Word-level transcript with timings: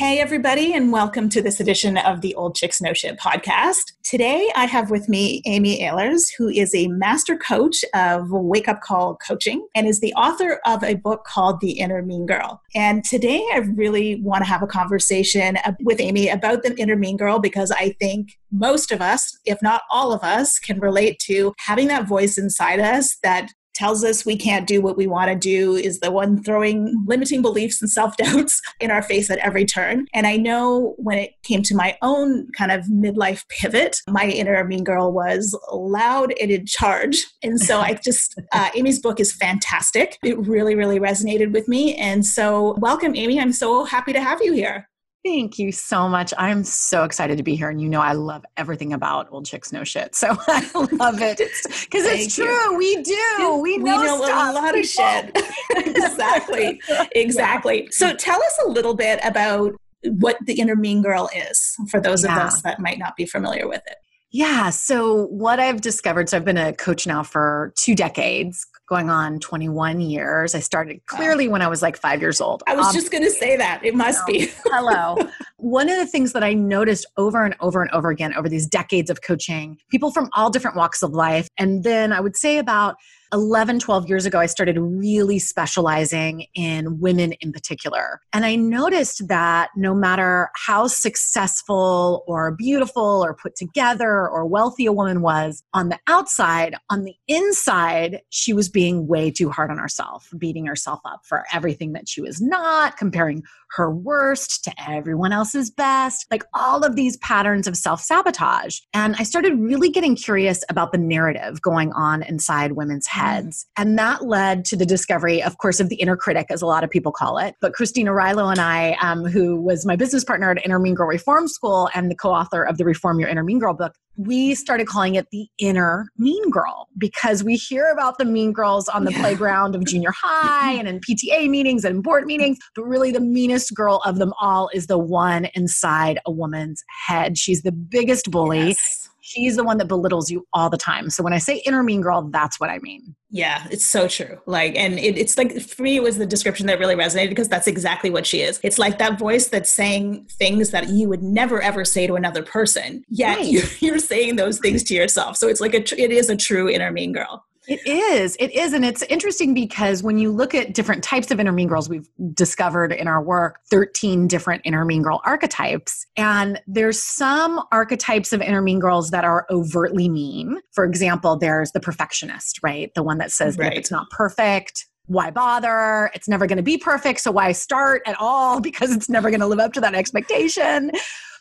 Hey, 0.00 0.18
everybody, 0.18 0.72
and 0.72 0.92
welcome 0.92 1.28
to 1.28 1.42
this 1.42 1.60
edition 1.60 1.98
of 1.98 2.22
the 2.22 2.34
Old 2.34 2.54
Chicks 2.54 2.80
Know 2.80 2.94
Shit 2.94 3.18
podcast. 3.18 3.92
Today, 4.02 4.50
I 4.56 4.64
have 4.64 4.90
with 4.90 5.10
me 5.10 5.42
Amy 5.44 5.82
Ahlers, 5.82 6.32
who 6.38 6.48
is 6.48 6.74
a 6.74 6.88
master 6.88 7.36
coach 7.36 7.84
of 7.92 8.30
wake 8.30 8.66
up 8.66 8.80
call 8.80 9.16
coaching 9.16 9.68
and 9.74 9.86
is 9.86 10.00
the 10.00 10.14
author 10.14 10.58
of 10.64 10.82
a 10.82 10.94
book 10.94 11.24
called 11.24 11.60
The 11.60 11.72
Inner 11.72 12.00
Mean 12.00 12.24
Girl. 12.24 12.62
And 12.74 13.04
today, 13.04 13.46
I 13.52 13.58
really 13.58 14.22
want 14.22 14.42
to 14.42 14.48
have 14.48 14.62
a 14.62 14.66
conversation 14.66 15.58
with 15.82 16.00
Amy 16.00 16.30
about 16.30 16.62
the 16.62 16.74
inner 16.78 16.96
mean 16.96 17.18
girl 17.18 17.38
because 17.38 17.70
I 17.70 17.94
think 18.00 18.38
most 18.50 18.92
of 18.92 19.02
us, 19.02 19.38
if 19.44 19.60
not 19.60 19.82
all 19.90 20.14
of 20.14 20.22
us, 20.22 20.58
can 20.58 20.80
relate 20.80 21.18
to 21.26 21.52
having 21.58 21.88
that 21.88 22.08
voice 22.08 22.38
inside 22.38 22.80
us 22.80 23.18
that 23.22 23.50
tells 23.80 24.04
us 24.04 24.26
we 24.26 24.36
can't 24.36 24.66
do 24.66 24.82
what 24.82 24.98
we 24.98 25.06
want 25.06 25.30
to 25.30 25.34
do 25.34 25.74
is 25.74 26.00
the 26.00 26.10
one 26.10 26.42
throwing 26.42 27.02
limiting 27.06 27.40
beliefs 27.40 27.80
and 27.80 27.90
self 27.90 28.14
doubts 28.18 28.60
in 28.80 28.90
our 28.90 29.00
face 29.00 29.30
at 29.30 29.38
every 29.38 29.64
turn. 29.64 30.06
And 30.12 30.26
I 30.26 30.36
know 30.36 30.94
when 30.98 31.16
it 31.16 31.32
came 31.44 31.62
to 31.62 31.74
my 31.74 31.96
own 32.02 32.46
kind 32.52 32.70
of 32.70 32.84
midlife 32.84 33.48
pivot, 33.48 33.96
my 34.06 34.26
inner 34.26 34.62
mean 34.64 34.84
girl 34.84 35.12
was 35.12 35.58
loud 35.72 36.34
and 36.38 36.50
in 36.50 36.66
charge. 36.66 37.24
And 37.42 37.58
so 37.58 37.80
I 37.80 37.94
just, 38.04 38.38
uh, 38.52 38.68
Amy's 38.74 38.98
book 38.98 39.18
is 39.18 39.32
fantastic. 39.32 40.18
It 40.22 40.38
really, 40.46 40.74
really 40.74 41.00
resonated 41.00 41.52
with 41.52 41.66
me. 41.66 41.94
And 41.94 42.26
so, 42.26 42.74
welcome, 42.78 43.16
Amy. 43.16 43.40
I'm 43.40 43.54
so 43.54 43.84
happy 43.84 44.12
to 44.12 44.20
have 44.20 44.42
you 44.42 44.52
here. 44.52 44.89
Thank 45.22 45.58
you 45.58 45.70
so 45.70 46.08
much. 46.08 46.32
I'm 46.38 46.64
so 46.64 47.04
excited 47.04 47.36
to 47.36 47.44
be 47.44 47.54
here. 47.54 47.68
And 47.68 47.80
you 47.80 47.90
know, 47.90 48.00
I 48.00 48.12
love 48.12 48.44
everything 48.56 48.94
about 48.94 49.28
Old 49.30 49.44
Chicks 49.44 49.70
Know 49.70 49.84
Shit. 49.84 50.14
So 50.14 50.28
I 50.48 50.70
love 50.92 51.20
it. 51.20 51.36
Because 51.38 52.06
it's 52.06 52.34
true. 52.34 52.46
You. 52.46 52.76
We 52.76 53.02
do. 53.02 53.60
We 53.62 53.76
know, 53.76 54.00
we 54.00 54.06
know 54.06 54.24
a 54.24 54.52
lot 54.52 54.78
of 54.78 54.86
shit. 54.86 55.36
exactly. 55.76 56.80
Exactly. 57.12 57.82
Yeah. 57.82 57.88
So 57.92 58.14
tell 58.14 58.42
us 58.42 58.58
a 58.64 58.68
little 58.68 58.94
bit 58.94 59.20
about 59.22 59.72
what 60.02 60.36
the 60.46 60.54
inner 60.54 60.76
mean 60.76 61.02
girl 61.02 61.28
is 61.34 61.74
for 61.90 62.00
those 62.00 62.24
yeah. 62.24 62.36
of 62.36 62.46
us 62.46 62.62
that 62.62 62.80
might 62.80 62.98
not 62.98 63.16
be 63.16 63.26
familiar 63.26 63.68
with 63.68 63.82
it. 63.86 63.96
Yeah. 64.32 64.70
So, 64.70 65.26
what 65.26 65.58
I've 65.58 65.80
discovered, 65.80 66.28
so 66.28 66.36
I've 66.36 66.44
been 66.44 66.56
a 66.56 66.72
coach 66.72 67.06
now 67.06 67.22
for 67.22 67.72
two 67.76 67.94
decades, 67.94 68.64
going 68.90 69.08
on 69.08 69.38
21 69.38 70.00
years. 70.00 70.54
I 70.54 70.58
started 70.58 71.00
clearly 71.06 71.46
when 71.46 71.62
I 71.62 71.68
was 71.68 71.80
like 71.80 71.96
five 71.96 72.20
years 72.20 72.40
old. 72.40 72.64
I 72.66 72.74
was 72.74 72.88
um, 72.88 72.92
just 72.92 73.12
going 73.12 73.22
to 73.22 73.30
say 73.30 73.56
that. 73.56 73.84
It 73.84 73.94
must 73.94 74.26
be. 74.26 74.50
hello. 74.64 75.16
One 75.58 75.88
of 75.88 75.96
the 75.96 76.06
things 76.06 76.32
that 76.32 76.42
I 76.42 76.54
noticed 76.54 77.06
over 77.16 77.44
and 77.44 77.54
over 77.60 77.82
and 77.82 77.90
over 77.92 78.10
again 78.10 78.34
over 78.34 78.48
these 78.48 78.66
decades 78.66 79.08
of 79.08 79.22
coaching, 79.22 79.78
people 79.90 80.10
from 80.10 80.28
all 80.34 80.50
different 80.50 80.76
walks 80.76 81.02
of 81.04 81.12
life. 81.12 81.48
And 81.56 81.84
then 81.84 82.12
I 82.12 82.20
would 82.20 82.36
say 82.36 82.58
about 82.58 82.96
11, 83.32 83.78
12 83.78 84.08
years 84.08 84.26
ago, 84.26 84.38
I 84.38 84.46
started 84.46 84.78
really 84.78 85.38
specializing 85.38 86.46
in 86.54 86.98
women 87.00 87.32
in 87.40 87.52
particular. 87.52 88.20
And 88.32 88.44
I 88.44 88.56
noticed 88.56 89.28
that 89.28 89.70
no 89.76 89.94
matter 89.94 90.50
how 90.54 90.88
successful 90.88 92.24
or 92.26 92.50
beautiful 92.52 93.24
or 93.24 93.34
put 93.34 93.54
together 93.54 94.28
or 94.28 94.46
wealthy 94.46 94.86
a 94.86 94.92
woman 94.92 95.22
was 95.22 95.62
on 95.72 95.90
the 95.90 95.98
outside, 96.08 96.74
on 96.90 97.04
the 97.04 97.14
inside, 97.28 98.20
she 98.30 98.52
was 98.52 98.68
being 98.68 99.06
way 99.06 99.30
too 99.30 99.50
hard 99.50 99.70
on 99.70 99.78
herself, 99.78 100.28
beating 100.36 100.66
herself 100.66 101.00
up 101.04 101.20
for 101.24 101.44
everything 101.52 101.92
that 101.92 102.08
she 102.08 102.20
was 102.20 102.40
not, 102.40 102.96
comparing 102.96 103.42
her 103.72 103.90
worst 103.90 104.64
to 104.64 104.72
everyone 104.88 105.32
else's 105.32 105.70
best, 105.70 106.26
like 106.30 106.42
all 106.54 106.84
of 106.84 106.96
these 106.96 107.16
patterns 107.18 107.68
of 107.68 107.76
self 107.76 108.00
sabotage. 108.00 108.80
And 108.92 109.14
I 109.18 109.22
started 109.22 109.58
really 109.58 109.90
getting 109.90 110.16
curious 110.16 110.64
about 110.68 110.90
the 110.90 110.98
narrative 110.98 111.62
going 111.62 111.92
on 111.92 112.24
inside 112.24 112.72
women's 112.72 113.06
heads 113.06 113.19
heads. 113.20 113.66
And 113.76 113.98
that 113.98 114.24
led 114.24 114.64
to 114.66 114.76
the 114.76 114.86
discovery, 114.86 115.42
of 115.42 115.58
course, 115.58 115.80
of 115.80 115.88
the 115.88 115.96
inner 115.96 116.16
critic, 116.16 116.46
as 116.50 116.62
a 116.62 116.66
lot 116.66 116.84
of 116.84 116.90
people 116.90 117.12
call 117.12 117.38
it. 117.38 117.54
But 117.60 117.74
Christine 117.74 118.06
Arylo 118.06 118.50
and 118.50 118.60
I, 118.60 118.92
um, 119.02 119.24
who 119.24 119.60
was 119.60 119.86
my 119.86 119.96
business 119.96 120.24
partner 120.24 120.50
at 120.50 120.64
Inner 120.64 120.78
Mean 120.78 120.94
Girl 120.94 121.08
Reform 121.08 121.48
School 121.48 121.88
and 121.94 122.10
the 122.10 122.14
co 122.14 122.30
author 122.30 122.62
of 122.62 122.78
the 122.78 122.84
Reform 122.84 123.20
Your 123.20 123.28
Inner 123.28 123.44
Mean 123.44 123.58
Girl 123.58 123.74
book, 123.74 123.94
we 124.16 124.54
started 124.54 124.86
calling 124.86 125.14
it 125.14 125.26
the 125.32 125.48
inner 125.58 126.08
mean 126.18 126.50
girl 126.50 126.88
because 126.98 127.42
we 127.42 127.54
hear 127.54 127.90
about 127.90 128.18
the 128.18 128.24
mean 128.24 128.52
girls 128.52 128.86
on 128.88 129.04
the 129.04 129.12
yeah. 129.12 129.20
playground 129.20 129.74
of 129.74 129.84
junior 129.86 130.12
high 130.14 130.72
and 130.72 130.86
in 130.86 131.00
PTA 131.00 131.48
meetings 131.48 131.84
and 131.84 132.02
board 132.02 132.26
meetings, 132.26 132.58
but 132.74 132.84
really 132.84 133.12
the 133.12 133.20
meanest 133.20 133.74
girl 133.74 134.02
of 134.04 134.18
them 134.18 134.34
all 134.38 134.68
is 134.74 134.88
the 134.88 134.98
one 134.98 135.46
inside 135.54 136.18
a 136.26 136.30
woman's 136.30 136.82
head. 137.06 137.38
She's 137.38 137.62
the 137.62 137.72
biggest 137.72 138.30
bully. 138.30 138.68
Yes 138.68 138.99
she's 139.20 139.56
the 139.56 139.64
one 139.64 139.78
that 139.78 139.88
belittles 139.88 140.30
you 140.30 140.46
all 140.52 140.70
the 140.70 140.76
time. 140.76 141.10
So 141.10 141.22
when 141.22 141.32
I 141.32 141.38
say 141.38 141.62
inner 141.66 141.82
mean 141.82 142.00
girl, 142.00 142.22
that's 142.22 142.58
what 142.58 142.70
I 142.70 142.78
mean. 142.80 143.14
Yeah, 143.30 143.66
it's 143.70 143.84
so 143.84 144.08
true. 144.08 144.38
Like, 144.46 144.76
and 144.76 144.98
it, 144.98 145.16
it's 145.16 145.38
like 145.38 145.60
for 145.60 145.82
me, 145.82 145.96
it 145.96 146.02
was 146.02 146.18
the 146.18 146.26
description 146.26 146.66
that 146.66 146.78
really 146.78 146.96
resonated 146.96 147.28
because 147.28 147.48
that's 147.48 147.68
exactly 147.68 148.10
what 148.10 148.26
she 148.26 148.40
is. 148.40 148.58
It's 148.64 148.78
like 148.78 148.98
that 148.98 149.18
voice 149.18 149.48
that's 149.48 149.70
saying 149.70 150.26
things 150.30 150.70
that 150.70 150.88
you 150.88 151.08
would 151.08 151.22
never 151.22 151.62
ever 151.62 151.84
say 151.84 152.06
to 152.06 152.14
another 152.14 152.42
person, 152.42 153.04
yet 153.08 153.38
right. 153.38 153.46
you're, 153.46 153.64
you're 153.80 153.98
saying 153.98 154.36
those 154.36 154.58
things 154.58 154.82
to 154.84 154.94
yourself. 154.94 155.36
So 155.36 155.48
it's 155.48 155.60
like 155.60 155.74
a, 155.74 156.00
it 156.00 156.10
is 156.10 156.28
a 156.28 156.36
true 156.36 156.68
inner 156.68 156.90
mean 156.90 157.12
girl. 157.12 157.44
It 157.68 157.86
is. 157.86 158.36
It 158.36 158.52
is. 158.52 158.72
And 158.72 158.84
it's 158.84 159.02
interesting 159.02 159.54
because 159.54 160.02
when 160.02 160.18
you 160.18 160.32
look 160.32 160.54
at 160.54 160.74
different 160.74 161.04
types 161.04 161.30
of 161.30 161.38
girls, 161.68 161.88
we've 161.88 162.08
discovered 162.32 162.92
in 162.92 163.06
our 163.06 163.22
work 163.22 163.60
13 163.70 164.26
different 164.26 164.62
girl 165.02 165.20
archetypes. 165.24 166.06
And 166.16 166.60
there's 166.66 167.02
some 167.02 167.62
archetypes 167.70 168.32
of 168.32 168.40
girls 168.78 169.10
that 169.10 169.24
are 169.24 169.46
overtly 169.50 170.08
mean. 170.08 170.58
For 170.72 170.84
example, 170.84 171.36
there's 171.36 171.72
the 171.72 171.80
perfectionist, 171.80 172.60
right? 172.62 172.90
The 172.94 173.02
one 173.02 173.18
that 173.18 173.30
says 173.30 173.58
right. 173.58 173.66
that 173.66 173.72
if 173.74 173.78
it's 173.80 173.90
not 173.90 174.08
perfect, 174.10 174.86
why 175.06 175.30
bother? 175.30 176.10
It's 176.14 176.28
never 176.28 176.46
going 176.46 176.58
to 176.58 176.62
be 176.62 176.78
perfect. 176.78 177.20
So 177.20 177.32
why 177.32 177.52
start 177.52 178.02
at 178.06 178.16
all? 178.18 178.60
Because 178.70 178.94
it's 178.94 179.08
never 179.08 179.30
going 179.30 179.40
to 179.40 179.46
live 179.46 179.58
up 179.58 179.72
to 179.74 179.80
that 179.80 179.94
expectation. 179.94 180.92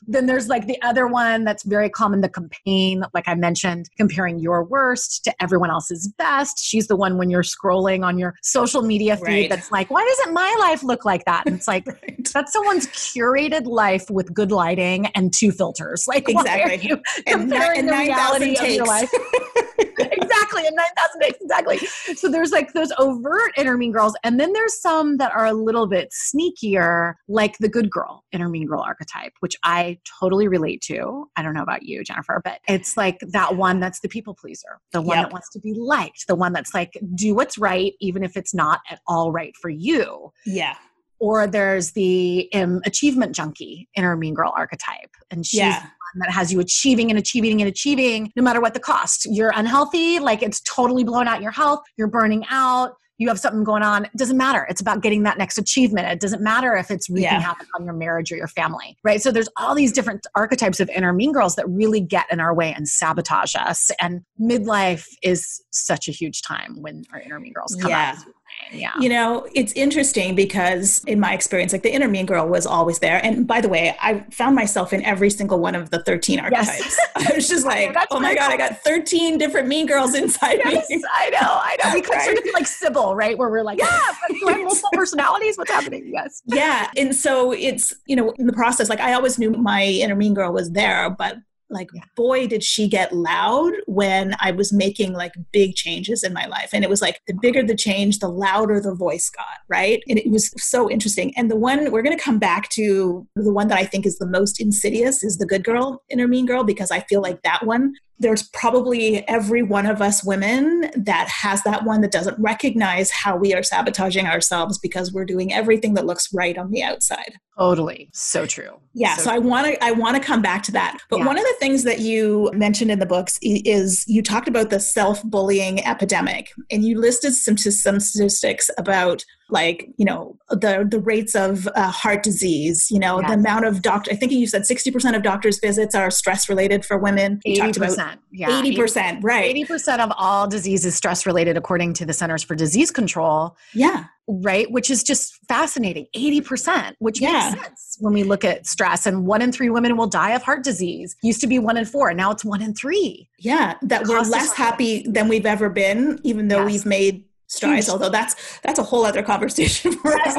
Then 0.08 0.26
there's 0.26 0.48
like 0.48 0.68
the 0.68 0.82
other 0.82 1.08
one 1.08 1.44
that's 1.44 1.64
very 1.64 1.90
common, 1.90 2.22
the 2.22 2.30
campaign, 2.30 3.04
like 3.14 3.28
I 3.28 3.36
mentioned, 3.36 3.90
comparing 3.98 4.40
your 4.40 4.64
worst 4.64 5.24
to 5.26 5.34
everyone 5.42 5.70
else's 5.70 6.08
best. 6.18 6.64
She's 6.64 6.88
the 6.88 6.96
one 6.96 7.18
when 7.18 7.30
you're 7.30 7.44
scrolling 7.44 8.06
on 8.06 8.18
your 8.18 8.36
social 8.42 8.82
media 8.82 9.18
feed 9.18 9.26
right. 9.26 9.50
that's 9.50 9.72
like, 9.72 9.90
why 9.90 10.06
doesn't 10.06 10.34
my 10.34 10.56
life 10.60 10.84
look 10.84 11.06
like 11.06 11.26
that? 11.26 11.46
And 11.46 11.56
it's 11.56 11.68
like, 11.68 11.88
right. 12.04 12.30
that's 12.34 12.54
someone's 12.54 12.88
curated 12.88 13.66
life 13.66 14.10
with 14.10 14.34
good 14.34 14.52
lighting 14.52 15.08
and 15.08 15.34
two 15.34 15.52
filters. 15.52 16.06
Like, 16.08 16.28
exactly. 16.28 16.90
comparing 17.28 17.80
and, 17.80 17.90
and 17.90 17.90
the 17.90 17.94
reality 17.94 18.56
of 18.58 18.70
your 18.70 18.86
life? 18.86 19.10
exactly. 19.80 20.66
And 20.66 20.76
9,000 20.76 21.22
takes. 21.22 21.40
Exactly. 21.42 21.78
So 22.16 22.30
there's 22.30 22.52
like 22.52 22.74
those 22.74 22.92
overt 22.98 23.52
inner 23.58 23.78
mean 23.78 23.92
girls. 23.92 24.16
And 24.24 24.40
then 24.40 24.54
there's 24.54 24.80
some 24.80 25.18
that 25.18 25.32
are 25.34 25.46
a 25.46 25.54
little 25.54 25.88
bit 25.88 26.12
sneakier, 26.12 27.16
like 27.28 27.58
the 27.60 27.70
good 27.70 27.90
girl 27.90 28.24
inner 28.32 28.50
mean 28.50 28.68
girl 28.68 28.82
archetype, 28.82 29.34
which 29.40 29.56
I 29.64 29.89
totally 30.20 30.48
relate 30.48 30.82
to. 30.82 31.30
I 31.36 31.42
don't 31.42 31.54
know 31.54 31.64
about 31.64 31.84
you, 31.84 32.04
Jennifer, 32.04 32.42
but 32.44 32.60
it's 32.68 32.98
like 32.98 33.20
that 33.32 33.56
one 33.56 33.80
that's 33.80 34.00
the 34.02 34.10
people 34.10 34.36
pleaser, 34.36 34.80
the 34.92 35.02
one 35.02 35.18
yep. 35.18 35.28
that 35.28 35.32
wants 35.32 35.50
to 35.52 35.60
be 35.60 35.74
liked, 35.74 36.28
the 36.28 36.36
one 36.36 36.54
that's 36.54 36.74
like, 36.74 36.98
do 37.16 37.34
what's 37.36 37.58
right, 37.58 37.94
even 38.00 38.24
if 38.24 38.36
it's 38.38 38.54
not 38.54 38.82
at 38.90 39.00
all 39.08 39.32
right 39.32 39.56
for 39.62 39.70
you. 39.70 40.32
Yeah. 40.46 40.76
Or 41.20 41.48
there's 41.48 41.92
the 41.92 42.50
um, 42.54 42.82
achievement 42.86 43.36
junkie 43.36 43.90
in 43.96 44.04
inner 44.04 44.16
mean 44.16 44.34
girl 44.34 44.54
archetype. 44.56 45.12
And 45.32 45.46
she's 45.46 45.60
yeah 45.60 45.86
that 46.16 46.32
has 46.32 46.52
you 46.52 46.60
achieving 46.60 47.10
and 47.10 47.20
achieving 47.20 47.62
and 47.62 47.70
achieving 47.70 48.32
no 48.36 48.44
matter 48.44 48.62
what 48.62 48.74
the 48.74 48.80
cost. 48.80 49.28
You're 49.30 49.52
unhealthy, 49.56 50.20
like 50.20 50.42
it's 50.42 50.62
totally 50.62 51.04
blown 51.04 51.28
out 51.28 51.42
your 51.42 51.52
health, 51.52 51.82
you're 51.98 52.08
burning 52.08 52.46
out, 52.50 52.94
you 53.20 53.28
have 53.28 53.40
something 53.40 53.64
going 53.64 53.84
on 53.84 54.06
it 54.06 54.12
doesn't 54.18 54.38
matter. 54.38 54.66
It's 54.70 54.82
about 54.82 55.02
getting 55.02 55.24
that 55.24 55.38
next 55.38 55.58
achievement. 55.58 56.08
It 56.08 56.20
doesn't 56.20 56.42
matter 56.42 56.76
if 56.76 56.90
it's 56.90 57.10
wreaking 57.10 57.24
yeah. 57.24 57.42
havoc 57.42 57.68
on 57.78 57.86
your 57.86 57.94
marriage 57.94 58.32
or 58.32 58.36
your 58.36 58.48
family 58.48 58.98
right? 59.04 59.22
So 59.22 59.32
there's 59.32 59.50
all 59.58 59.76
these 59.76 59.92
different 59.92 60.26
archetypes 60.36 60.80
of 60.80 60.90
inner 60.90 61.14
mean 61.14 61.32
girls 61.32 61.56
that 61.56 61.68
really 61.70 62.02
get 62.02 62.26
in 62.32 62.40
our 62.40 62.54
way 62.54 62.74
and 62.74 62.88
sabotage 62.88 63.56
us. 63.56 63.92
And 64.00 64.22
midlife 64.40 65.08
is 65.22 65.62
such 65.72 66.08
a 66.08 66.12
huge 66.12 66.42
time 66.42 66.82
when 66.82 67.04
our 67.14 67.20
inner 67.20 67.40
mean 67.40 67.54
girls 67.54 67.76
come 67.80 67.92
yeah. 67.92 68.16
out 68.18 68.26
Yeah. 68.72 68.92
You 69.00 69.10
know, 69.10 69.48
it's 69.54 69.74
interesting 69.74 70.36
because 70.36 71.04
in 71.06 71.20
my 71.20 71.34
experience, 71.34 71.74
like 71.74 71.84
the 71.84 71.94
inner 71.94 72.08
mean 72.08 72.26
girl 72.26 72.48
was 72.48 72.66
always 72.66 73.00
there. 73.00 73.24
And 73.24 73.48
by 73.48 73.62
the 73.62 73.70
way, 73.70 73.96
I 74.00 74.26
found 74.32 74.56
myself 74.56 74.94
in 74.94 75.04
every 75.04 75.30
single 75.30 75.60
one 75.60 75.76
of 75.76 75.90
the 75.90 76.04
13 76.04 76.40
archetypes. 76.40 76.68
Yes. 76.80 77.00
I 77.16 77.34
was 77.36 77.50
just 77.50 77.66
like, 77.66 77.96
oh 78.12 78.20
my 78.20 78.36
God, 78.36 78.46
cool. 78.46 78.54
I 78.54 78.58
got 78.58 78.80
13 78.84 79.38
different 79.38 79.68
mean 79.68 79.88
girls 79.88 80.16
inside 80.16 80.60
yes, 80.64 80.90
me. 80.90 81.04
I 81.14 81.30
know, 81.30 81.40
I 81.42 81.78
know. 81.84 81.94
We 82.00 82.02
right? 82.02 82.24
sort 82.24 82.38
of 82.38 82.44
like 82.54 82.68
Sybil, 82.68 83.16
right? 83.16 83.38
Where 83.38 83.50
we're 83.50 83.64
like, 83.64 83.80
yeah, 83.80 83.88
ah, 83.90 84.18
I 84.48 84.52
have 84.52 84.62
multiple 84.62 84.90
personalities? 84.94 85.58
What's 85.58 85.72
happening? 85.72 86.12
Yes. 86.14 86.42
Yeah. 86.46 86.92
And 86.96 87.16
so 87.16 87.52
it's, 87.52 87.94
you 88.06 88.16
know, 88.16 88.32
in 88.38 88.46
the 88.46 88.54
process, 88.54 88.90
like 88.90 89.00
I 89.00 89.14
always 89.14 89.40
knew 89.40 89.52
my 89.52 89.84
inner 89.84 90.16
mean 90.16 90.34
girl 90.34 90.54
was 90.54 90.72
there, 90.72 91.10
but 91.10 91.38
like 91.70 91.90
yeah. 91.94 92.02
boy 92.16 92.48
did 92.48 92.64
she 92.64 92.88
get 92.88 93.14
loud 93.14 93.74
when 93.86 94.36
i 94.40 94.52
was 94.52 94.74
making 94.74 95.14
like 95.14 95.34
big 95.52 95.76
changes 95.76 96.24
in 96.24 96.34
my 96.34 96.46
life. 96.46 96.70
And 96.74 96.84
it 96.84 96.90
was 96.90 97.02
like 97.02 97.22
the 97.28 97.34
bigger 97.42 97.64
the 97.64 97.76
change 97.76 98.20
the 98.20 98.28
louder 98.28 98.80
the 98.80 98.96
voice 98.96 99.30
got 99.30 99.46
right? 99.68 100.02
And 100.08 100.18
it 100.18 100.32
was 100.32 100.52
so 100.58 100.90
interesting. 100.90 101.34
And 101.38 101.50
the 101.50 101.56
one 101.56 101.92
we're 101.92 102.02
going 102.02 102.18
to 102.18 102.24
come 102.24 102.40
back 102.40 102.70
to 102.70 103.28
the 103.36 103.54
one 103.54 103.68
that 103.68 103.78
i 103.78 103.86
think 103.86 104.06
is 104.06 104.18
the 104.18 104.26
most 104.26 104.60
insidious 104.60 105.24
is 105.24 105.38
the 105.38 105.46
good 105.46 105.64
girl 105.64 106.04
inner 106.10 106.28
mean 106.28 106.46
girl 106.46 106.64
because 106.64 106.92
i 106.92 107.00
feel 107.02 107.22
like 107.22 107.42
that 107.44 107.66
one 107.66 107.94
there's 108.20 108.44
probably 108.50 109.28
every 109.28 109.64
one 109.64 109.86
of 109.86 110.02
us 110.02 110.24
women 110.24 110.92
that 110.96 111.28
has 111.30 111.64
that 111.64 111.86
one 111.86 112.02
that 112.02 112.12
doesn't 112.12 112.38
recognize 112.40 113.10
how 113.12 113.36
we 113.36 113.54
are 113.54 113.64
sabotaging 113.64 114.26
ourselves 114.26 114.78
because 114.78 115.14
we're 115.14 115.26
doing 115.26 115.54
everything 115.54 115.94
that 115.94 116.06
looks 116.06 116.34
right 116.34 116.58
on 116.58 116.70
the 116.72 116.84
outside. 116.84 117.36
Totally. 117.58 118.10
So 118.14 118.46
true. 118.46 118.80
Yeah, 118.94 119.16
so, 119.16 119.24
so 119.24 119.32
I 119.32 119.38
want 119.38 119.68
to 119.68 119.84
I 119.84 119.92
want 119.92 120.18
to 120.18 120.24
come 120.24 120.42
back 120.42 120.64
to 120.64 120.72
that. 120.74 120.98
But 121.10 121.20
yeah. 121.20 121.26
one 121.26 121.38
of 121.38 121.44
the 121.44 121.56
things 121.60 121.84
that 121.84 122.00
you 122.00 122.52
mentioned 122.54 122.92
in 122.92 123.00
the 123.00 123.06
books 123.06 123.40
is 123.42 124.04
you 124.08 124.22
talked 124.22 124.48
about 124.48 124.70
the 124.70 124.80
self-bullying 124.80 125.86
epidemic 125.86 126.52
and 126.72 126.84
you 126.84 127.00
listed 127.00 127.34
some 127.34 127.58
some 127.58 128.00
statistics 128.00 128.70
about 128.78 129.24
like 129.50 129.90
you 129.98 130.06
know 130.06 130.38
the 130.50 130.88
the 130.90 131.00
rates 131.00 131.36
of 131.36 131.68
uh, 131.76 131.90
heart 131.92 132.24
disease 132.24 132.90
you 132.92 133.00
know 133.00 133.22
the 133.22 133.34
amount 133.34 133.66
of 133.66 133.82
doctor 133.82 134.12
i 134.12 134.16
think 134.16 134.32
you 134.32 134.48
said 134.48 134.64
60% 134.64 135.16
of 135.16 135.24
doctors 135.24 135.60
visits 135.60 135.96
are 135.96 136.12
stress 136.12 136.50
related 136.50 136.86
for 136.86 136.98
women. 136.98 137.40
80% 137.46 138.18
yeah. 138.32 138.50
80%, 138.50 139.24
right. 139.24 139.56
80% 139.56 140.00
of 140.00 140.12
all 140.18 140.48
diseases 140.48 140.96
stress 140.96 141.26
related 141.26 141.58
according 141.58 141.94
to 141.96 142.06
the 142.06 142.14
centers 142.14 142.44
for 142.44 142.56
disease 142.56 142.92
control. 142.92 143.56
Yeah. 143.74 144.06
Right 144.28 144.70
which 144.72 144.92
is 144.92 145.02
just 145.04 145.40
fascinating. 145.48 146.08
80% 146.16 146.94
which 147.00 147.20
yeah. 147.20 147.52
makes 147.52 147.64
sense 147.64 147.98
when 148.00 148.14
we 148.14 148.24
look 148.24 148.46
at 148.46 148.68
stress 148.68 149.06
and 149.06 149.26
one 149.26 149.42
in 149.42 149.52
three 149.52 149.70
women 149.70 149.98
will 149.98 150.08
die 150.08 150.32
of 150.32 150.44
heart 150.44 150.64
disease. 150.64 151.16
Used 151.24 151.42
to 151.42 151.48
be 151.48 151.58
one 151.58 151.78
in 151.78 151.86
four 151.86 152.14
now 152.14 152.32
it's 152.32 152.46
one 152.46 152.62
in 152.62 152.74
three. 152.76 153.30
Yeah 153.40 153.76
that 153.82 154.06
we're 154.06 154.22
less 154.22 154.54
happy 154.54 155.04
than 155.08 155.28
we've 155.28 155.48
ever 155.48 155.70
been 155.70 156.20
even 156.24 156.48
though 156.48 156.68
yes. 156.68 156.72
we've 156.72 156.86
made 156.86 157.26
strides 157.50 157.90
although 157.90 158.10
that's 158.10 158.60
that's 158.62 158.78
a 158.78 158.84
whole 158.84 159.04
other 159.04 159.24
conversation 159.24 159.92
for, 159.98 160.12
a, 160.12 160.32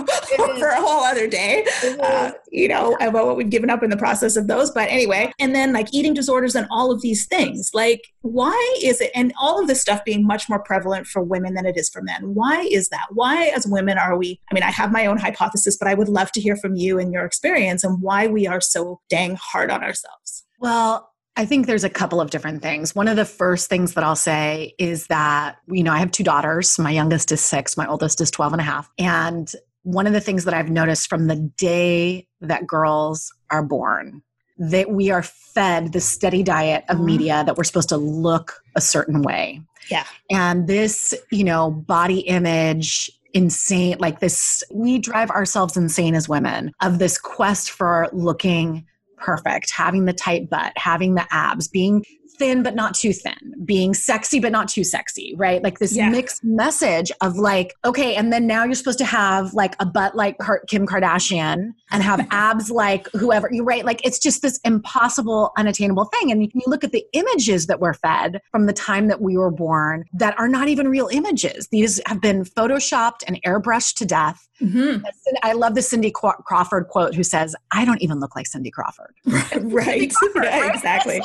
for 0.58 0.68
a 0.68 0.80
whole 0.80 1.02
other 1.02 1.26
day 1.26 1.66
uh, 2.00 2.30
you 2.50 2.68
know 2.68 2.96
about 3.00 3.26
what 3.26 3.36
we've 3.36 3.50
given 3.50 3.68
up 3.68 3.82
in 3.82 3.90
the 3.90 3.96
process 3.96 4.36
of 4.36 4.46
those 4.46 4.70
but 4.70 4.88
anyway 4.88 5.30
and 5.40 5.54
then 5.54 5.72
like 5.72 5.88
eating 5.92 6.14
disorders 6.14 6.54
and 6.54 6.66
all 6.70 6.92
of 6.92 7.02
these 7.02 7.26
things 7.26 7.72
like 7.74 8.12
why 8.22 8.76
is 8.82 9.00
it 9.00 9.10
and 9.14 9.32
all 9.40 9.60
of 9.60 9.66
this 9.66 9.80
stuff 9.80 10.04
being 10.04 10.24
much 10.24 10.48
more 10.48 10.60
prevalent 10.60 11.06
for 11.06 11.20
women 11.20 11.54
than 11.54 11.66
it 11.66 11.76
is 11.76 11.88
for 11.88 12.00
men 12.00 12.34
why 12.34 12.62
is 12.70 12.88
that? 12.90 13.06
Why 13.10 13.46
as 13.48 13.66
women 13.66 13.98
are 13.98 14.16
we 14.16 14.40
i 14.50 14.54
mean 14.54 14.62
i 14.62 14.70
have 14.70 14.92
my 14.92 15.06
own 15.06 15.18
hypothesis 15.18 15.76
but 15.76 15.88
i 15.88 15.94
would 15.94 16.08
love 16.08 16.30
to 16.32 16.40
hear 16.40 16.54
from 16.54 16.76
you 16.76 16.98
and 16.98 17.12
your 17.12 17.24
experience 17.24 17.82
and 17.82 18.00
why 18.00 18.28
we 18.28 18.46
are 18.46 18.60
so 18.60 19.00
dang 19.08 19.36
hard 19.36 19.70
on 19.70 19.82
ourselves. 19.82 20.44
Well 20.60 21.09
I 21.36 21.46
think 21.46 21.66
there's 21.66 21.84
a 21.84 21.90
couple 21.90 22.20
of 22.20 22.30
different 22.30 22.60
things. 22.60 22.94
One 22.94 23.08
of 23.08 23.16
the 23.16 23.24
first 23.24 23.68
things 23.68 23.94
that 23.94 24.04
I'll 24.04 24.16
say 24.16 24.74
is 24.78 25.06
that, 25.06 25.56
you 25.68 25.82
know, 25.82 25.92
I 25.92 25.98
have 25.98 26.10
two 26.10 26.24
daughters. 26.24 26.78
My 26.78 26.90
youngest 26.90 27.32
is 27.32 27.40
six, 27.40 27.76
my 27.76 27.86
oldest 27.86 28.20
is 28.20 28.30
12 28.30 28.52
and 28.54 28.60
a 28.60 28.64
half. 28.64 28.90
And 28.98 29.50
one 29.82 30.06
of 30.06 30.12
the 30.12 30.20
things 30.20 30.44
that 30.44 30.54
I've 30.54 30.70
noticed 30.70 31.08
from 31.08 31.28
the 31.28 31.36
day 31.56 32.26
that 32.40 32.66
girls 32.66 33.32
are 33.50 33.62
born, 33.62 34.22
that 34.58 34.90
we 34.90 35.10
are 35.10 35.22
fed 35.22 35.92
the 35.92 36.00
steady 36.00 36.42
diet 36.42 36.84
of 36.88 36.96
mm-hmm. 36.96 37.06
media 37.06 37.42
that 37.46 37.56
we're 37.56 37.64
supposed 37.64 37.88
to 37.90 37.96
look 37.96 38.62
a 38.76 38.80
certain 38.80 39.22
way. 39.22 39.62
Yeah. 39.90 40.04
And 40.30 40.66
this, 40.66 41.14
you 41.30 41.44
know, 41.44 41.70
body 41.70 42.20
image 42.20 43.10
insane 43.32 43.96
like 44.00 44.18
this 44.18 44.60
we 44.72 44.98
drive 44.98 45.30
ourselves 45.30 45.76
insane 45.76 46.16
as 46.16 46.28
women 46.28 46.72
of 46.82 46.98
this 46.98 47.16
quest 47.16 47.70
for 47.70 48.08
looking 48.12 48.84
perfect, 49.20 49.70
having 49.70 50.04
the 50.04 50.12
tight 50.12 50.50
butt, 50.50 50.72
having 50.76 51.14
the 51.14 51.26
abs, 51.30 51.68
being 51.68 52.04
thin 52.40 52.62
but 52.62 52.74
not 52.74 52.94
too 52.94 53.12
thin, 53.12 53.54
being 53.64 53.92
sexy 53.92 54.40
but 54.40 54.50
not 54.50 54.66
too 54.66 54.82
sexy, 54.82 55.34
right? 55.36 55.62
Like 55.62 55.78
this 55.78 55.94
yeah. 55.94 56.08
mixed 56.08 56.42
message 56.42 57.12
of 57.20 57.36
like, 57.36 57.74
okay, 57.84 58.16
and 58.16 58.32
then 58.32 58.46
now 58.46 58.64
you're 58.64 58.74
supposed 58.74 58.98
to 58.98 59.04
have 59.04 59.52
like 59.52 59.76
a 59.78 59.84
butt 59.84 60.16
like 60.16 60.36
Kim 60.66 60.86
Kardashian 60.86 61.74
and 61.90 62.02
have 62.02 62.26
abs 62.30 62.70
like 62.70 63.06
whoever 63.12 63.48
you 63.52 63.62
right. 63.62 63.84
Like 63.84 64.04
it's 64.04 64.18
just 64.18 64.40
this 64.40 64.58
impossible, 64.64 65.52
unattainable 65.58 66.06
thing. 66.06 66.32
And 66.32 66.42
you 66.42 66.62
look 66.66 66.82
at 66.82 66.92
the 66.92 67.04
images 67.12 67.66
that 67.66 67.78
we're 67.78 67.92
fed 67.92 68.40
from 68.50 68.64
the 68.64 68.72
time 68.72 69.08
that 69.08 69.20
we 69.20 69.36
were 69.36 69.50
born 69.50 70.04
that 70.14 70.38
are 70.38 70.48
not 70.48 70.68
even 70.68 70.88
real 70.88 71.08
images. 71.12 71.68
These 71.70 72.00
have 72.06 72.22
been 72.22 72.44
photoshopped 72.44 73.20
and 73.26 73.40
airbrushed 73.42 73.96
to 73.96 74.06
death. 74.06 74.48
Mm-hmm. 74.62 75.04
I 75.42 75.52
love 75.52 75.74
the 75.74 75.82
Cindy 75.82 76.10
Crawford 76.10 76.88
quote 76.88 77.14
who 77.14 77.22
says, 77.22 77.54
I 77.72 77.84
don't 77.84 78.00
even 78.00 78.18
look 78.18 78.34
like 78.34 78.46
Cindy 78.46 78.70
Crawford. 78.70 79.14
right. 79.26 80.12
Crawford, 80.14 80.44
yeah, 80.44 80.60
right? 80.60 80.74
Exactly. 80.74 81.20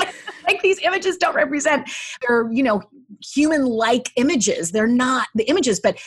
Like, 0.47 0.61
these 0.61 0.79
images 0.79 1.17
don't 1.17 1.35
represent, 1.35 1.89
they're, 2.21 2.49
you 2.51 2.63
know, 2.63 2.81
human 3.21 3.65
like 3.65 4.11
images. 4.15 4.71
They're 4.71 4.87
not 4.87 5.27
the 5.35 5.43
images, 5.45 5.79
but 5.79 5.97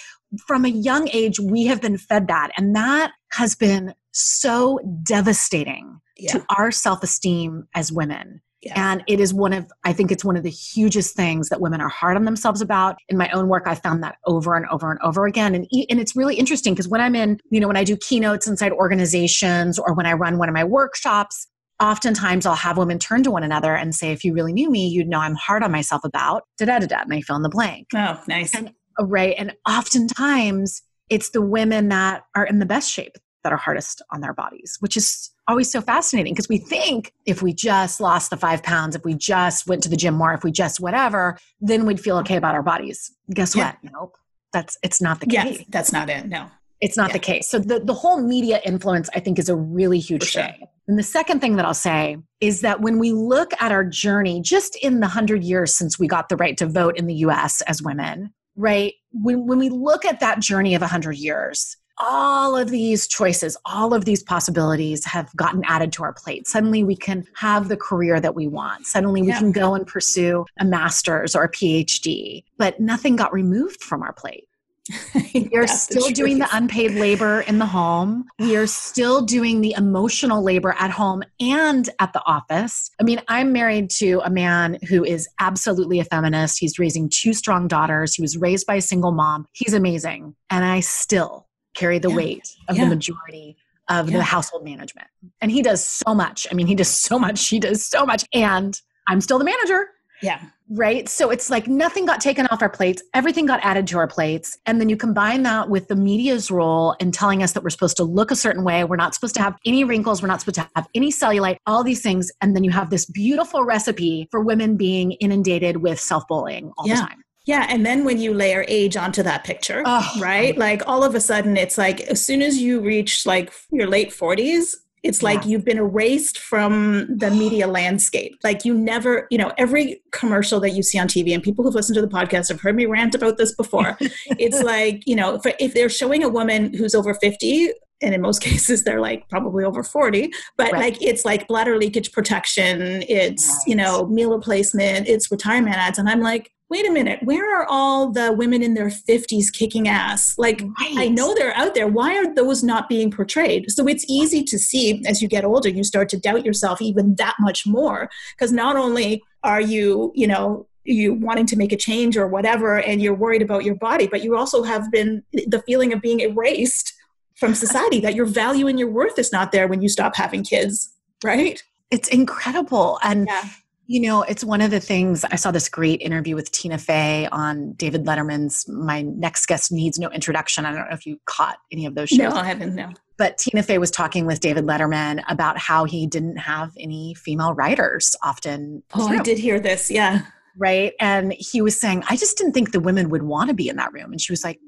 from 0.47 0.65
a 0.65 0.69
young 0.69 1.09
age, 1.13 1.41
we 1.41 1.67
have 1.67 1.81
been 1.81 1.97
fed 1.97 2.29
that. 2.29 2.51
And 2.57 2.75
that 2.77 3.13
has 3.33 3.55
been 3.55 3.95
so 4.13 4.79
devastating 5.03 6.01
yeah. 6.17 6.33
to 6.33 6.45
our 6.57 6.71
self 6.71 7.03
esteem 7.03 7.67
as 7.75 7.93
women. 7.93 8.43
Yeah. 8.63 8.93
And 8.93 9.05
it 9.07 9.21
is 9.21 9.33
one 9.33 9.53
of, 9.53 9.71
I 9.85 9.93
think 9.93 10.11
it's 10.11 10.25
one 10.25 10.37
of 10.37 10.43
the 10.43 10.51
hugest 10.51 11.15
things 11.15 11.49
that 11.49 11.61
women 11.61 11.81
are 11.81 11.89
hard 11.89 12.17
on 12.17 12.25
themselves 12.25 12.61
about. 12.61 12.97
In 13.09 13.17
my 13.17 13.31
own 13.31 13.47
work, 13.47 13.65
I 13.67 13.77
found 13.77 14.03
that 14.03 14.17
over 14.27 14.57
and 14.57 14.67
over 14.67 14.91
and 14.91 14.99
over 15.01 15.27
again. 15.27 15.55
And, 15.55 15.65
and 15.89 16.01
it's 16.01 16.17
really 16.17 16.35
interesting 16.35 16.75
because 16.75 16.89
when 16.89 17.01
I'm 17.01 17.15
in, 17.15 17.39
you 17.51 17.61
know, 17.61 17.69
when 17.69 17.77
I 17.77 17.85
do 17.85 17.97
keynotes 17.97 18.49
inside 18.49 18.73
organizations 18.73 19.79
or 19.79 19.95
when 19.95 20.07
I 20.07 20.15
run 20.15 20.39
one 20.39 20.49
of 20.49 20.55
my 20.55 20.65
workshops, 20.65 21.47
oftentimes 21.81 22.47
I'll 22.47 22.55
have 22.55 22.77
women 22.77 22.99
turn 22.99 23.23
to 23.23 23.31
one 23.31 23.43
another 23.43 23.75
and 23.75 23.95
say, 23.95 24.13
if 24.13 24.25
you 24.25 24.35
really 24.35 24.53
knew 24.53 24.71
me, 24.71 24.89
you'd 24.89 25.09
know 25.09 25.21
I'm 25.21 25.35
hard 25.35 25.63
on 25.63 25.71
myself 25.73 26.05
about 26.05 26.45
da 26.59 26.67
da 26.67 26.79
da 26.81 26.87
da. 26.87 27.01
And 27.03 27.13
I 27.13 27.21
fill 27.21 27.37
in 27.37 27.43
the 27.43 27.49
blank. 27.49 27.89
Oh, 27.95 28.21
nice. 28.27 28.55
And, 28.55 28.73
uh, 28.99 29.07
right. 29.07 29.35
And 29.39 29.55
oftentimes 29.69 30.83
it's 31.09 31.31
the 31.31 31.43
women 31.43 31.89
that 31.89 32.25
are 32.35 32.45
in 32.45 32.59
the 32.59 32.67
best 32.67 32.91
shape 32.91 33.17
that 33.45 33.53
are 33.53 33.57
hardest 33.57 34.03
on 34.13 34.21
their 34.21 34.35
bodies, 34.35 34.77
which 34.81 34.97
is 34.97 35.31
always 35.47 35.71
so 35.71 35.81
fascinating 35.81 36.35
because 36.35 36.49
we 36.49 36.59
think 36.59 37.13
if 37.25 37.41
we 37.41 37.53
just 37.53 38.01
lost 38.01 38.31
the 38.31 38.37
five 38.37 38.63
pounds, 38.63 38.97
if 38.97 39.05
we 39.05 39.15
just 39.15 39.67
went 39.67 39.83
to 39.85 39.89
the 39.89 39.97
gym 39.97 40.15
more, 40.15 40.35
if 40.35 40.43
we 40.43 40.51
just 40.51 40.81
whatever, 40.81 41.39
then 41.61 41.87
we'd 41.87 42.01
feel 42.01 42.19
okay 42.19 42.37
about 42.37 42.55
our 42.55 42.63
bodies. 42.63 43.11
Guess 43.33 43.55
yeah. 43.55 43.75
what? 43.83 43.93
Nope. 43.93 44.17
That's 44.53 44.77
it's 44.83 45.01
not 45.01 45.21
the 45.21 45.27
case. 45.27 45.65
that's 45.69 45.93
not 45.93 46.11
it. 46.11 46.27
No. 46.27 46.51
It's 46.81 46.97
not 46.97 47.11
yeah. 47.11 47.15
the 47.15 47.19
case. 47.19 47.49
So 47.49 47.59
the, 47.59 47.81
the 47.81 47.95
whole 47.95 48.23
media 48.23 48.61
influence, 48.65 49.09
I 49.15 49.21
think, 49.21 49.39
is 49.39 49.49
a 49.49 49.57
really 49.57 49.99
huge 49.99 50.25
sure. 50.25 50.45
thing. 50.45 50.67
And 50.87 50.99
the 50.99 51.03
second 51.03 51.41
thing 51.41 51.57
that 51.57 51.67
I'll 51.67 51.75
say 51.75 52.17
is 52.41 52.63
that 52.63 52.81
when 52.81 52.99
we 52.99 53.13
look 53.13 53.53
at 53.61 53.73
our 53.73 53.85
journey, 53.85 54.41
just 54.41 54.77
in 54.77 55.01
the 55.01 55.07
hundred 55.07 55.45
years 55.45 55.75
since 55.75 55.99
we 55.99 56.07
got 56.07 56.29
the 56.29 56.37
right 56.37 56.57
to 56.57 56.67
vote 56.67 56.97
in 56.97 57.07
the 57.07 57.15
US 57.17 57.61
as 57.63 57.83
women, 57.83 58.33
right? 58.57 58.95
When, 59.13 59.47
when 59.47 59.59
we 59.59 59.69
look 59.69 60.05
at 60.05 60.21
that 60.21 60.41
journey 60.41 60.75
of 60.75 60.81
100 60.81 61.17
years, 61.17 61.77
all 61.99 62.57
of 62.57 62.71
these 62.71 63.07
choices, 63.07 63.57
all 63.65 63.93
of 63.93 64.05
these 64.05 64.23
possibilities 64.23 65.05
have 65.05 65.35
gotten 65.37 65.63
added 65.67 65.93
to 65.93 66.05
our 66.05 66.13
plate. 66.13 66.47
Suddenly 66.47 66.85
we 66.85 66.97
can 66.97 67.27
have 67.35 67.69
the 67.69 67.77
career 67.77 68.21
that 68.21 68.35
we 68.35 68.47
want. 68.47 68.87
Suddenly 68.87 69.23
we 69.23 69.29
yeah. 69.29 69.39
can 69.39 69.53
go 69.53 69.75
and 69.75 69.87
pursue 69.87 70.45
a 70.59 70.65
master's 70.65 71.35
or 71.35 71.45
a 71.45 71.51
PhD, 71.51 72.45
but 72.57 72.79
nothing 72.79 73.17
got 73.17 73.33
removed 73.33 73.83
from 73.83 74.03
our 74.03 74.13
plate. 74.13 74.48
we 75.35 75.51
are 75.55 75.67
still 75.67 76.09
the 76.09 76.15
doing 76.15 76.39
the 76.39 76.49
unpaid 76.53 76.93
labor 76.93 77.43
in 77.43 77.59
the 77.59 77.67
home. 77.67 78.27
We 78.39 78.57
are 78.57 78.67
still 78.67 79.23
doing 79.23 79.61
the 79.61 79.75
emotional 79.77 80.43
labor 80.43 80.75
at 80.79 80.91
home 80.91 81.23
and 81.41 81.89
at 81.99 82.13
the 82.13 82.23
office. 82.25 82.91
I 83.01 83.05
mean, 83.05 83.21
I'm 83.29 83.53
married 83.53 83.91
to 83.99 84.21
a 84.25 84.31
man 84.31 84.79
who 84.89 85.05
is 85.05 85.29
absolutely 85.41 86.01
a 86.01 86.05
feminist. 86.05 86.59
He's 86.59 86.79
raising 86.79 87.11
two 87.11 87.33
strong 87.33 87.69
daughters. 87.69 88.15
He 88.15 88.23
was 88.23 88.37
raised 88.37 88.67
by 88.67 88.77
a 88.77 88.81
single 88.81 89.13
mom. 89.13 89.47
He's 89.53 89.75
amazing. 89.75 90.35
And 90.51 90.65
I 90.65 90.81
still 90.81 91.47
carry 91.75 91.99
the 91.99 92.11
yeah. 92.11 92.17
weight 92.17 92.57
of 92.69 92.77
yeah. 92.77 92.85
the 92.85 92.91
majority 92.91 93.57
of 93.89 94.11
yeah. 94.11 94.19
the 94.19 94.23
household 94.23 94.65
management. 94.65 95.09
And 95.41 95.51
he 95.51 95.63
does 95.63 95.85
so 95.85 96.15
much. 96.15 96.47
I 96.51 96.55
mean, 96.55 96.67
he 96.67 96.75
does 96.75 96.89
so 96.89 97.19
much. 97.19 97.49
He 97.49 97.59
does 97.59 97.87
so 97.87 98.05
much. 98.05 98.25
And 98.33 98.81
I'm 99.09 99.21
still 99.21 99.39
the 99.39 99.45
manager. 99.45 99.89
Yeah. 100.23 100.41
Right. 100.71 101.09
So 101.09 101.31
it's 101.31 101.51
like 101.51 101.67
nothing 101.67 102.05
got 102.05 102.21
taken 102.21 102.47
off 102.49 102.61
our 102.61 102.69
plates, 102.69 103.03
everything 103.15 103.47
got 103.47 103.61
added 103.63 103.87
to 103.89 103.99
our 103.99 104.07
plates. 104.07 104.59
And 104.67 104.81
then 104.81 104.89
you 104.89 104.97
combine 104.97 105.43
that 105.45 105.71
with 105.71 105.89
the 105.89 105.97
media's 105.97 106.51
role 106.51 106.95
in 107.01 107.11
telling 107.11 107.43
us 107.43 107.53
that 107.53 107.63
we're 107.63 107.71
supposed 107.71 107.97
to 107.99 108.05
look 108.05 108.31
a 108.31 108.37
certain 108.37 108.65
way. 108.65 108.85
We're 108.85 108.97
not 108.97 109.15
supposed 109.15 109.35
to 109.37 109.43
have 109.43 109.57
any 109.65 109.85
wrinkles. 109.85 110.21
We're 110.23 110.29
not 110.29 110.41
supposed 110.41 110.57
to 110.57 110.69
have 110.77 110.89
any 110.95 111.11
cellulite, 111.11 111.57
all 111.67 111.83
these 111.83 112.03
things. 112.03 112.31
And 112.41 112.55
then 112.55 112.65
you 112.65 112.71
have 112.71 112.91
this 112.91 113.07
beautiful 113.07 113.65
recipe 113.65 114.29
for 114.31 114.41
women 114.41 114.77
being 114.77 115.13
inundated 115.13 115.79
with 115.79 115.99
self 115.99 116.27
bullying 116.29 116.73
all 116.77 116.87
yeah. 116.87 116.97
the 116.97 117.01
time. 117.01 117.25
Yeah, 117.49 117.67
and 117.71 117.87
then 117.87 118.05
when 118.05 118.21
you 118.21 118.35
layer 118.35 118.67
age 118.69 118.95
onto 118.95 119.23
that 119.23 119.43
picture, 119.43 119.83
oh, 119.87 120.17
right? 120.21 120.57
Like 120.59 120.83
all 120.87 121.03
of 121.03 121.15
a 121.15 121.21
sudden 121.21 121.57
it's 121.57 121.79
like 121.79 122.03
as 122.03 122.23
soon 122.23 122.43
as 122.43 122.59
you 122.59 122.79
reach 122.79 123.25
like 123.25 123.51
your 123.71 123.87
late 123.87 124.11
40s, 124.11 124.75
it's 125.09 125.23
like 125.23 125.41
yeah. 125.43 125.49
you've 125.49 125.65
been 125.65 125.79
erased 125.79 126.39
from 126.39 127.07
the 127.09 127.31
media 127.31 127.67
landscape. 127.67 128.39
Like 128.45 128.67
you 128.67 128.75
never, 128.75 129.27
you 129.31 129.39
know, 129.39 129.53
every 129.57 130.03
commercial 130.11 130.61
that 130.61 130.73
you 130.73 130.83
see 130.83 130.99
on 130.99 131.09
TV, 131.09 131.33
and 131.33 131.43
people 131.43 131.65
who've 131.65 131.75
listened 131.75 131.95
to 131.95 132.03
the 132.03 132.09
podcast 132.09 132.49
have 132.49 132.61
heard 132.61 132.77
me 132.77 132.85
rant 132.85 133.15
about 133.15 133.39
this 133.39 133.55
before. 133.55 133.97
it's 134.39 134.63
like, 134.63 135.03
you 135.07 135.17
know, 135.17 135.37
if, 135.37 135.55
if, 135.59 135.73
they're 135.73 135.89
showing 135.89 136.23
a 136.23 136.29
woman 136.29 136.75
who's 136.75 136.95
over 136.95 137.15
50, 137.15 137.73
and 138.03 138.15
in 138.15 138.21
most 138.21 138.41
cases 138.43 138.85
they're 138.85 139.01
like 139.01 139.29
probably 139.29 139.65
over 139.65 139.83
40 139.83 140.31
but 140.57 140.71
right. 140.71 140.81
like 140.81 141.03
it's 141.03 141.25
like 141.25 141.49
bladder 141.49 141.77
leakage 141.77 142.13
protection 142.13 143.03
it's 143.09 143.49
right. 143.49 143.63
you 143.67 143.75
know 143.75 144.07
meal 144.07 144.31
replacement 144.31 145.09
it's 145.09 145.33
retirement 145.33 145.75
ads 145.75 145.99
and 145.99 146.09
i'm 146.09 146.21
like 146.21 146.53
wait 146.71 146.87
a 146.87 146.93
minute, 146.93 147.23
where 147.23 147.59
are 147.59 147.67
all 147.69 148.11
the 148.11 148.33
women 148.33 148.63
in 148.63 148.75
their 148.75 148.89
50s 148.89 149.53
kicking 149.53 149.89
ass? 149.89 150.37
Like, 150.37 150.61
right. 150.81 150.99
I 150.99 151.09
know 151.09 151.35
they're 151.35 151.57
out 151.57 151.75
there. 151.75 151.89
Why 151.89 152.17
are 152.19 152.35
those 152.35 152.63
not 152.63 152.89
being 152.89 153.11
portrayed? 153.11 153.71
So 153.71 153.87
it's 153.87 154.05
easy 154.09 154.45
to 154.45 154.59
see 154.59 155.03
as 155.07 155.23
you 155.23 155.29
get 155.29 155.45
older, 155.45 155.69
you 155.69 155.83
start 155.83 156.09
to 156.11 156.19
doubt 156.19 156.45
yourself 156.45 156.83
even 156.83 157.15
that 157.17 157.37
much 157.41 157.67
more. 157.67 158.11
Because 158.37 158.53
not 158.53 158.77
only 158.77 159.23
are 159.43 159.61
you, 159.61 160.13
you 160.15 160.27
know, 160.27 160.67
you 160.85 161.15
wanting 161.15 161.47
to 161.47 161.57
make 161.57 161.73
a 161.73 161.77
change 161.77 162.17
or 162.17 162.27
whatever, 162.27 162.79
and 162.81 163.01
you're 163.01 163.15
worried 163.15 163.43
about 163.43 163.65
your 163.65 163.75
body, 163.75 164.07
but 164.07 164.23
you 164.23 164.37
also 164.37 164.63
have 164.63 164.91
been 164.91 165.23
the 165.33 165.63
feeling 165.67 165.93
of 165.93 166.01
being 166.01 166.21
erased 166.21 166.95
from 167.35 167.55
society 167.55 168.01
that 168.01 168.15
your 168.15 168.27
value 168.27 168.67
and 168.67 168.79
your 168.79 168.91
worth 168.91 169.19
is 169.19 169.33
not 169.33 169.53
there 169.53 169.69
when 169.69 169.81
you 169.81 169.89
stop 169.89 170.17
having 170.17 170.43
kids, 170.43 170.93
right? 171.23 171.63
It's 171.91 172.09
incredible. 172.09 172.99
And 173.03 173.27
yeah 173.27 173.49
you 173.89 174.01
know, 174.01 174.23
it's 174.23 174.45
one 174.45 174.61
of 174.61 174.71
the 174.71 174.81
things 174.81 175.25
I 175.25 175.37
saw 175.37 175.51
this 175.51 175.71
great 175.71 176.03
interview 176.03 176.35
with 176.35 176.53
Tina 176.53 176.77
Fey 176.77 177.27
on 177.33 177.73
David 177.73 178.05
Letterman's 178.05 178.69
My 178.69 179.01
Next 179.01 179.47
Guest 179.47 179.73
Needs 179.73 179.99
No 179.99 180.11
Introduction. 180.11 180.67
I 180.67 180.73
don't 180.73 180.91
know 180.91 180.95
if 180.95 181.07
you 181.07 181.19
caught 181.25 181.57
any 181.73 181.87
of 181.87 181.95
those 181.95 182.11
shows. 182.11 182.19
No, 182.19 182.33
I 182.33 182.45
haven't, 182.45 182.75
no. 182.75 182.93
But 183.17 183.39
Tina 183.39 183.63
Fey 183.63 183.79
was 183.79 183.91
talking 183.91 184.27
with 184.27 184.41
David 184.41 184.67
Letterman 184.67 185.25
about 185.27 185.57
how 185.57 185.85
he 185.85 186.07
didn't 186.07 186.37
have 186.37 186.71
any 186.79 187.15
female 187.15 187.55
writers 187.55 188.15
often. 188.23 188.83
Oh, 188.93 189.09
I 189.09 189.23
did 189.23 189.39
hear 189.39 189.59
this, 189.59 189.91
yeah. 189.91 190.21
Right. 190.59 190.93
And 191.01 191.33
he 191.39 191.63
was 191.63 191.81
saying, 191.81 192.05
I 192.11 192.17
just 192.17 192.37
didn't 192.37 192.53
think 192.53 192.73
the 192.73 192.81
women 192.81 193.09
would 193.09 193.23
want 193.23 193.49
to 193.49 193.55
be 193.55 193.71
in 193.71 193.77
that 193.77 193.93
room. 193.95 194.13
And 194.13 194.21
she 194.21 194.33
was 194.33 194.45
like, 194.45 194.61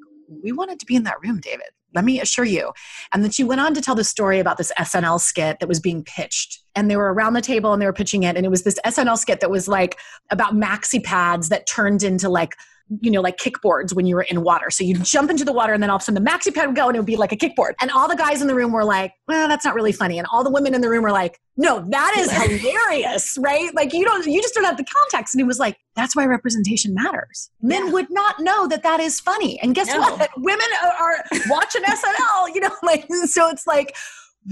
We 0.42 0.52
wanted 0.52 0.80
to 0.80 0.86
be 0.86 0.96
in 0.96 1.02
that 1.02 1.16
room, 1.22 1.40
David. 1.40 1.68
Let 1.94 2.04
me 2.04 2.20
assure 2.20 2.44
you. 2.44 2.72
And 3.12 3.22
then 3.22 3.30
she 3.30 3.44
went 3.44 3.60
on 3.60 3.74
to 3.74 3.80
tell 3.80 3.94
the 3.94 4.04
story 4.04 4.38
about 4.38 4.58
this 4.58 4.72
SNL 4.78 5.20
skit 5.20 5.58
that 5.60 5.68
was 5.68 5.80
being 5.80 6.04
pitched. 6.04 6.60
And 6.74 6.90
they 6.90 6.96
were 6.96 7.12
around 7.12 7.32
the 7.32 7.40
table 7.40 7.72
and 7.72 7.82
they 7.82 7.86
were 7.86 7.92
pitching 7.92 8.22
it. 8.22 8.36
And 8.36 8.46
it 8.46 8.50
was 8.50 8.62
this 8.62 8.78
SNL 8.84 9.18
skit 9.18 9.40
that 9.40 9.50
was 9.50 9.66
like 9.68 9.98
about 10.30 10.54
maxi 10.54 11.02
pads 11.02 11.48
that 11.48 11.66
turned 11.66 12.02
into 12.02 12.28
like 12.28 12.54
you 13.00 13.10
know, 13.10 13.20
like 13.20 13.36
kickboards 13.36 13.94
when 13.94 14.06
you 14.06 14.16
were 14.16 14.22
in 14.22 14.42
water. 14.42 14.70
So 14.70 14.84
you'd 14.84 15.04
jump 15.04 15.30
into 15.30 15.44
the 15.44 15.52
water 15.52 15.72
and 15.72 15.82
then 15.82 15.90
all 15.90 15.96
of 15.96 16.02
a 16.02 16.04
sudden 16.04 16.22
the 16.22 16.30
maxi 16.30 16.52
pad 16.52 16.66
would 16.66 16.76
go 16.76 16.88
and 16.88 16.96
it 16.96 16.98
would 16.98 17.06
be 17.06 17.16
like 17.16 17.32
a 17.32 17.36
kickboard. 17.36 17.72
And 17.80 17.90
all 17.90 18.08
the 18.08 18.16
guys 18.16 18.40
in 18.42 18.48
the 18.48 18.54
room 18.54 18.72
were 18.72 18.84
like, 18.84 19.12
well, 19.28 19.48
that's 19.48 19.64
not 19.64 19.74
really 19.74 19.92
funny. 19.92 20.18
And 20.18 20.26
all 20.32 20.42
the 20.42 20.50
women 20.50 20.74
in 20.74 20.80
the 20.80 20.88
room 20.88 21.02
were 21.02 21.12
like, 21.12 21.38
no, 21.56 21.84
that 21.88 22.14
is 22.18 22.30
hilarious, 22.62 23.38
right? 23.40 23.72
Like 23.74 23.92
you 23.92 24.04
don't, 24.04 24.26
you 24.26 24.42
just 24.42 24.54
don't 24.54 24.64
have 24.64 24.76
the 24.76 24.84
context. 24.84 25.34
And 25.34 25.40
he 25.40 25.44
was 25.44 25.58
like, 25.58 25.76
that's 25.94 26.16
why 26.16 26.24
representation 26.24 26.94
matters. 26.94 27.50
Men 27.62 27.86
yeah. 27.86 27.92
would 27.92 28.10
not 28.10 28.40
know 28.40 28.66
that 28.68 28.82
that 28.82 29.00
is 29.00 29.20
funny. 29.20 29.60
And 29.60 29.74
guess 29.74 29.88
no. 29.88 30.00
what? 30.00 30.30
Women 30.36 30.66
are 31.00 31.24
watching 31.48 31.82
SNL, 31.82 32.54
you 32.54 32.60
know, 32.60 32.74
like, 32.82 33.06
so 33.26 33.48
it's 33.48 33.66
like, 33.66 33.94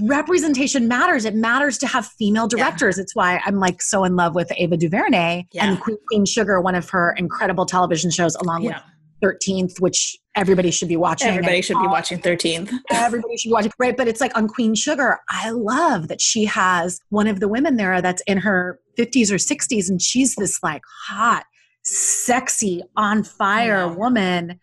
representation 0.01 0.87
matters. 0.87 1.25
It 1.25 1.35
matters 1.35 1.77
to 1.79 1.87
have 1.87 2.07
female 2.07 2.47
directors. 2.47 2.97
Yeah. 2.97 3.03
It's 3.03 3.15
why 3.15 3.41
I'm 3.45 3.59
like 3.59 3.81
so 3.81 4.03
in 4.03 4.15
love 4.15 4.35
with 4.35 4.51
Ava 4.55 4.77
DuVernay 4.77 5.47
yeah. 5.51 5.69
and 5.69 5.79
Queen, 5.79 5.97
Queen 6.07 6.25
Sugar, 6.25 6.61
one 6.61 6.75
of 6.75 6.89
her 6.89 7.13
incredible 7.17 7.65
television 7.65 8.11
shows, 8.11 8.35
along 8.35 8.63
yeah. 8.63 8.81
with 9.21 9.39
13th, 9.41 9.79
which 9.79 10.17
everybody 10.35 10.71
should 10.71 10.87
be 10.87 10.95
watching. 10.95 11.27
Everybody 11.27 11.61
should 11.61 11.79
be 11.79 11.87
watching 11.87 12.19
13th. 12.19 12.71
everybody 12.91 13.37
should 13.37 13.49
be 13.49 13.53
watching. 13.53 13.71
Right. 13.77 13.95
But 13.95 14.07
it's 14.07 14.21
like 14.21 14.35
on 14.37 14.47
Queen 14.47 14.75
Sugar, 14.75 15.19
I 15.29 15.49
love 15.49 16.07
that 16.07 16.21
she 16.21 16.45
has 16.45 16.99
one 17.09 17.27
of 17.27 17.39
the 17.39 17.47
women 17.47 17.75
there 17.75 18.01
that's 18.01 18.21
in 18.27 18.37
her 18.39 18.79
50s 18.97 19.31
or 19.31 19.35
60s, 19.35 19.89
and 19.89 20.01
she's 20.01 20.35
this 20.35 20.61
like 20.63 20.81
hot, 21.07 21.45
sexy, 21.83 22.83
on 22.95 23.23
fire 23.23 23.87
woman 23.87 24.59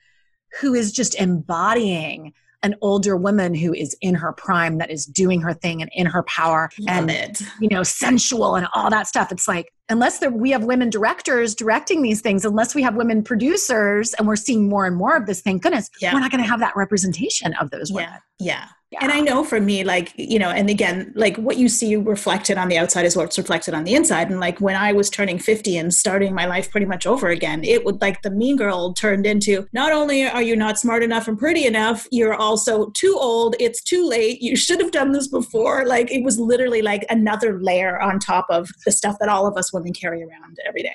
who 0.61 0.75
is 0.75 0.93
just 0.93 1.15
embodying 1.17 2.33
an 2.63 2.75
older 2.81 3.17
woman 3.17 3.55
who 3.55 3.73
is 3.73 3.97
in 4.01 4.15
her 4.15 4.33
prime 4.33 4.79
that 4.79 4.91
is 4.91 5.07
doing 5.07 5.41
her 5.41 5.53
thing 5.53 5.83
and 5.83 5.91
in 5.95 6.07
her 6.07 6.23
power 6.25 6.71
Love 6.79 6.99
and 6.99 7.11
it. 7.11 7.43
you 7.61 7.69
know 7.69 7.83
sensual 7.83 8.57
and 8.57 8.67
all 8.75 8.91
that 8.91 9.07
stuff 9.07 9.31
it's 9.31 9.47
like 9.47 9.73
unless 9.89 10.19
there, 10.19 10.31
we 10.31 10.51
have 10.51 10.65
women 10.65 10.91
directors 10.91 11.55
directing 11.55 12.03
these 12.03 12.21
things 12.21 12.45
unless 12.45 12.75
we 12.75 12.83
have 12.83 12.97
women 12.97 13.23
producers 13.23 14.15
and 14.15 14.27
we're 14.27 14.37
seeing 14.37 14.69
more 14.69 14.87
and 14.87 14.97
more 14.97 15.17
of 15.17 15.27
this 15.27 15.41
thank 15.41 15.63
goodness 15.63 15.91
yeah. 16.01 16.13
we're 16.13 16.21
not 16.21 16.31
going 16.31 16.43
to 16.43 16.49
have 16.49 16.61
that 16.61 16.75
representation 16.77 17.55
of 17.55 17.71
those 17.71 17.93
women 17.93 18.11
yeah 18.11 18.19
yeah 18.39 18.69
yeah. 18.93 19.01
And 19.03 19.11
I 19.11 19.21
know 19.21 19.43
for 19.43 19.61
me, 19.61 19.83
like, 19.83 20.13
you 20.15 20.39
know, 20.39 20.51
and 20.51 20.71
again, 20.71 21.13
like 21.17 21.37
what 21.39 21.57
you 21.57 21.69
see 21.69 21.97
reflected 21.97 22.57
on 22.57 22.69
the 22.69 22.79
outside 22.79 23.05
is 23.05 23.17
what's 23.17 23.37
reflected 23.37 23.75
on 23.75 23.83
the 23.83 23.95
inside. 23.95 24.31
And 24.31 24.39
like 24.39 24.61
when 24.61 24.77
I 24.77 24.93
was 24.93 25.11
turning 25.11 25.41
50 25.41 25.77
and 25.77 25.93
starting 25.93 26.33
my 26.33 26.47
life 26.47 26.71
pretty 26.71 26.87
much 26.87 27.05
over 27.05 27.29
again, 27.29 27.65
it 27.65 27.85
would 27.85 28.01
like 28.01 28.23
the 28.23 28.31
mean 28.31 28.57
girl 28.57 28.93
turned 28.93 29.27
into 29.27 29.67
not 29.73 29.91
only 29.91 30.25
are 30.25 30.43
you 30.43 30.55
not 30.55 30.79
smart 30.79 31.03
enough 31.03 31.27
and 31.27 31.37
pretty 31.37 31.67
enough, 31.67 32.07
you're 32.13 32.35
also 32.35 32.91
too 32.91 33.19
old, 33.21 33.57
it's 33.59 33.83
too 33.83 34.09
late, 34.09 34.41
you 34.41 34.55
should 34.55 34.81
have 34.81 34.93
done 34.93 35.11
this 35.11 35.27
before. 35.27 35.85
Like 35.85 36.13
it 36.13 36.23
was 36.23 36.39
literally 36.39 36.81
like 36.81 37.05
another 37.11 37.61
layer 37.61 38.01
on 38.01 38.21
top 38.21 38.47
of 38.51 38.69
the 38.85 38.93
stuff 38.93 39.17
that 39.19 39.29
all 39.29 39.49
of 39.49 39.57
us 39.57 39.73
women 39.73 39.95
carry 39.95 40.23
around 40.23 40.59
every 40.65 40.85
day. 40.85 40.95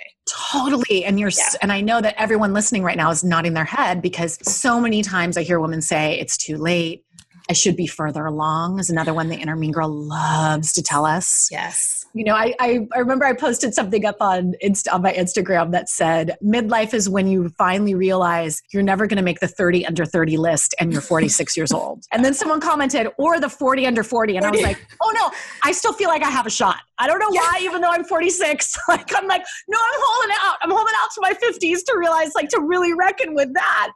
Totally. 0.54 1.04
And 1.04 1.20
you're, 1.20 1.30
yeah. 1.30 1.58
and 1.62 1.74
I 1.74 1.82
know 1.82 2.00
that 2.00 2.16
everyone 2.18 2.54
listening 2.54 2.84
right 2.84 2.96
now 2.96 3.12
is 3.12 3.22
nodding 3.22 3.54
their 3.54 3.66
head 3.66 4.02
because 4.02 4.38
so 4.50 4.80
many 4.80 5.02
times 5.02 5.36
I 5.36 5.44
hear 5.44 5.60
women 5.60 5.82
say 5.82 6.18
it's 6.18 6.38
too 6.38 6.56
late 6.56 7.04
I 7.50 7.54
should 7.54 7.76
be 7.76 7.88
further 7.88 8.26
along 8.26 8.80
is 8.80 8.90
another 8.90 9.14
one 9.14 9.30
the 9.30 9.36
inner 9.36 9.56
mean 9.56 9.72
girl 9.72 9.90
loves 9.90 10.74
to 10.74 10.82
tell 10.82 11.06
us. 11.06 11.50
Yes 11.52 12.02
you 12.14 12.26
know, 12.26 12.36
I, 12.36 12.54
I, 12.60 12.88
I, 12.94 13.00
remember 13.00 13.26
I 13.26 13.34
posted 13.34 13.74
something 13.74 14.06
up 14.06 14.18
on 14.20 14.54
Insta, 14.64 14.94
on 14.94 15.02
my 15.02 15.14
Instagram 15.14 15.72
that 15.72 15.88
said 15.88 16.38
midlife 16.44 16.94
is 16.94 17.08
when 17.08 17.28
you 17.28 17.50
finally 17.50 17.96
realize 17.96 18.62
you're 18.74 18.84
never 18.84 19.08
going 19.08 19.18
to 19.18 19.24
make 19.24 19.40
the 19.40 19.48
30 19.48 19.86
under 19.86 20.06
30 20.06 20.38
list 20.38 20.76
and 20.80 20.92
you're 20.92 21.02
46 21.02 21.56
years 21.58 21.72
old. 21.72 22.04
And 22.12 22.26
then 22.26 22.34
someone 22.34 22.60
commented, 22.60 23.08
or 23.18 23.40
the 23.40 23.50
40 23.50 23.88
under 23.88 24.04
40. 24.04 24.38
And 24.38 24.46
I 24.46 24.52
was 24.52 24.62
like, 24.62 24.86
oh 25.02 25.12
no, 25.16 25.32
I 25.64 25.72
still 25.72 25.94
feel 25.94 26.10
like 26.10 26.24
I 26.24 26.30
have 26.30 26.46
a 26.46 26.50
shot. 26.50 26.78
I 27.00 27.08
don't 27.08 27.20
know 27.20 27.30
why, 27.30 27.60
even 27.62 27.82
though 27.82 27.92
I'm 27.92 28.04
46. 28.04 28.78
Like, 28.88 29.12
I'm 29.16 29.26
like, 29.26 29.44
no, 29.70 29.78
I'm 29.80 30.00
holding 30.04 30.36
out. 30.42 30.58
I'm 30.62 30.70
holding 30.70 30.94
out 31.02 31.10
to 31.14 31.22
my 31.22 31.34
50s 31.34 31.86
to 31.86 31.98
realize, 31.98 32.32
like, 32.36 32.50
to 32.50 32.60
really 32.60 32.94
reckon 32.94 33.34
with 33.34 33.54
that. 33.54 33.92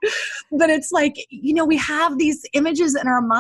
But 0.52 0.70
it's 0.70 0.92
like, 0.94 1.16
you 1.30 1.54
know, 1.54 1.66
we 1.66 1.76
have 1.78 2.18
these 2.18 2.46
images 2.54 2.96
in 2.96 3.06
our 3.08 3.20
mind 3.20 3.35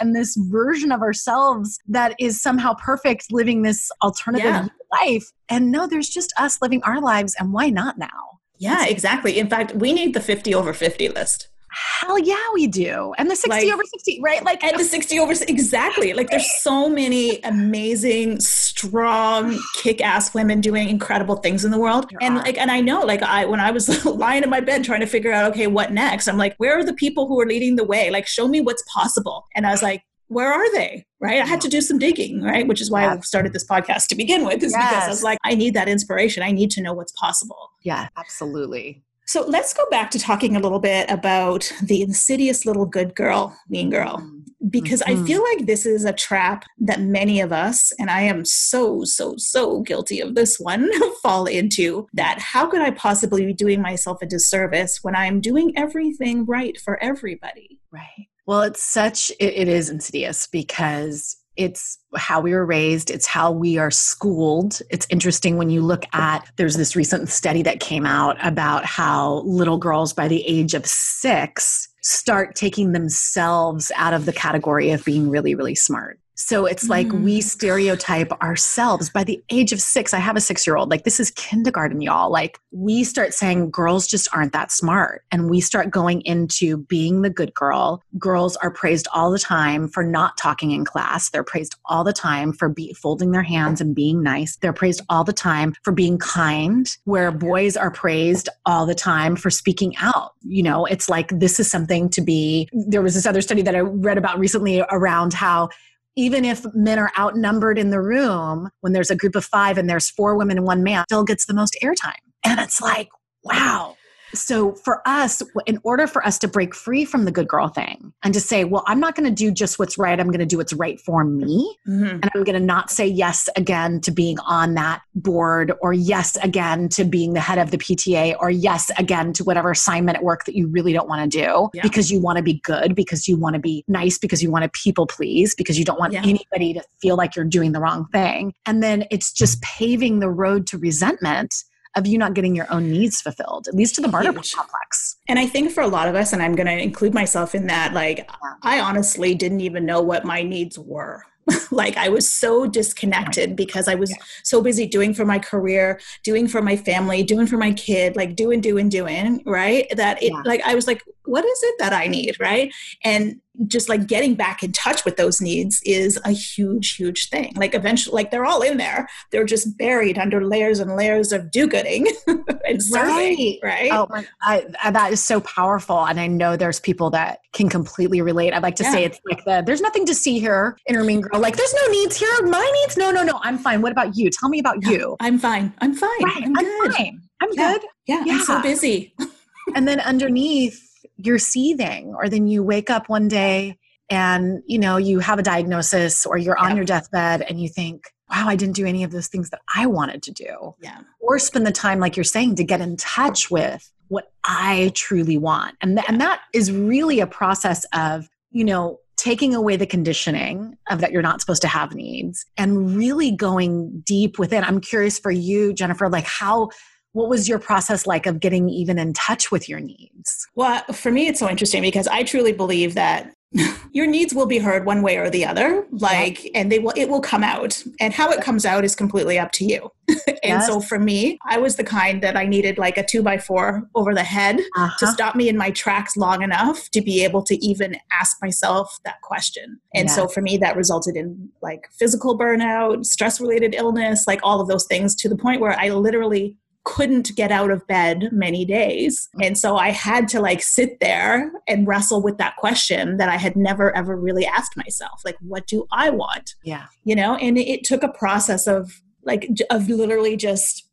and 0.00 0.14
this 0.14 0.36
version 0.36 0.92
of 0.92 1.02
ourselves 1.02 1.78
that 1.88 2.14
is 2.18 2.40
somehow 2.40 2.74
perfect 2.74 3.26
living 3.32 3.62
this 3.62 3.90
alternative 4.02 4.20
alternative 4.20 4.70
yeah. 4.92 5.00
life. 5.00 5.32
And 5.48 5.70
no, 5.70 5.86
there's 5.86 6.08
just 6.08 6.32
us 6.38 6.60
living 6.62 6.82
our 6.82 7.00
lives. 7.00 7.34
And 7.38 7.52
why 7.52 7.70
not 7.70 7.98
now? 7.98 8.40
Yeah, 8.58 8.86
exactly. 8.86 9.38
In 9.38 9.48
fact, 9.48 9.74
we 9.74 9.92
need 9.92 10.14
the 10.14 10.20
50 10.20 10.54
over 10.54 10.72
50 10.72 11.08
list. 11.10 11.48
Hell 11.72 12.18
yeah, 12.18 12.36
we 12.52 12.66
do. 12.66 13.14
And 13.18 13.30
the 13.30 13.36
60 13.36 13.50
like, 13.50 13.72
over 13.72 13.84
60, 13.84 14.20
right? 14.22 14.44
Like 14.44 14.62
and 14.64 14.78
the 14.78 14.84
60 14.84 15.18
over 15.18 15.32
exactly. 15.48 16.12
Like 16.12 16.30
there's 16.30 16.50
so 16.60 16.88
many 16.88 17.40
amazing, 17.42 18.40
strong, 18.40 19.58
kick-ass 19.76 20.34
women 20.34 20.60
doing 20.60 20.88
incredible 20.88 21.36
things 21.36 21.64
in 21.64 21.70
the 21.70 21.78
world. 21.78 22.10
and 22.20 22.36
like 22.36 22.58
and 22.58 22.70
I 22.70 22.80
know 22.80 23.02
like 23.02 23.22
I 23.22 23.44
when 23.44 23.60
I 23.60 23.70
was 23.70 24.04
lying 24.04 24.42
in 24.42 24.50
my 24.50 24.60
bed 24.60 24.84
trying 24.84 25.00
to 25.00 25.06
figure 25.06 25.32
out 25.32 25.50
okay, 25.52 25.66
what 25.66 25.92
next? 25.92 26.28
I'm 26.28 26.36
like, 26.36 26.54
where 26.58 26.78
are 26.78 26.84
the 26.84 26.94
people 26.94 27.26
who 27.26 27.40
are 27.40 27.46
leading 27.46 27.76
the 27.76 27.84
way? 27.84 28.10
Like 28.10 28.26
show 28.26 28.48
me 28.48 28.60
what's 28.60 28.82
possible. 28.92 29.46
And 29.54 29.66
I 29.66 29.70
was 29.70 29.82
like, 29.82 30.02
where 30.30 30.52
are 30.52 30.72
they? 30.72 31.04
Right. 31.20 31.42
I 31.42 31.46
had 31.46 31.60
to 31.62 31.68
do 31.68 31.80
some 31.80 31.98
digging, 31.98 32.40
right? 32.40 32.66
Which 32.66 32.80
is 32.80 32.90
why 32.90 33.02
yeah. 33.02 33.14
I 33.14 33.20
started 33.20 33.52
this 33.52 33.66
podcast 33.66 34.06
to 34.08 34.14
begin 34.14 34.44
with, 34.44 34.62
is 34.62 34.72
yes. 34.72 34.88
because 34.88 35.04
I 35.04 35.08
was 35.08 35.22
like, 35.24 35.38
I 35.44 35.54
need 35.54 35.74
that 35.74 35.88
inspiration. 35.88 36.42
I 36.42 36.52
need 36.52 36.70
to 36.72 36.80
know 36.80 36.94
what's 36.94 37.12
possible. 37.12 37.70
Yeah, 37.82 38.08
absolutely. 38.16 39.02
So 39.30 39.44
let's 39.46 39.72
go 39.72 39.84
back 39.92 40.10
to 40.10 40.18
talking 40.18 40.56
a 40.56 40.58
little 40.58 40.80
bit 40.80 41.08
about 41.08 41.72
the 41.80 42.02
insidious 42.02 42.66
little 42.66 42.84
good 42.84 43.14
girl, 43.14 43.56
mean 43.68 43.88
girl, 43.88 44.16
mm-hmm. 44.16 44.68
because 44.70 45.02
mm-hmm. 45.02 45.22
I 45.22 45.24
feel 45.24 45.40
like 45.40 45.66
this 45.66 45.86
is 45.86 46.04
a 46.04 46.12
trap 46.12 46.64
that 46.80 47.00
many 47.00 47.40
of 47.40 47.52
us, 47.52 47.92
and 48.00 48.10
I 48.10 48.22
am 48.22 48.44
so, 48.44 49.04
so, 49.04 49.36
so 49.36 49.82
guilty 49.82 50.18
of 50.18 50.34
this 50.34 50.58
one, 50.58 50.90
fall 51.22 51.46
into 51.46 52.08
that 52.12 52.40
how 52.40 52.66
could 52.66 52.80
I 52.80 52.90
possibly 52.90 53.46
be 53.46 53.52
doing 53.52 53.80
myself 53.80 54.20
a 54.20 54.26
disservice 54.26 54.98
when 55.02 55.14
I'm 55.14 55.40
doing 55.40 55.74
everything 55.76 56.44
right 56.44 56.76
for 56.80 57.00
everybody? 57.00 57.78
Right. 57.92 58.26
Well, 58.46 58.62
it's 58.62 58.82
such, 58.82 59.30
it, 59.38 59.54
it 59.54 59.68
is 59.68 59.90
insidious 59.90 60.48
because 60.48 61.36
it's 61.56 61.98
how 62.16 62.40
we 62.40 62.52
were 62.52 62.64
raised. 62.64 63.10
It's 63.10 63.26
how 63.26 63.50
we 63.50 63.76
are 63.78 63.90
schooled. 63.90 64.80
It's 64.90 65.06
interesting 65.10 65.56
when 65.56 65.70
you 65.70 65.82
look 65.82 66.04
at 66.12 66.46
there's 66.56 66.76
this 66.76 66.96
recent 66.96 67.28
study 67.28 67.62
that 67.62 67.80
came 67.80 68.06
out 68.06 68.36
about 68.44 68.84
how 68.84 69.42
little 69.44 69.78
girls 69.78 70.12
by 70.12 70.28
the 70.28 70.46
age 70.46 70.74
of 70.74 70.86
six 70.86 71.88
start 72.02 72.54
taking 72.54 72.92
themselves 72.92 73.92
out 73.96 74.14
of 74.14 74.24
the 74.24 74.32
category 74.32 74.90
of 74.90 75.04
being 75.04 75.28
really 75.28 75.54
really 75.54 75.74
smart 75.74 76.18
So 76.40 76.64
it's 76.64 76.88
like 76.88 77.08
Mm. 77.08 77.22
we 77.22 77.40
stereotype 77.40 78.32
ourselves 78.42 79.10
by 79.10 79.24
the 79.24 79.42
age 79.50 79.72
of 79.72 79.80
six. 79.80 80.14
I 80.14 80.18
have 80.18 80.36
a 80.36 80.40
six 80.40 80.66
year 80.66 80.76
old. 80.76 80.90
Like, 80.90 81.04
this 81.04 81.20
is 81.20 81.30
kindergarten, 81.32 82.00
y'all. 82.00 82.30
Like, 82.30 82.58
we 82.72 83.04
start 83.04 83.34
saying 83.34 83.70
girls 83.70 84.06
just 84.06 84.26
aren't 84.34 84.52
that 84.52 84.72
smart. 84.72 85.22
And 85.30 85.50
we 85.50 85.60
start 85.60 85.90
going 85.90 86.22
into 86.22 86.78
being 86.78 87.20
the 87.22 87.30
good 87.30 87.52
girl. 87.54 88.02
Girls 88.18 88.56
are 88.56 88.70
praised 88.70 89.06
all 89.12 89.30
the 89.30 89.38
time 89.38 89.86
for 89.86 90.02
not 90.02 90.36
talking 90.38 90.70
in 90.70 90.84
class. 90.84 91.28
They're 91.30 91.44
praised 91.44 91.76
all 91.84 92.04
the 92.04 92.12
time 92.12 92.52
for 92.52 92.68
be, 92.68 92.94
folding 92.94 93.32
their 93.32 93.42
hands 93.42 93.80
and 93.80 93.94
being 93.94 94.22
nice. 94.22 94.56
They're 94.56 94.72
praised 94.72 95.02
all 95.10 95.24
the 95.24 95.32
time 95.34 95.74
for 95.82 95.92
being 95.92 96.16
kind, 96.18 96.90
where 97.04 97.30
boys 97.30 97.76
are 97.76 97.90
praised 97.90 98.48
all 98.64 98.86
the 98.86 98.94
time 98.94 99.36
for 99.36 99.50
speaking 99.50 99.94
out. 99.98 100.32
You 100.42 100.62
know, 100.62 100.86
it's 100.86 101.08
like 101.08 101.38
this 101.38 101.60
is 101.60 101.70
something 101.70 102.08
to 102.10 102.22
be. 102.22 102.68
There 102.72 103.02
was 103.02 103.14
this 103.14 103.26
other 103.26 103.42
study 103.42 103.62
that 103.62 103.76
I 103.76 103.80
read 103.80 104.16
about 104.16 104.38
recently 104.38 104.82
around 104.90 105.34
how 105.34 105.68
even 106.16 106.44
if 106.44 106.64
men 106.74 106.98
are 106.98 107.12
outnumbered 107.18 107.78
in 107.78 107.90
the 107.90 108.00
room, 108.00 108.70
when 108.80 108.92
there's 108.92 109.10
a 109.10 109.16
group 109.16 109.36
of 109.36 109.44
five 109.44 109.78
and 109.78 109.88
there's 109.88 110.10
four 110.10 110.36
women 110.36 110.58
and 110.58 110.66
one 110.66 110.82
man, 110.82 111.04
still 111.08 111.24
gets 111.24 111.46
the 111.46 111.54
most 111.54 111.76
airtime. 111.82 112.14
And 112.44 112.60
it's 112.60 112.80
like, 112.80 113.08
wow. 113.44 113.96
So 114.34 114.72
for 114.74 115.02
us, 115.06 115.42
in 115.66 115.78
order 115.82 116.06
for 116.06 116.24
us 116.24 116.38
to 116.40 116.48
break 116.48 116.74
free 116.74 117.04
from 117.04 117.24
the 117.24 117.32
good 117.32 117.48
girl 117.48 117.68
thing 117.68 118.12
and 118.22 118.32
to 118.34 118.40
say, 118.40 118.64
well, 118.64 118.84
I'm 118.86 119.00
not 119.00 119.14
going 119.16 119.28
to 119.28 119.34
do 119.34 119.50
just 119.50 119.78
what's 119.78 119.98
right, 119.98 120.18
I'm 120.18 120.28
going 120.28 120.40
to 120.40 120.46
do 120.46 120.58
what's 120.58 120.72
right 120.72 121.00
for 121.00 121.24
me. 121.24 121.76
Mhm. 121.88 122.12
And 122.22 122.30
I'm 122.34 122.44
going 122.44 122.58
to 122.58 122.64
not 122.64 122.90
say 122.90 123.06
yes 123.06 123.48
again 123.56 124.00
to 124.02 124.10
being 124.10 124.38
on 124.40 124.74
that 124.74 125.02
board 125.14 125.72
or 125.80 125.92
yes 125.92 126.36
again 126.42 126.88
to 126.90 127.04
being 127.04 127.32
the 127.34 127.40
head 127.40 127.58
of 127.58 127.70
the 127.70 127.78
PTA 127.78 128.36
or 128.40 128.50
yes 128.50 128.90
again 128.98 129.32
to 129.34 129.44
whatever 129.44 129.70
assignment 129.70 130.16
at 130.18 130.24
work 130.24 130.44
that 130.44 130.54
you 130.54 130.68
really 130.68 130.92
don't 130.92 131.08
want 131.08 131.30
to 131.30 131.38
do 131.38 131.68
Yeah. 131.74 131.82
because 131.82 132.10
you 132.10 132.20
want 132.20 132.36
to 132.36 132.42
be 132.42 132.60
good, 132.64 132.94
because 132.94 133.26
you 133.28 133.36
want 133.36 133.54
to 133.54 133.60
be 133.60 133.84
nice, 133.88 134.18
because 134.18 134.42
you 134.42 134.50
want 134.50 134.62
to 134.64 134.70
people 134.70 135.06
please, 135.06 135.54
because 135.54 135.78
you 135.78 135.84
don't 135.84 135.98
want 135.98 136.12
Yeah. 136.12 136.22
anybody 136.22 136.74
to 136.74 136.82
feel 137.02 137.16
like 137.16 137.34
you're 137.36 137.44
doing 137.44 137.72
the 137.72 137.80
wrong 137.80 138.06
thing. 138.12 138.52
And 138.66 138.82
then 138.82 139.04
it's 139.10 139.32
just 139.32 139.60
paving 139.62 140.20
the 140.20 140.30
road 140.30 140.66
to 140.68 140.78
resentment 140.78 141.54
of 141.96 142.06
you 142.06 142.18
not 142.18 142.34
getting 142.34 142.54
your 142.54 142.72
own 142.72 142.90
needs 142.90 143.20
fulfilled. 143.20 143.66
It 143.68 143.74
leads 143.74 143.92
to 143.92 144.00
the 144.00 144.08
barter 144.08 144.32
Huge. 144.32 144.52
complex. 144.54 145.16
And 145.28 145.38
I 145.38 145.46
think 145.46 145.72
for 145.72 145.82
a 145.82 145.88
lot 145.88 146.08
of 146.08 146.14
us, 146.14 146.32
and 146.32 146.42
I'm 146.42 146.54
going 146.54 146.66
to 146.68 146.78
include 146.82 147.14
myself 147.14 147.54
in 147.54 147.66
that, 147.66 147.92
like, 147.94 148.30
I 148.62 148.80
honestly 148.80 149.34
didn't 149.34 149.60
even 149.60 149.84
know 149.86 150.00
what 150.00 150.24
my 150.24 150.42
needs 150.42 150.78
were. 150.78 151.24
like, 151.72 151.96
I 151.96 152.08
was 152.08 152.32
so 152.32 152.66
disconnected 152.66 153.56
because 153.56 153.88
I 153.88 153.96
was 153.96 154.10
Yeah. 154.10 154.16
so 154.44 154.62
busy 154.62 154.86
doing 154.86 155.14
for 155.14 155.24
my 155.24 155.38
career, 155.40 156.00
doing 156.22 156.46
for 156.46 156.62
my 156.62 156.76
family, 156.76 157.22
doing 157.24 157.46
for 157.46 157.56
my 157.56 157.72
kid, 157.72 158.14
like 158.14 158.36
doing, 158.36 158.60
doing, 158.60 158.88
doing, 158.88 159.42
right? 159.46 159.86
That 159.96 160.22
it, 160.22 160.30
Yeah. 160.32 160.42
like, 160.44 160.60
I 160.64 160.74
was 160.76 160.86
like, 160.86 161.02
what 161.30 161.44
is 161.44 161.62
it 161.62 161.74
that 161.78 161.92
I 161.92 162.04
mm-hmm. 162.04 162.10
need, 162.10 162.40
right? 162.40 162.72
And 163.04 163.40
just 163.66 163.88
like 163.88 164.06
getting 164.06 164.34
back 164.34 164.62
in 164.62 164.72
touch 164.72 165.04
with 165.04 165.16
those 165.16 165.40
needs 165.40 165.80
is 165.84 166.18
a 166.24 166.30
huge, 166.30 166.94
huge 166.94 167.28
thing. 167.28 167.52
Like, 167.56 167.74
eventually, 167.74 168.14
like, 168.14 168.30
they're 168.30 168.44
all 168.44 168.62
in 168.62 168.76
there, 168.76 169.08
they're 169.30 169.44
just 169.44 169.76
buried 169.76 170.18
under 170.18 170.44
layers 170.44 170.80
and 170.80 170.96
layers 170.96 171.32
of 171.32 171.50
do 171.50 171.66
gooding 171.66 172.06
and 172.26 172.82
serving, 172.82 173.58
right? 173.62 173.90
Oh, 173.92 174.06
my, 174.08 174.26
I, 174.42 174.66
that 174.90 175.12
is 175.12 175.22
so 175.22 175.40
powerful. 175.40 176.06
And 176.06 176.18
I 176.20 176.26
know 176.26 176.56
there's 176.56 176.80
people 176.80 177.10
that 177.10 177.40
can 177.52 177.68
completely 177.68 178.20
relate. 178.20 178.52
I'd 178.52 178.62
like 178.62 178.76
to 178.76 178.84
say 178.84 179.04
it's 179.04 179.20
like 179.28 179.44
the 179.44 179.62
there's 179.66 179.80
nothing 179.80 180.06
to 180.06 180.14
see 180.14 180.38
here, 180.38 180.76
inner 180.88 181.04
mean 181.04 181.20
girl. 181.20 181.40
Like, 181.40 181.56
there's 181.56 181.74
no 181.74 181.92
needs 181.92 182.16
here. 182.16 182.30
My 182.42 182.72
needs? 182.82 182.96
No, 182.96 183.10
no, 183.10 183.22
no. 183.22 183.40
I'm 183.42 183.58
fine. 183.58 183.82
What 183.82 183.92
about 183.92 184.16
you? 184.16 184.30
Tell 184.30 184.48
me 184.48 184.58
about 184.58 184.84
you. 184.86 185.16
I'm 185.20 185.38
fine. 185.38 185.72
I'm 185.78 185.94
fine. 185.94 186.10
Right. 186.22 186.42
I'm 186.44 186.56
I'm, 186.56 186.64
good. 186.64 186.94
fine. 186.94 187.22
I'm 187.42 187.48
Yeah. 187.52 187.72
good. 187.72 187.86
Yeah, 188.06 188.24
I'm 188.26 188.40
so 188.40 188.62
busy. 188.62 189.14
and 189.74 189.86
then 189.86 190.00
underneath 190.00 190.89
you're 191.26 191.38
seething 191.38 192.14
or 192.14 192.28
then 192.28 192.46
you 192.46 192.62
wake 192.62 192.90
up 192.90 193.08
one 193.08 193.28
day 193.28 193.78
and 194.10 194.62
you 194.66 194.78
know 194.78 194.96
you 194.96 195.20
have 195.20 195.38
a 195.38 195.42
diagnosis 195.42 196.26
or 196.26 196.36
you're 196.36 196.58
on 196.58 196.76
your 196.76 196.84
deathbed 196.84 197.42
and 197.42 197.60
you 197.60 197.68
think 197.68 198.04
wow 198.28 198.46
i 198.48 198.56
didn't 198.56 198.76
do 198.76 198.86
any 198.86 199.04
of 199.04 199.12
those 199.12 199.28
things 199.28 199.50
that 199.50 199.60
i 199.74 199.86
wanted 199.86 200.22
to 200.22 200.32
do. 200.32 200.74
Yeah. 200.80 201.00
or 201.20 201.38
spend 201.38 201.66
the 201.66 201.72
time 201.72 202.00
like 202.00 202.16
you're 202.16 202.24
saying 202.24 202.56
to 202.56 202.64
get 202.64 202.80
in 202.80 202.96
touch 202.96 203.50
with 203.50 203.90
what 204.08 204.32
i 204.44 204.92
truly 204.94 205.38
want. 205.38 205.76
And, 205.80 205.96
th- 205.96 206.08
and 206.08 206.20
that 206.20 206.40
is 206.52 206.72
really 206.72 207.20
a 207.20 207.26
process 207.26 207.86
of 207.94 208.28
you 208.50 208.64
know 208.64 208.98
taking 209.16 209.54
away 209.54 209.76
the 209.76 209.86
conditioning 209.86 210.78
of 210.88 211.00
that 211.02 211.12
you're 211.12 211.20
not 211.20 211.42
supposed 211.42 211.60
to 211.60 211.68
have 211.68 211.94
needs 211.94 212.46
and 212.56 212.96
really 212.96 213.30
going 213.30 214.00
deep 214.06 214.38
within. 214.38 214.64
I'm 214.64 214.80
curious 214.80 215.18
for 215.18 215.30
you 215.30 215.72
jennifer 215.72 216.08
like 216.08 216.24
how 216.24 216.70
what 217.12 217.28
was 217.28 217.48
your 217.48 217.58
process 217.58 218.06
like 218.06 218.26
of 218.26 218.40
getting 218.40 218.68
even 218.68 218.98
in 218.98 219.12
touch 219.12 219.50
with 219.50 219.68
your 219.68 219.80
needs 219.80 220.46
Well, 220.54 220.82
for 220.92 221.10
me, 221.10 221.26
it's 221.28 221.40
so 221.40 221.48
interesting 221.48 221.82
because 221.82 222.06
I 222.08 222.22
truly 222.22 222.52
believe 222.52 222.94
that 222.94 223.32
your 223.92 224.06
needs 224.06 224.32
will 224.32 224.46
be 224.46 224.58
heard 224.58 224.86
one 224.86 225.02
way 225.02 225.16
or 225.16 225.28
the 225.28 225.44
other 225.44 225.84
like 225.90 226.48
and 226.54 226.70
they 226.70 226.78
will 226.78 226.92
it 226.96 227.08
will 227.08 227.20
come 227.20 227.42
out 227.42 227.82
and 227.98 228.14
how 228.14 228.30
it 228.30 228.40
comes 228.40 228.64
out 228.64 228.84
is 228.84 228.94
completely 228.94 229.40
up 229.40 229.50
to 229.50 229.64
you 229.64 229.90
and 230.28 230.36
Yes. 230.44 230.68
so 230.68 230.80
for 230.80 231.00
me 231.00 231.36
i 231.48 231.58
was 231.58 231.74
the 231.74 231.82
kind 231.82 232.22
that 232.22 232.36
i 232.36 232.46
needed 232.46 232.78
like 232.78 232.96
a 232.96 233.04
two 233.04 233.24
by 233.24 233.38
four 233.38 233.88
over 233.96 234.14
the 234.14 234.22
head 234.22 234.58
to 234.58 234.62
Uh-huh. 234.76 235.12
stop 235.12 235.34
me 235.34 235.48
in 235.48 235.56
my 235.56 235.72
tracks 235.72 236.16
long 236.16 236.42
enough 236.42 236.88
to 236.92 237.00
be 237.00 237.24
able 237.24 237.42
to 237.42 237.56
even 237.56 237.96
ask 238.20 238.36
myself 238.40 238.96
that 239.04 239.20
question. 239.22 239.80
And 239.94 240.08
so 240.08 240.28
for 240.28 240.40
me, 240.42 240.56
that 240.58 240.76
resulted 240.76 241.16
in 241.16 241.48
like 241.60 241.88
physical 241.98 242.38
burnout, 242.38 243.04
stress 243.04 243.40
related 243.40 243.74
illness, 243.74 244.26
like 244.28 244.38
all 244.44 244.60
of 244.60 244.68
those 244.68 244.86
things 244.86 245.16
to 245.16 245.28
the 245.28 245.36
point 245.36 245.60
where 245.60 245.76
I 245.78 245.88
literally 245.88 246.56
couldn't 246.90 247.34
get 247.36 247.52
out 247.52 247.70
of 247.70 247.86
bed 247.86 248.28
many 248.32 248.64
days. 248.64 249.28
Mm-hmm. 249.28 249.42
And 249.42 249.58
so 249.58 249.76
I 249.76 249.90
had 249.90 250.26
to 250.28 250.40
like 250.40 250.62
sit 250.62 250.98
there 251.00 251.52
and 251.68 251.86
wrestle 251.86 252.20
with 252.20 252.36
that 252.38 252.56
question 252.56 253.16
that 253.18 253.28
I 253.28 253.36
had 253.36 253.54
never 253.56 253.96
ever 253.96 254.16
really 254.16 254.44
asked 254.44 254.76
myself. 254.76 255.22
Like, 255.24 255.36
what 255.40 255.66
do 255.66 255.86
I 255.92 256.10
want? 256.10 256.54
yeah 256.64 256.86
you 257.04 257.14
know 257.14 257.36
and 257.36 257.58
it 257.58 257.84
took 257.84 258.02
a 258.02 258.08
process 258.08 258.66
of 258.66 259.02
like 259.24 259.48
of 259.70 259.88
literally 259.88 260.36
just 260.36 260.89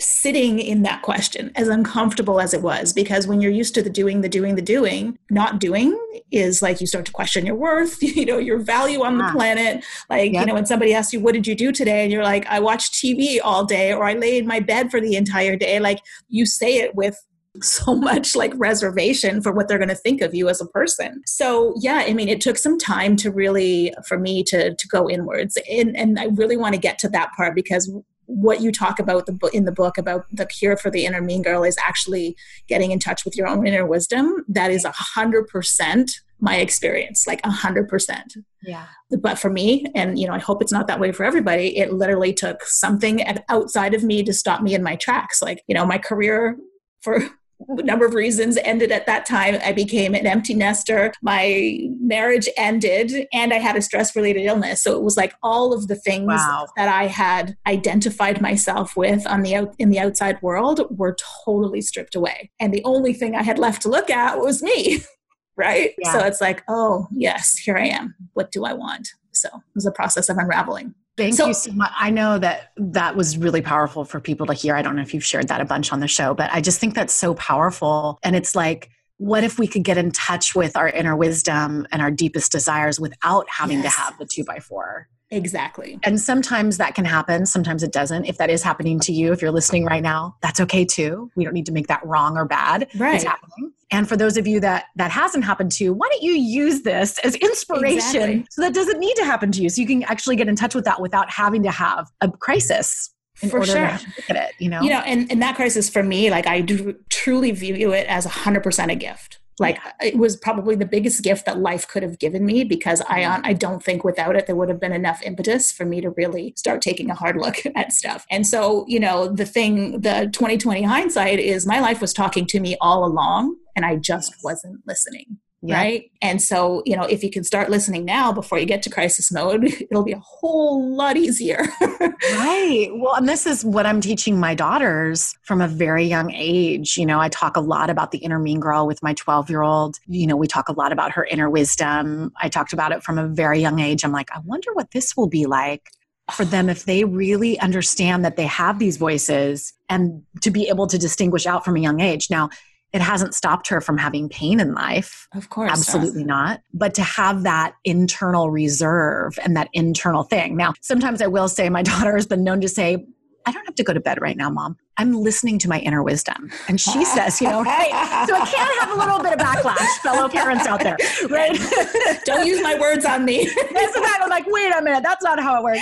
sitting 0.00 0.58
in 0.58 0.82
that 0.82 1.02
question 1.02 1.52
as 1.54 1.68
uncomfortable 1.68 2.40
as 2.40 2.54
it 2.54 2.62
was 2.62 2.92
because 2.92 3.26
when 3.26 3.40
you're 3.40 3.50
used 3.52 3.74
to 3.74 3.82
the 3.82 3.90
doing 3.90 4.20
the 4.22 4.28
doing 4.28 4.56
the 4.56 4.62
doing 4.62 5.16
not 5.30 5.60
doing 5.60 5.96
is 6.32 6.62
like 6.62 6.80
you 6.80 6.86
start 6.86 7.04
to 7.04 7.12
question 7.12 7.44
your 7.46 7.54
worth 7.54 8.02
you 8.02 8.24
know 8.24 8.38
your 8.38 8.58
value 8.58 9.02
on 9.04 9.18
the 9.18 9.24
Ah. 9.24 9.32
planet 9.32 9.84
like 10.10 10.32
Yep. 10.32 10.40
you 10.40 10.46
know 10.46 10.54
when 10.54 10.66
somebody 10.66 10.94
asks 10.94 11.12
you 11.12 11.20
what 11.20 11.34
did 11.34 11.46
you 11.46 11.54
do 11.54 11.70
today 11.70 12.02
and 12.02 12.10
you're 12.10 12.24
like 12.24 12.46
i 12.46 12.58
watched 12.58 12.94
tv 12.94 13.38
all 13.44 13.64
day 13.64 13.92
or 13.92 14.04
i 14.04 14.14
lay 14.14 14.38
in 14.38 14.46
my 14.46 14.60
bed 14.60 14.90
for 14.90 15.00
the 15.00 15.14
entire 15.14 15.56
day 15.56 15.78
like 15.78 16.00
you 16.28 16.46
say 16.46 16.78
it 16.78 16.94
with 16.94 17.16
so 17.60 17.94
much 17.94 18.34
like 18.34 18.50
reservation 18.56 19.42
for 19.42 19.52
what 19.52 19.68
they're 19.68 19.76
going 19.78 19.90
to 19.90 19.94
think 19.94 20.22
of 20.22 20.34
you 20.34 20.48
as 20.48 20.62
a 20.62 20.66
person. 20.68 21.20
So 21.26 21.74
yeah, 21.82 22.02
I 22.06 22.14
mean, 22.14 22.30
it 22.30 22.40
took 22.40 22.56
some 22.56 22.78
time 22.78 23.14
to 23.16 23.30
really 23.30 23.92
for 24.08 24.18
me 24.18 24.42
to 24.44 24.74
to 24.74 24.88
go 24.88 25.10
inwards, 25.10 25.58
and 25.70 25.94
and 25.94 26.18
I 26.18 26.28
really 26.32 26.56
want 26.56 26.74
to 26.76 26.80
get 26.80 26.98
to 27.00 27.10
that 27.10 27.28
part 27.36 27.54
because 27.54 27.92
what 28.34 28.60
you 28.60 28.72
talk 28.72 28.98
about 28.98 29.26
the 29.26 29.32
book 29.32 29.54
in 29.54 29.64
the 29.64 29.72
book 29.72 29.98
about 29.98 30.24
the 30.32 30.46
cure 30.46 30.76
for 30.76 30.90
the 30.90 31.04
inner 31.04 31.20
mean 31.20 31.42
girl 31.42 31.62
is 31.64 31.76
actually 31.84 32.36
getting 32.66 32.90
in 32.90 32.98
touch 32.98 33.24
with 33.24 33.36
your 33.36 33.46
own 33.46 33.66
inner 33.66 33.86
wisdom. 33.86 34.44
That 34.48 34.70
is 34.70 34.84
a 34.84 34.92
hundred 34.92 35.48
percent 35.48 36.10
my 36.40 36.56
experience, 36.56 37.24
like 37.26 37.40
a 37.44 37.50
hundred 37.50 37.88
percent. 37.88 38.34
Yeah. 38.62 38.86
But 39.20 39.38
for 39.38 39.50
me 39.50 39.86
and 39.94 40.18
you 40.18 40.26
know 40.26 40.32
i 40.32 40.38
hope 40.38 40.62
it's 40.62 40.72
not 40.72 40.86
that 40.86 40.98
way 40.98 41.12
for 41.12 41.24
everybody 41.24 41.76
it 41.78 41.92
literally 41.92 42.32
took 42.32 42.62
something 42.62 43.22
outside 43.48 43.94
of 43.94 44.02
me 44.02 44.22
to 44.24 44.32
stop 44.32 44.62
me 44.62 44.74
in 44.74 44.82
my 44.82 44.96
tracks. 44.96 45.42
Like 45.42 45.62
you 45.66 45.74
know 45.74 45.84
my 45.84 45.98
career 45.98 46.56
for 47.00 47.20
number 47.68 48.04
of 48.06 48.14
reasons 48.14 48.56
ended 48.64 48.92
at 48.92 49.06
that 49.06 49.26
time. 49.26 49.58
I 49.64 49.72
became 49.72 50.14
an 50.14 50.26
empty 50.26 50.54
nester. 50.54 51.12
My 51.22 51.80
marriage 52.00 52.48
ended 52.56 53.26
and 53.32 53.52
i 53.52 53.56
had 53.58 53.76
a 53.76 53.82
stress 53.82 54.14
related 54.16 54.42
illness. 54.44 54.82
So 54.82 54.96
it 54.96 55.02
was 55.02 55.16
like 55.16 55.34
all 55.42 55.72
of 55.72 55.88
the 55.88 55.96
things 55.96 56.26
Wow. 56.28 56.66
that 56.76 56.88
i 56.88 57.06
had 57.06 57.56
identified 57.66 58.40
myself 58.40 58.96
with 58.96 59.26
on 59.26 59.42
the 59.42 59.54
out 59.54 59.74
in 59.78 59.90
the 59.90 59.98
outside 59.98 60.40
world 60.42 60.80
were 60.90 61.16
totally 61.44 61.80
stripped 61.80 62.14
away. 62.14 62.50
And 62.60 62.72
the 62.72 62.84
only 62.84 63.12
thing 63.12 63.34
i 63.34 63.42
had 63.42 63.58
left 63.58 63.82
to 63.82 63.88
look 63.88 64.10
at 64.10 64.38
was 64.38 64.62
me 64.62 65.00
right? 65.56 65.90
Yeah. 65.98 66.12
so 66.12 66.18
it's 66.20 66.40
like 66.40 66.62
oh 66.68 67.06
yes 67.12 67.56
here 67.58 67.76
i 67.76 67.86
am. 67.86 68.14
What 68.34 68.50
do 68.52 68.64
i 68.64 68.72
want? 68.72 69.08
So 69.32 69.48
it 69.48 69.62
was 69.74 69.86
a 69.86 69.92
process 69.92 70.28
of 70.28 70.36
unraveling 70.38 70.94
Thank 71.16 71.34
So- 71.34 71.48
you 71.48 71.54
so 71.54 71.72
much. 71.72 71.90
I 71.98 72.10
know 72.10 72.38
that 72.38 72.72
that 72.76 73.16
was 73.16 73.36
really 73.36 73.60
powerful 73.60 74.04
for 74.04 74.18
people 74.20 74.46
to 74.46 74.54
hear. 74.54 74.74
I 74.76 74.82
don't 74.82 74.96
know 74.96 75.02
if 75.02 75.12
you've 75.12 75.24
shared 75.24 75.48
that 75.48 75.60
a 75.60 75.64
bunch 75.64 75.92
on 75.92 76.00
the 76.00 76.08
show, 76.08 76.32
but 76.34 76.50
I 76.52 76.60
just 76.60 76.80
think 76.80 76.94
that's 76.94 77.12
so 77.12 77.34
powerful. 77.34 78.18
And 78.22 78.34
it's 78.34 78.54
like, 78.54 78.88
what 79.18 79.44
if 79.44 79.58
we 79.58 79.66
could 79.66 79.84
get 79.84 79.98
in 79.98 80.10
touch 80.10 80.54
with 80.54 80.76
our 80.76 80.88
inner 80.88 81.14
wisdom 81.14 81.86
and 81.92 82.00
our 82.02 82.10
deepest 82.10 82.50
desires 82.50 82.98
without 82.98 83.46
having 83.48 83.82
Yes. 83.82 83.94
to 83.94 84.00
have 84.00 84.18
the 84.18 84.26
two 84.26 84.44
by 84.44 84.58
four? 84.58 85.08
exactly 85.34 85.98
And 86.02 86.20
sometimes 86.20 86.76
that 86.76 86.94
can 86.94 87.06
happen, 87.06 87.46
sometimes 87.46 87.82
it 87.82 87.90
doesn't. 87.90 88.26
If 88.26 88.36
that 88.36 88.50
is 88.50 88.62
happening 88.62 89.00
to 89.00 89.12
you, 89.14 89.32
if 89.32 89.40
you're 89.40 89.50
listening 89.50 89.86
right 89.86 90.02
now, 90.02 90.36
that's 90.42 90.60
okay 90.60 90.84
too. 90.84 91.30
We 91.36 91.44
don't 91.44 91.54
need 91.54 91.64
to 91.66 91.72
make 91.72 91.86
that 91.86 92.04
wrong 92.04 92.36
or 92.36 92.44
bad. 92.44 92.86
Right. 92.98 93.14
It's 93.14 93.24
happening. 93.24 93.72
And 93.92 94.08
for 94.08 94.16
those 94.16 94.36
of 94.36 94.46
you 94.46 94.58
that 94.60 94.86
that 94.96 95.10
hasn't 95.10 95.44
happened 95.44 95.70
to, 95.72 95.90
why 95.92 96.08
don't 96.10 96.22
you 96.22 96.32
use 96.32 96.82
this 96.82 97.18
as 97.20 97.36
inspiration 97.36 98.22
Exactly. 98.22 98.46
so 98.50 98.62
that 98.62 98.74
doesn't 98.74 98.98
need 98.98 99.14
to 99.16 99.24
happen 99.24 99.52
to 99.52 99.62
you? 99.62 99.68
So 99.68 99.80
you 99.80 99.86
can 99.86 100.02
actually 100.04 100.36
get 100.36 100.48
in 100.48 100.56
touch 100.56 100.74
with 100.74 100.84
that 100.84 101.00
without 101.00 101.30
having 101.30 101.62
to 101.62 101.70
have 101.70 102.10
a 102.20 102.30
crisis 102.30 103.10
in 103.42 103.50
For 103.50 103.58
order 103.58 103.72
sure. 103.72 103.86
to 103.88 104.06
look 104.16 104.30
at 104.30 104.36
it, 104.36 104.54
you 104.58 104.68
know? 104.68 104.80
you 104.82 104.90
know 104.90 105.00
and, 105.00 105.30
and 105.30 105.42
that 105.42 105.56
crisis 105.56 105.88
for 105.88 106.02
me 106.02 106.30
like 106.30 106.46
i 106.46 106.60
do 106.60 106.94
truly 107.08 107.50
view 107.50 107.92
it 107.92 108.06
as 108.06 108.26
100% 108.26 108.92
a 108.92 108.94
gift 108.94 109.40
like 109.58 109.78
it 110.00 110.16
was 110.16 110.36
probably 110.36 110.74
the 110.74 110.86
biggest 110.86 111.22
gift 111.22 111.46
that 111.46 111.58
life 111.58 111.86
could 111.86 112.02
have 112.02 112.18
given 112.18 112.44
me 112.44 112.64
because 112.64 113.00
I 113.02 113.22
Mm-hmm. 113.22 113.46
I 113.46 113.52
don't 113.52 113.82
think 113.82 114.04
without 114.04 114.36
it 114.36 114.46
there 114.46 114.56
would 114.56 114.68
have 114.68 114.80
been 114.80 114.92
enough 114.92 115.22
impetus 115.22 115.72
for 115.72 115.84
me 115.84 116.00
to 116.00 116.10
really 116.10 116.54
start 116.56 116.82
taking 116.82 117.10
a 117.10 117.14
hard 117.14 117.36
look 117.36 117.56
at 117.76 117.92
stuff. 117.92 118.26
And 118.30 118.46
so, 118.46 118.84
you 118.88 119.00
know, 119.00 119.28
the 119.28 119.46
thing 119.46 120.00
the 120.00 120.28
2020 120.32 120.82
hindsight 120.82 121.38
is 121.38 121.66
my 121.66 121.80
life 121.80 122.00
was 122.00 122.12
talking 122.12 122.46
to 122.46 122.60
me 122.60 122.76
all 122.80 123.04
along 123.04 123.56
and 123.76 123.84
I 123.84 123.96
just 123.96 124.34
wasn't 124.42 124.80
listening. 124.86 125.38
Yeah. 125.64 125.76
Right. 125.76 126.10
And 126.20 126.42
so, 126.42 126.82
you 126.84 126.96
know, 126.96 127.04
if 127.04 127.22
you 127.22 127.30
can 127.30 127.44
start 127.44 127.70
listening 127.70 128.04
now 128.04 128.32
before 128.32 128.58
you 128.58 128.66
get 128.66 128.82
to 128.82 128.90
crisis 128.90 129.30
mode, 129.30 129.64
it'll 129.90 130.02
be 130.02 130.12
a 130.12 130.18
whole 130.18 130.94
lot 130.94 131.16
easier. 131.16 131.64
Right. 131.80 132.88
Well, 133.02 133.14
and 133.16 133.28
this 133.28 133.46
is 133.46 133.64
what 133.64 133.86
I'm 133.86 134.00
teaching 134.00 134.38
my 134.38 134.54
daughters 134.54 135.34
from 135.42 135.60
a 135.60 135.66
very 135.66 136.04
young 136.04 136.30
age. 136.32 136.96
You 136.96 137.06
know, 137.06 137.20
I 137.20 137.28
talk 137.28 137.56
a 137.56 137.60
lot 137.60 137.90
about 137.90 138.12
the 138.12 138.18
inner 138.18 138.38
mean 138.38 138.60
girl 138.60 138.86
with 138.86 139.02
my 139.02 139.14
12 139.14 139.50
year 139.50 139.62
old. 139.62 139.96
You 140.06 140.26
know, 140.26 140.36
we 140.36 140.46
talk 140.46 140.68
a 140.68 140.72
lot 140.72 140.92
about 140.92 141.10
her 141.12 141.24
inner 141.24 141.50
wisdom. 141.50 142.32
I 142.40 142.48
talked 142.48 142.72
about 142.72 142.92
it 142.92 143.02
from 143.02 143.18
a 143.18 143.26
very 143.26 143.60
young 143.60 143.80
age. 143.80 144.04
I'm 144.04 144.12
like, 144.12 144.30
I 144.32 144.40
wonder 144.44 144.72
what 144.74 144.90
this 144.92 145.16
will 145.16 145.28
be 145.28 145.46
like 145.46 145.90
for 146.30 146.44
them 146.44 146.68
if 146.68 146.84
they 146.84 147.04
really 147.04 147.58
understand 147.58 148.24
that 148.24 148.36
they 148.36 148.46
have 148.46 148.78
these 148.78 148.96
voices 148.96 149.72
and 149.88 150.22
to 150.42 150.50
be 150.50 150.68
able 150.68 150.86
to 150.86 150.98
distinguish 150.98 151.46
out 151.46 151.64
from 151.64 151.76
a 151.76 151.80
young 151.80 152.00
age. 152.00 152.30
Now, 152.30 152.50
it 152.92 153.00
hasn't 153.00 153.34
stopped 153.34 153.68
her 153.68 153.80
from 153.80 153.96
having 153.96 154.28
pain 154.28 154.60
in 154.60 154.74
life. 154.74 155.28
Of 155.34 155.48
course. 155.48 155.70
Absolutely 155.70 156.24
not. 156.24 156.60
But 156.74 156.94
to 156.94 157.02
have 157.02 157.42
that 157.44 157.74
internal 157.84 158.50
reserve 158.50 159.38
and 159.42 159.56
that 159.56 159.68
internal 159.72 160.24
thing. 160.24 160.56
Now, 160.56 160.74
sometimes 160.80 161.22
I 161.22 161.26
will 161.26 161.48
say 161.48 161.68
my 161.70 161.82
daughter 161.92 162.14
has 162.14 162.26
been 162.26 162.44
known 162.44 162.60
to 162.60 162.68
say, 162.68 163.06
I 163.46 163.52
don't 163.52 163.64
have 163.64 163.74
to 163.76 163.84
go 163.84 163.92
to 163.92 164.00
bed 164.00 164.20
right 164.20 164.36
now, 164.36 164.50
mom. 164.50 164.76
I'm 164.98 165.12
listening 165.12 165.58
to 165.60 165.68
my 165.68 165.78
inner 165.80 166.02
wisdom. 166.02 166.50
And 166.68 166.80
she 166.80 167.04
says, 167.04 167.40
you 167.40 167.48
know, 167.48 167.62
hey, 167.64 167.90
so 168.26 168.36
it 168.36 168.48
can 168.48 168.80
have 168.80 168.96
a 168.96 168.98
little 168.98 169.22
bit 169.22 169.32
of 169.32 169.38
backlash, 169.38 169.88
fellow 170.02 170.28
parents 170.28 170.66
out 170.66 170.80
there, 170.80 170.96
right? 171.28 171.58
Don't 172.24 172.46
use 172.46 172.62
my 172.62 172.78
words 172.78 173.04
on 173.04 173.24
me. 173.24 173.44
That's 173.72 173.96
about 173.96 174.22
I'm 174.22 174.28
like, 174.28 174.44
wait 174.46 174.72
a 174.72 174.82
minute, 174.82 175.02
that's 175.02 175.24
not 175.24 175.40
how 175.40 175.58
it 175.58 175.64
works. 175.64 175.80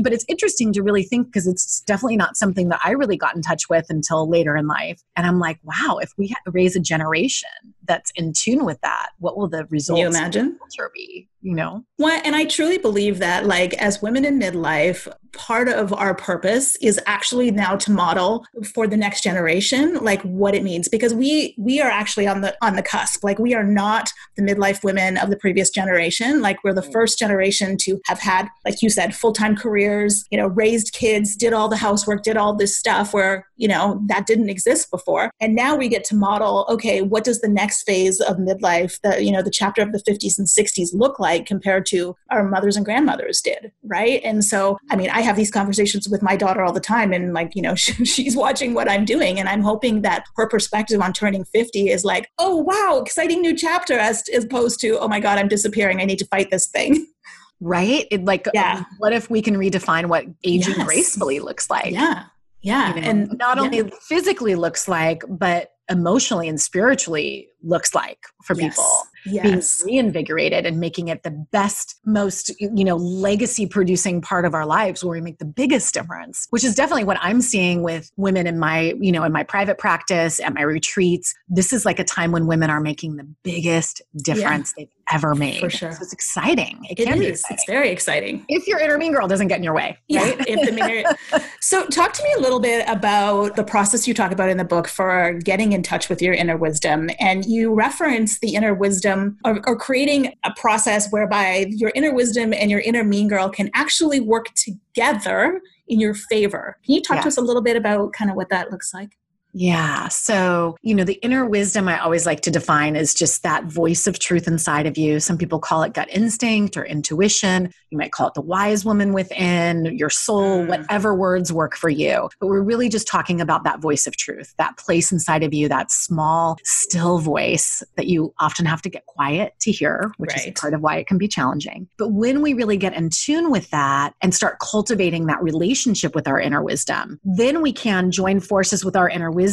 But 0.00 0.12
it's 0.12 0.24
interesting 0.28 0.72
to 0.72 0.82
really 0.82 1.02
think 1.02 1.26
because 1.26 1.46
it's 1.46 1.80
definitely 1.82 2.16
not 2.16 2.36
something 2.36 2.68
that 2.70 2.80
I 2.82 2.92
really 2.92 3.16
got 3.16 3.36
in 3.36 3.42
touch 3.42 3.68
with 3.68 3.86
until 3.90 4.28
later 4.28 4.56
in 4.56 4.66
life. 4.66 5.02
And 5.14 5.26
I'm 5.26 5.38
like, 5.38 5.58
wow, 5.62 5.98
if 5.98 6.12
we 6.16 6.34
raise 6.46 6.74
a 6.74 6.80
generation 6.80 7.48
that's 7.86 8.10
in 8.14 8.32
tune 8.32 8.64
with 8.64 8.80
that, 8.82 9.10
what 9.18 9.36
will 9.36 9.48
the 9.48 9.58
Can 9.58 9.68
results 9.70 10.00
you 10.00 10.08
of 10.08 10.14
imagine? 10.14 10.58
culture 10.58 10.90
be? 10.94 11.28
You 11.42 11.54
know? 11.54 11.84
Well, 11.98 12.20
and 12.24 12.34
I 12.34 12.44
truly 12.44 12.78
believe 12.78 13.18
that, 13.20 13.46
like, 13.46 13.74
as 13.74 14.02
women 14.02 14.24
in 14.24 14.40
midlife, 14.40 15.06
part 15.32 15.68
of 15.68 15.92
our 15.92 16.14
purpose 16.14 16.76
is 16.76 16.98
actually 17.06 17.50
now 17.50 17.76
to 17.76 17.92
model 17.92 18.44
for 18.74 18.86
the 18.86 18.96
next 18.96 19.22
generation, 19.22 19.94
like 20.02 20.22
what 20.22 20.54
it 20.54 20.62
means, 20.62 20.88
because 20.88 21.12
we 21.12 21.54
we 21.58 21.80
are 21.80 21.90
actually 21.90 22.26
on 22.26 22.40
the 22.40 22.56
on 22.62 22.74
the 22.74 22.82
cusp. 22.82 23.22
Like, 23.22 23.38
we 23.38 23.54
are 23.54 23.62
not 23.62 24.10
the 24.36 24.42
midlife 24.42 24.82
women 24.82 25.18
of 25.18 25.30
the 25.30 25.36
previous 25.36 25.70
generation. 25.70 26.42
Like, 26.42 26.64
we're 26.64 26.72
the 26.72 26.80
mm. 26.80 26.92
first 26.92 27.18
generation 27.18 27.76
to 27.82 28.00
have 28.06 28.18
had, 28.18 28.48
like 28.64 28.82
you 28.82 28.90
said, 28.90 29.14
full 29.14 29.32
time 29.32 29.54
careers. 29.54 30.24
You 30.30 30.38
know, 30.38 30.48
raised 30.48 30.94
kids, 30.94 31.36
did 31.36 31.52
all 31.52 31.68
the 31.68 31.76
housework, 31.76 32.24
did 32.24 32.36
all 32.36 32.56
this 32.56 32.76
stuff 32.76 33.14
where 33.14 33.46
you 33.56 33.68
know 33.68 34.02
that 34.08 34.26
didn't 34.26 34.50
exist 34.50 34.90
before, 34.90 35.30
and 35.40 35.54
now 35.54 35.76
we 35.76 35.88
get 35.88 36.02
to 36.04 36.16
model. 36.16 36.66
Okay, 36.70 37.02
what 37.02 37.22
does 37.22 37.40
the 37.40 37.48
next 37.48 37.75
phase 37.82 38.20
of 38.20 38.36
midlife, 38.36 39.00
that 39.02 39.24
you 39.24 39.32
know 39.32 39.42
the 39.42 39.50
chapter 39.50 39.82
of 39.82 39.92
the 39.92 39.98
50s 40.02 40.38
and 40.38 40.46
60s 40.46 40.90
look 40.94 41.18
like? 41.18 41.46
compared 41.46 41.86
to 41.86 42.14
our 42.30 42.48
mothers 42.48 42.76
and 42.76 42.84
grandmothers 42.84 43.40
did 43.40 43.70
right 43.84 44.20
and 44.24 44.44
so 44.44 44.76
i 44.90 44.96
mean 44.96 45.10
i 45.10 45.20
have 45.20 45.36
these 45.36 45.50
conversations 45.50 46.08
with 46.08 46.22
my 46.22 46.34
daughter 46.36 46.62
all 46.62 46.72
the 46.72 46.80
time 46.80 47.12
and 47.12 47.32
like 47.34 47.52
you 47.54 47.62
know 47.62 47.74
she's 47.74 48.34
watching 48.36 48.74
what 48.74 48.90
i'm 48.90 49.04
doing 49.04 49.38
and 49.38 49.48
i'm 49.48 49.60
hoping 49.62 50.02
that 50.02 50.24
her 50.36 50.48
perspective 50.48 51.00
on 51.00 51.12
turning 51.12 51.44
50 51.44 51.88
is 51.90 52.04
like 52.04 52.28
oh 52.38 52.56
wow 52.56 53.00
exciting 53.02 53.40
new 53.40 53.56
chapter 53.56 53.98
as, 53.98 54.24
as 54.34 54.44
opposed 54.44 54.80
to 54.80 54.98
oh 54.98 55.08
my 55.08 55.20
god 55.20 55.38
i'm 55.38 55.48
disappearing 55.48 56.00
i 56.00 56.04
need 56.04 56.18
to 56.18 56.26
fight 56.26 56.50
this 56.50 56.66
thing 56.66 57.06
Right? 57.60 58.06
It, 58.10 58.24
like, 58.26 58.46
Yeah. 58.52 58.78
um, 58.80 58.86
what 58.98 59.14
if 59.14 59.30
we 59.30 59.40
can 59.40 59.54
redefine 59.56 60.06
what 60.06 60.26
aging 60.44 60.74
Yes. 60.76 60.84
gracefully 60.86 61.40
looks 61.40 61.70
like? 61.70 61.90
yeah 61.92 62.24
yeah 62.60 62.94
You 62.94 63.00
know, 63.00 63.08
and 63.08 63.38
not 63.38 63.56
yeah. 63.56 63.62
only 63.62 63.92
physically 64.08 64.54
looks 64.56 64.88
like, 64.88 65.22
but 65.28 65.70
emotionally 65.90 66.48
and 66.48 66.60
spiritually 66.60 67.48
looks 67.62 67.94
like 67.94 68.18
for 68.44 68.54
Yes. 68.56 68.74
people. 68.74 69.02
yes 69.24 69.82
being 69.82 69.96
reinvigorated 69.96 70.66
and 70.66 70.78
making 70.78 71.08
it 71.08 71.22
the 71.22 71.30
best 71.52 71.96
most 72.04 72.50
you 72.60 72.84
know 72.84 72.96
legacy 72.96 73.66
producing 73.66 74.20
part 74.20 74.44
of 74.44 74.54
our 74.54 74.66
lives 74.66 75.02
where 75.04 75.12
we 75.14 75.20
make 75.20 75.38
the 75.38 75.44
biggest 75.44 75.92
difference 75.94 76.46
which 76.50 76.64
is 76.64 76.74
definitely 76.74 77.04
what 77.04 77.18
i'm 77.20 77.40
seeing 77.40 77.82
with 77.82 78.10
women 78.16 78.46
in 78.46 78.58
my 78.58 78.94
you 79.00 79.10
know 79.12 79.24
in 79.24 79.32
my 79.32 79.42
private 79.42 79.78
practice 79.78 80.40
at 80.40 80.54
my 80.54 80.62
retreats 80.62 81.34
this 81.48 81.72
is 81.72 81.84
like 81.84 81.98
a 81.98 82.04
time 82.04 82.30
when 82.32 82.46
women 82.46 82.70
are 82.70 82.80
making 82.80 83.16
the 83.16 83.26
biggest 83.42 84.00
difference 84.22 84.72
they've 84.76 84.88
ever 85.12 85.34
made 85.34 85.60
For 85.60 85.70
sure. 85.70 85.92
so 85.92 85.98
it's 86.02 86.12
exciting 86.12 86.84
it, 86.90 86.98
it 86.98 87.04
can 87.04 87.18
be 87.18 87.26
exciting. 87.26 87.54
it's 87.56 87.64
very 87.66 87.90
exciting 87.90 88.44
if 88.48 88.66
your 88.66 88.78
inner 88.78 88.98
mean 88.98 89.12
girl 89.12 89.28
doesn't 89.28 89.48
get 89.48 89.58
in 89.58 89.62
your 89.64 89.74
way 89.74 89.96
Yeah, 90.08 90.22
right 90.22 90.44
if 90.48 90.66
the 90.66 90.72
mirror. 90.72 91.04
so, 91.60 91.86
talk 91.86 92.12
to 92.14 92.22
me 92.22 92.32
a 92.36 92.40
little 92.40 92.60
bit 92.60 92.84
about 92.88 93.56
the 93.56 93.64
process 93.64 94.06
you 94.08 94.14
talk 94.14 94.32
about 94.32 94.48
in 94.48 94.56
the 94.56 94.64
book 94.64 94.88
for 94.88 95.38
getting 95.44 95.72
in 95.72 95.82
touch 95.82 96.08
with 96.08 96.20
your 96.22 96.34
inner 96.34 96.56
wisdom. 96.56 97.10
And 97.20 97.44
you 97.44 97.74
reference 97.74 98.38
the 98.40 98.54
inner 98.54 98.74
wisdom 98.74 99.38
or, 99.44 99.60
or 99.66 99.76
creating 99.76 100.34
a 100.44 100.52
process 100.56 101.10
whereby 101.10 101.66
your 101.70 101.92
inner 101.94 102.12
wisdom 102.14 102.52
and 102.52 102.70
your 102.70 102.80
inner 102.80 103.04
mean 103.04 103.28
girl 103.28 103.48
can 103.48 103.70
actually 103.74 104.20
work 104.20 104.46
together 104.54 105.60
in 105.88 106.00
your 106.00 106.14
favor. 106.14 106.78
Can 106.84 106.94
you 106.94 107.02
talk 107.02 107.16
Yeah. 107.16 107.22
to 107.22 107.28
us 107.28 107.36
a 107.36 107.42
little 107.42 107.62
bit 107.62 107.76
about 107.76 108.12
kind 108.12 108.30
of 108.30 108.36
what 108.36 108.48
that 108.50 108.70
looks 108.70 108.92
like? 108.94 109.10
Yeah. 109.58 110.08
So, 110.08 110.76
you 110.82 110.94
know, 110.94 111.02
the 111.02 111.14
inner 111.22 111.46
wisdom 111.46 111.88
I 111.88 111.98
always 111.98 112.26
like 112.26 112.42
to 112.42 112.50
define 112.50 112.94
is 112.94 113.14
just 113.14 113.42
that 113.42 113.64
voice 113.64 114.06
of 114.06 114.18
truth 114.18 114.46
inside 114.46 114.84
of 114.86 114.98
you. 114.98 115.18
Some 115.18 115.38
people 115.38 115.58
call 115.60 115.82
it 115.82 115.94
gut 115.94 116.08
instinct 116.10 116.76
or 116.76 116.84
intuition. 116.84 117.72
You 117.88 117.96
might 117.96 118.12
call 118.12 118.28
it 118.28 118.34
the 118.34 118.42
wise 118.42 118.84
woman 118.84 119.14
within, 119.14 119.96
your 119.96 120.10
soul, 120.10 120.62
Mm. 120.62 120.68
whatever 120.68 121.14
words 121.14 121.54
work 121.54 121.74
for 121.74 121.88
you. 121.88 122.28
But 122.38 122.48
we're 122.48 122.60
really 122.60 122.90
just 122.90 123.08
talking 123.08 123.40
about 123.40 123.64
that 123.64 123.80
voice 123.80 124.06
of 124.06 124.14
truth, 124.18 124.52
that 124.58 124.76
place 124.76 125.10
inside 125.10 125.42
of 125.42 125.54
you, 125.54 125.70
that 125.70 125.90
small, 125.90 126.58
still 126.62 127.18
voice 127.18 127.82
that 127.96 128.08
you 128.08 128.34
often 128.38 128.66
have 128.66 128.82
to 128.82 128.90
get 128.90 129.06
quiet 129.06 129.54
to 129.60 129.72
hear, 129.72 130.12
which 130.18 130.32
Right. 130.36 130.48
is 130.48 130.60
part 130.60 130.74
of 130.74 130.82
why 130.82 130.96
it 130.96 131.06
can 131.06 131.16
be 131.16 131.28
challenging. 131.28 131.88
But 131.96 132.12
when 132.12 132.42
we 132.42 132.52
really 132.52 132.76
get 132.76 132.92
in 132.92 133.08
tune 133.08 133.50
with 133.50 133.70
that 133.70 134.12
and 134.20 134.34
start 134.34 134.58
cultivating 134.60 135.28
that 135.28 135.42
relationship 135.42 136.14
with 136.14 136.28
our 136.28 136.38
inner 136.38 136.62
wisdom, 136.62 137.18
then 137.24 137.62
we 137.62 137.72
can 137.72 138.10
join 138.10 138.38
forces 138.40 138.84
with 138.84 138.96
our 138.96 139.08
inner 139.08 139.30
wisdom 139.30 139.45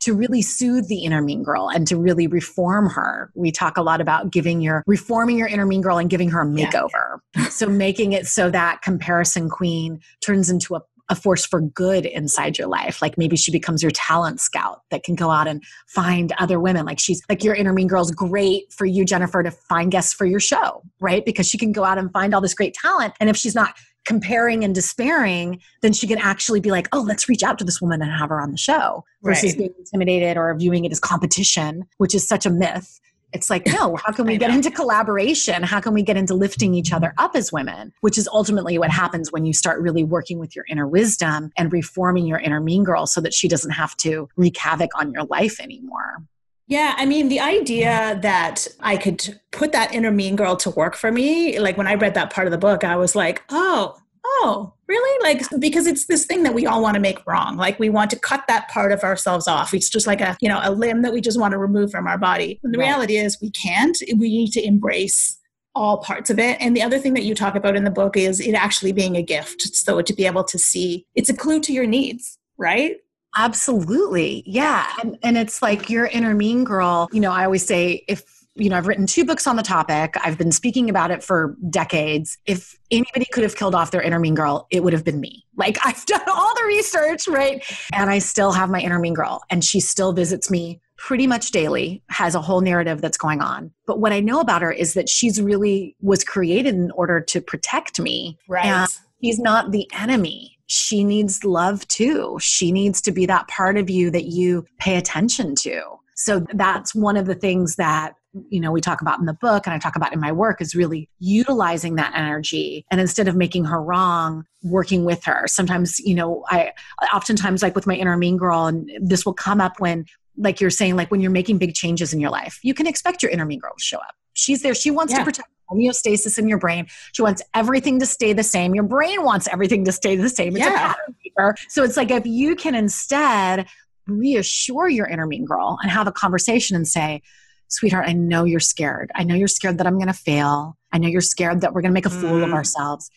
to 0.00 0.14
really 0.14 0.40
soothe 0.40 0.88
the 0.88 1.04
inner 1.04 1.20
mean 1.20 1.42
girl 1.42 1.68
and 1.68 1.86
to 1.86 1.96
really 1.96 2.26
reform 2.26 2.88
her. 2.88 3.30
We 3.34 3.52
talk 3.52 3.76
a 3.76 3.82
lot 3.82 4.00
about 4.00 4.30
giving 4.32 4.62
your 4.62 4.82
reforming 4.86 5.36
your 5.38 5.48
inner 5.48 5.66
mean 5.66 5.82
girl 5.82 5.98
and 5.98 6.08
giving 6.08 6.30
her 6.30 6.40
a 6.40 6.50
Yeah. 6.56 6.70
makeover. 6.70 7.18
so 7.50 7.66
making 7.68 8.12
it 8.12 8.26
so 8.26 8.50
that 8.50 8.80
comparison 8.82 9.50
queen 9.50 10.00
turns 10.22 10.48
into 10.50 10.74
a 10.76 10.80
a 11.10 11.14
force 11.16 11.44
for 11.44 11.60
good 11.60 12.06
inside 12.06 12.56
your 12.56 12.68
life. 12.68 13.02
Like 13.02 13.18
maybe 13.18 13.36
she 13.36 13.50
becomes 13.50 13.82
your 13.82 13.90
talent 13.90 14.40
scout 14.40 14.82
that 14.92 15.02
can 15.02 15.16
go 15.16 15.28
out 15.28 15.48
and 15.48 15.60
find 15.88 16.32
other 16.38 16.60
women. 16.60 16.86
Like 16.86 17.00
she's 17.00 17.20
like 17.28 17.42
your 17.42 17.52
inner 17.56 17.72
mean 17.72 17.88
girl's 17.88 18.12
great 18.12 18.72
for 18.72 18.84
you, 18.86 19.04
Jennifer, 19.04 19.42
to 19.42 19.50
find 19.50 19.90
guests 19.90 20.12
for 20.14 20.24
your 20.24 20.38
show, 20.38 20.84
right? 21.00 21.24
Because 21.24 21.48
she 21.48 21.58
can 21.58 21.72
go 21.72 21.82
out 21.82 21.98
and 21.98 22.12
find 22.12 22.32
all 22.32 22.40
this 22.40 22.54
great 22.54 22.74
talent. 22.74 23.12
And 23.18 23.28
if 23.28 23.36
she's 23.36 23.56
not 23.56 23.74
comparing 24.04 24.64
and 24.64 24.74
despairing, 24.74 25.60
then 25.82 25.92
she 25.92 26.06
can 26.06 26.18
actually 26.18 26.60
be 26.60 26.70
like, 26.70 26.88
oh, 26.92 27.00
let's 27.00 27.28
reach 27.28 27.42
out 27.42 27.58
to 27.58 27.64
this 27.64 27.80
woman 27.80 28.02
and 28.02 28.10
have 28.10 28.28
her 28.30 28.40
on 28.40 28.50
the 28.50 28.56
show 28.56 29.04
versus 29.22 29.50
Right. 29.52 29.58
being 29.58 29.74
intimidated 29.78 30.36
or 30.36 30.54
viewing 30.56 30.84
it 30.84 30.92
as 30.92 31.00
competition, 31.00 31.84
which 31.98 32.14
is 32.14 32.26
such 32.26 32.46
a 32.46 32.50
myth. 32.50 33.00
It's 33.32 33.48
like, 33.48 33.64
no, 33.66 33.94
how 34.04 34.12
can 34.12 34.26
we 34.26 34.36
get 34.38 34.48
know. 34.50 34.56
into 34.56 34.70
collaboration? 34.72 35.62
How 35.62 35.80
can 35.80 35.94
we 35.94 36.02
get 36.02 36.16
into 36.16 36.34
lifting 36.34 36.74
each 36.74 36.92
other 36.92 37.14
up 37.18 37.36
as 37.36 37.52
women? 37.52 37.92
Which 38.00 38.18
is 38.18 38.28
ultimately 38.32 38.76
what 38.78 38.90
happens 38.90 39.30
when 39.30 39.44
you 39.44 39.52
start 39.52 39.80
really 39.80 40.02
working 40.02 40.38
with 40.40 40.56
your 40.56 40.64
inner 40.68 40.88
wisdom 40.88 41.52
and 41.56 41.72
reforming 41.72 42.26
your 42.26 42.38
inner 42.40 42.60
mean 42.60 42.82
girl 42.82 43.06
so 43.06 43.20
that 43.20 43.32
she 43.32 43.46
doesn't 43.46 43.70
have 43.70 43.96
to 43.98 44.28
wreak 44.36 44.56
havoc 44.56 44.90
on 44.98 45.12
your 45.12 45.24
life 45.24 45.60
anymore. 45.60 46.24
Yeah, 46.70 46.94
I 46.96 47.04
mean, 47.04 47.28
the 47.28 47.40
idea 47.40 47.90
mm-hmm. 47.90 48.20
that 48.20 48.68
I 48.78 48.96
could 48.96 49.40
put 49.50 49.72
that 49.72 49.92
inner 49.92 50.12
mean 50.12 50.36
girl 50.36 50.56
to 50.58 50.70
work 50.70 50.94
for 50.94 51.10
me, 51.10 51.58
like 51.58 51.76
when 51.76 51.88
I 51.88 51.94
read 51.94 52.14
that 52.14 52.32
part 52.32 52.46
of 52.46 52.52
the 52.52 52.58
book, 52.58 52.84
I 52.84 52.94
was 52.94 53.16
like, 53.16 53.42
oh, 53.50 53.98
oh, 54.24 54.72
really? 54.86 55.22
Like, 55.24 55.42
because 55.58 55.88
it's 55.88 56.06
this 56.06 56.26
thing 56.26 56.44
that 56.44 56.54
we 56.54 56.66
all 56.66 56.80
want 56.80 56.94
to 56.94 57.00
make 57.00 57.26
wrong. 57.26 57.56
Like, 57.56 57.80
we 57.80 57.90
want 57.90 58.10
to 58.12 58.18
cut 58.18 58.44
that 58.46 58.68
part 58.68 58.92
of 58.92 59.02
ourselves 59.02 59.48
off. 59.48 59.74
It's 59.74 59.88
just 59.88 60.06
like 60.06 60.20
a, 60.20 60.36
you 60.40 60.48
know, 60.48 60.60
a 60.62 60.70
limb 60.70 61.02
that 61.02 61.12
we 61.12 61.20
just 61.20 61.40
want 61.40 61.52
to 61.52 61.58
remove 61.58 61.90
from 61.90 62.06
our 62.06 62.18
body. 62.18 62.60
And 62.62 62.72
the 62.72 62.78
Right. 62.78 62.86
reality 62.86 63.16
is, 63.16 63.40
we 63.40 63.50
can't. 63.50 64.00
We 64.16 64.28
need 64.28 64.52
to 64.52 64.64
embrace 64.64 65.38
all 65.74 65.98
parts 65.98 66.30
of 66.30 66.38
it. 66.38 66.56
And 66.60 66.76
the 66.76 66.82
other 66.82 67.00
thing 67.00 67.14
that 67.14 67.24
you 67.24 67.34
talk 67.34 67.56
about 67.56 67.74
in 67.74 67.82
the 67.82 67.90
book 67.90 68.16
is 68.16 68.38
it 68.38 68.54
actually 68.54 68.92
being 68.92 69.16
a 69.16 69.22
gift. 69.22 69.62
So 69.74 70.02
to 70.02 70.14
be 70.14 70.24
able 70.24 70.44
to 70.44 70.58
see, 70.58 71.04
it's 71.16 71.30
a 71.30 71.34
clue 71.34 71.58
to 71.60 71.72
your 71.72 71.86
needs, 71.86 72.38
right? 72.58 72.96
Absolutely. 73.36 74.42
Yeah. 74.46 74.86
And, 75.02 75.18
and 75.22 75.36
it's 75.36 75.62
like 75.62 75.88
your 75.88 76.06
inner 76.06 76.34
mean 76.34 76.64
girl, 76.64 77.08
you 77.12 77.20
know, 77.20 77.30
I 77.30 77.44
always 77.44 77.64
say 77.64 78.04
if 78.08 78.24
you 78.56 78.68
know, 78.68 78.76
I've 78.76 78.86
written 78.86 79.06
two 79.06 79.24
books 79.24 79.46
on 79.46 79.56
the 79.56 79.62
topic. 79.62 80.16
I've 80.22 80.36
been 80.36 80.52
speaking 80.52 80.90
about 80.90 81.10
it 81.10 81.22
for 81.22 81.56
decades. 81.70 82.36
If 82.46 82.76
anybody 82.90 83.24
could 83.32 83.44
have 83.44 83.56
killed 83.56 83.74
off 83.74 83.90
their 83.90 84.02
inner 84.02 84.18
mean 84.18 84.34
girl, 84.34 84.66
it 84.70 84.82
would 84.82 84.92
have 84.92 85.04
been 85.04 85.20
me. 85.20 85.44
Like 85.56 85.78
I've 85.84 86.04
done 86.06 86.20
all 86.28 86.54
the 86.56 86.64
research, 86.64 87.28
right? 87.28 87.64
And 87.92 88.10
I 88.10 88.18
still 88.18 88.52
have 88.52 88.68
my 88.68 88.80
inner 88.80 88.98
mean 88.98 89.14
girl, 89.14 89.42
and 89.50 89.64
she 89.64 89.80
still 89.80 90.12
visits 90.12 90.50
me 90.50 90.80
pretty 90.96 91.26
much 91.26 91.50
daily, 91.50 92.02
has 92.10 92.34
a 92.34 92.42
whole 92.42 92.60
narrative 92.60 93.00
that's 93.00 93.16
going 93.16 93.40
on. 93.40 93.72
But 93.86 94.00
what 94.00 94.12
I 94.12 94.20
know 94.20 94.40
about 94.40 94.60
her 94.60 94.70
is 94.70 94.92
that 94.94 95.08
she's 95.08 95.40
really 95.40 95.96
was 96.02 96.22
created 96.22 96.74
in 96.74 96.90
order 96.90 97.20
to 97.20 97.40
protect 97.40 97.98
me. 97.98 98.36
Right. 98.48 98.66
And 98.66 98.88
he's 99.20 99.38
not 99.38 99.70
the 99.70 99.88
enemy. 99.94 100.58
She 100.66 101.04
needs 101.04 101.44
love 101.44 101.86
too. 101.88 102.38
She 102.40 102.72
needs 102.72 103.00
to 103.02 103.12
be 103.12 103.26
that 103.26 103.48
part 103.48 103.76
of 103.76 103.90
you 103.90 104.10
that 104.10 104.26
you 104.26 104.64
pay 104.78 104.96
attention 104.96 105.54
to. 105.56 105.82
So 106.16 106.44
that's 106.52 106.94
one 106.94 107.16
of 107.16 107.26
the 107.26 107.34
things 107.34 107.76
that 107.76 108.14
you 108.48 108.60
know 108.60 108.70
we 108.70 108.80
talk 108.80 109.00
about 109.00 109.18
in 109.18 109.26
the 109.26 109.34
book 109.34 109.66
and 109.66 109.74
i 109.74 109.78
talk 109.78 109.96
about 109.96 110.12
in 110.12 110.20
my 110.20 110.30
work 110.30 110.60
is 110.60 110.72
really 110.74 111.08
utilizing 111.18 111.96
that 111.96 112.12
energy 112.14 112.86
and 112.88 113.00
instead 113.00 113.26
of 113.26 113.34
making 113.34 113.64
her 113.64 113.82
wrong 113.82 114.44
working 114.62 115.04
with 115.04 115.24
her 115.24 115.48
sometimes 115.48 115.98
you 115.98 116.14
know 116.14 116.44
i 116.48 116.70
oftentimes 117.12 117.60
like 117.60 117.74
with 117.74 117.88
my 117.88 117.94
inner 117.94 118.16
mean 118.16 118.36
girl 118.36 118.66
and 118.66 118.88
this 119.00 119.26
will 119.26 119.34
come 119.34 119.60
up 119.60 119.80
when 119.80 120.04
like 120.36 120.60
you're 120.60 120.70
saying 120.70 120.94
like 120.94 121.10
when 121.10 121.20
you're 121.20 121.28
making 121.28 121.58
big 121.58 121.74
changes 121.74 122.12
in 122.12 122.20
your 122.20 122.30
life 122.30 122.60
you 122.62 122.72
can 122.72 122.86
expect 122.86 123.20
your 123.20 123.32
inner 123.32 123.44
mean 123.44 123.58
girl 123.58 123.72
to 123.76 123.82
show 123.82 123.98
up 123.98 124.14
she's 124.32 124.62
there 124.62 124.74
she 124.74 124.92
wants 124.92 125.12
yeah. 125.12 125.18
to 125.18 125.24
protect 125.24 125.48
homeostasis 125.70 126.38
in 126.38 126.48
your 126.48 126.58
brain 126.58 126.86
she 127.12 127.22
wants 127.22 127.42
everything 127.54 127.98
to 127.98 128.06
stay 128.06 128.32
the 128.32 128.42
same 128.42 128.74
your 128.74 128.84
brain 128.84 129.22
wants 129.22 129.48
everything 129.48 129.84
to 129.84 129.92
stay 129.92 130.16
the 130.16 130.28
same 130.28 130.56
it's 130.56 130.64
yeah. 130.64 130.74
a 130.92 130.94
pattern 130.94 131.54
so 131.68 131.82
it's 131.82 131.96
like 131.96 132.10
if 132.10 132.26
you 132.26 132.56
can 132.56 132.74
instead 132.74 133.66
reassure 134.10 134.88
your 134.88 135.06
inner 135.06 135.26
mean 135.26 135.44
girl 135.44 135.78
and 135.82 135.90
have 135.90 136.06
a 136.06 136.12
conversation 136.12 136.76
and 136.76 136.86
say, 136.86 137.22
sweetheart, 137.68 138.06
I 138.08 138.12
know 138.12 138.44
you're 138.44 138.60
scared. 138.60 139.10
I 139.14 139.24
know 139.24 139.34
you're 139.34 139.48
scared 139.48 139.78
that 139.78 139.86
I'm 139.86 139.94
going 139.94 140.08
to 140.08 140.12
fail. 140.12 140.76
I 140.92 140.98
know 140.98 141.08
you're 141.08 141.20
scared 141.20 141.60
that 141.60 141.72
we're 141.72 141.82
going 141.82 141.92
to 141.92 141.94
make 141.94 142.06
a 142.06 142.10
fool 142.10 142.40
mm. 142.40 142.44
of 142.44 142.52
ourselves. 142.52 143.10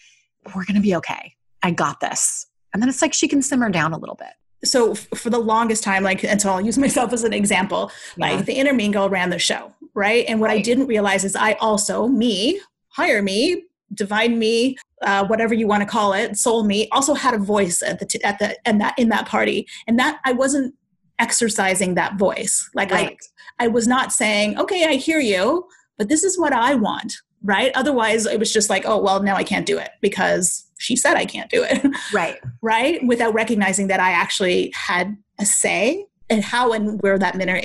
We're 0.55 0.65
going 0.65 0.75
to 0.75 0.81
be 0.81 0.95
okay. 0.97 1.33
I 1.61 1.71
got 1.71 1.99
this. 1.99 2.45
And 2.73 2.81
then 2.81 2.89
it's 2.89 3.01
like 3.01 3.13
she 3.13 3.27
can 3.27 3.41
simmer 3.41 3.69
down 3.69 3.93
a 3.93 3.97
little 3.97 4.15
bit. 4.15 4.33
So 4.63 4.91
f- 4.91 5.07
for 5.15 5.29
the 5.29 5.39
longest 5.39 5.83
time, 5.83 6.03
like, 6.03 6.23
and 6.23 6.41
so 6.41 6.49
I'll 6.51 6.61
use 6.61 6.77
myself 6.87 7.13
as 7.13 7.23
an 7.23 7.33
example, 7.33 7.91
yeah. 8.17 8.31
like 8.31 8.45
the 8.45 8.53
inner 8.53 8.73
mean 8.73 8.91
girl 8.91 9.09
ran 9.09 9.29
the 9.29 9.39
show, 9.39 9.73
right? 9.93 10.25
And 10.27 10.39
what 10.39 10.47
right. 10.47 10.59
I 10.59 10.61
didn't 10.61 10.87
realize 10.87 11.23
is 11.23 11.35
I 11.35 11.53
also, 11.53 12.07
me, 12.07 12.59
higher 12.89 13.21
me, 13.21 13.63
divine 13.93 14.39
me, 14.39 14.77
uh, 15.01 15.25
whatever 15.27 15.53
you 15.53 15.67
want 15.67 15.81
to 15.81 15.87
call 15.87 16.13
it, 16.13 16.37
soul 16.37 16.63
me, 16.63 16.87
also 16.89 17.13
had 17.13 17.33
a 17.33 17.37
voice 17.37 17.81
at 17.81 17.99
the 17.99 18.05
t- 18.05 18.23
at 18.23 18.39
the 18.39 18.57
and 18.67 18.79
that 18.81 18.97
in 18.97 19.09
that 19.09 19.27
party, 19.27 19.67
and 19.87 19.99
that 19.99 20.19
I 20.25 20.31
wasn't 20.31 20.73
exercising 21.19 21.95
that 21.95 22.17
voice. 22.17 22.69
Like 22.73 22.91
right. 22.91 23.17
I, 23.59 23.65
I 23.65 23.67
was 23.67 23.87
not 23.87 24.11
saying, 24.11 24.59
okay, 24.59 24.85
I 24.85 24.95
hear 24.95 25.19
you, 25.19 25.67
but 25.97 26.09
this 26.09 26.23
is 26.23 26.39
what 26.39 26.53
I 26.53 26.75
want, 26.75 27.13
right? 27.43 27.71
Otherwise, 27.75 28.25
it 28.25 28.39
was 28.39 28.51
just 28.51 28.69
like, 28.69 28.83
oh, 28.85 29.01
well, 29.01 29.21
now 29.21 29.35
I 29.35 29.43
can't 29.43 29.65
do 29.65 29.77
it 29.77 29.91
because 30.01 30.65
she 30.79 30.95
said 30.95 31.15
I 31.15 31.25
can't 31.25 31.49
do 31.49 31.63
it. 31.63 31.81
Right. 32.13 32.39
right. 32.61 33.05
Without 33.05 33.33
recognizing 33.33 33.87
that 33.87 33.99
I 33.99 34.11
actually 34.11 34.71
had 34.75 35.17
a 35.39 35.45
say 35.45 36.05
and 36.29 36.43
how 36.43 36.73
and 36.73 37.01
where 37.01 37.17
that 37.17 37.39
inner, 37.39 37.55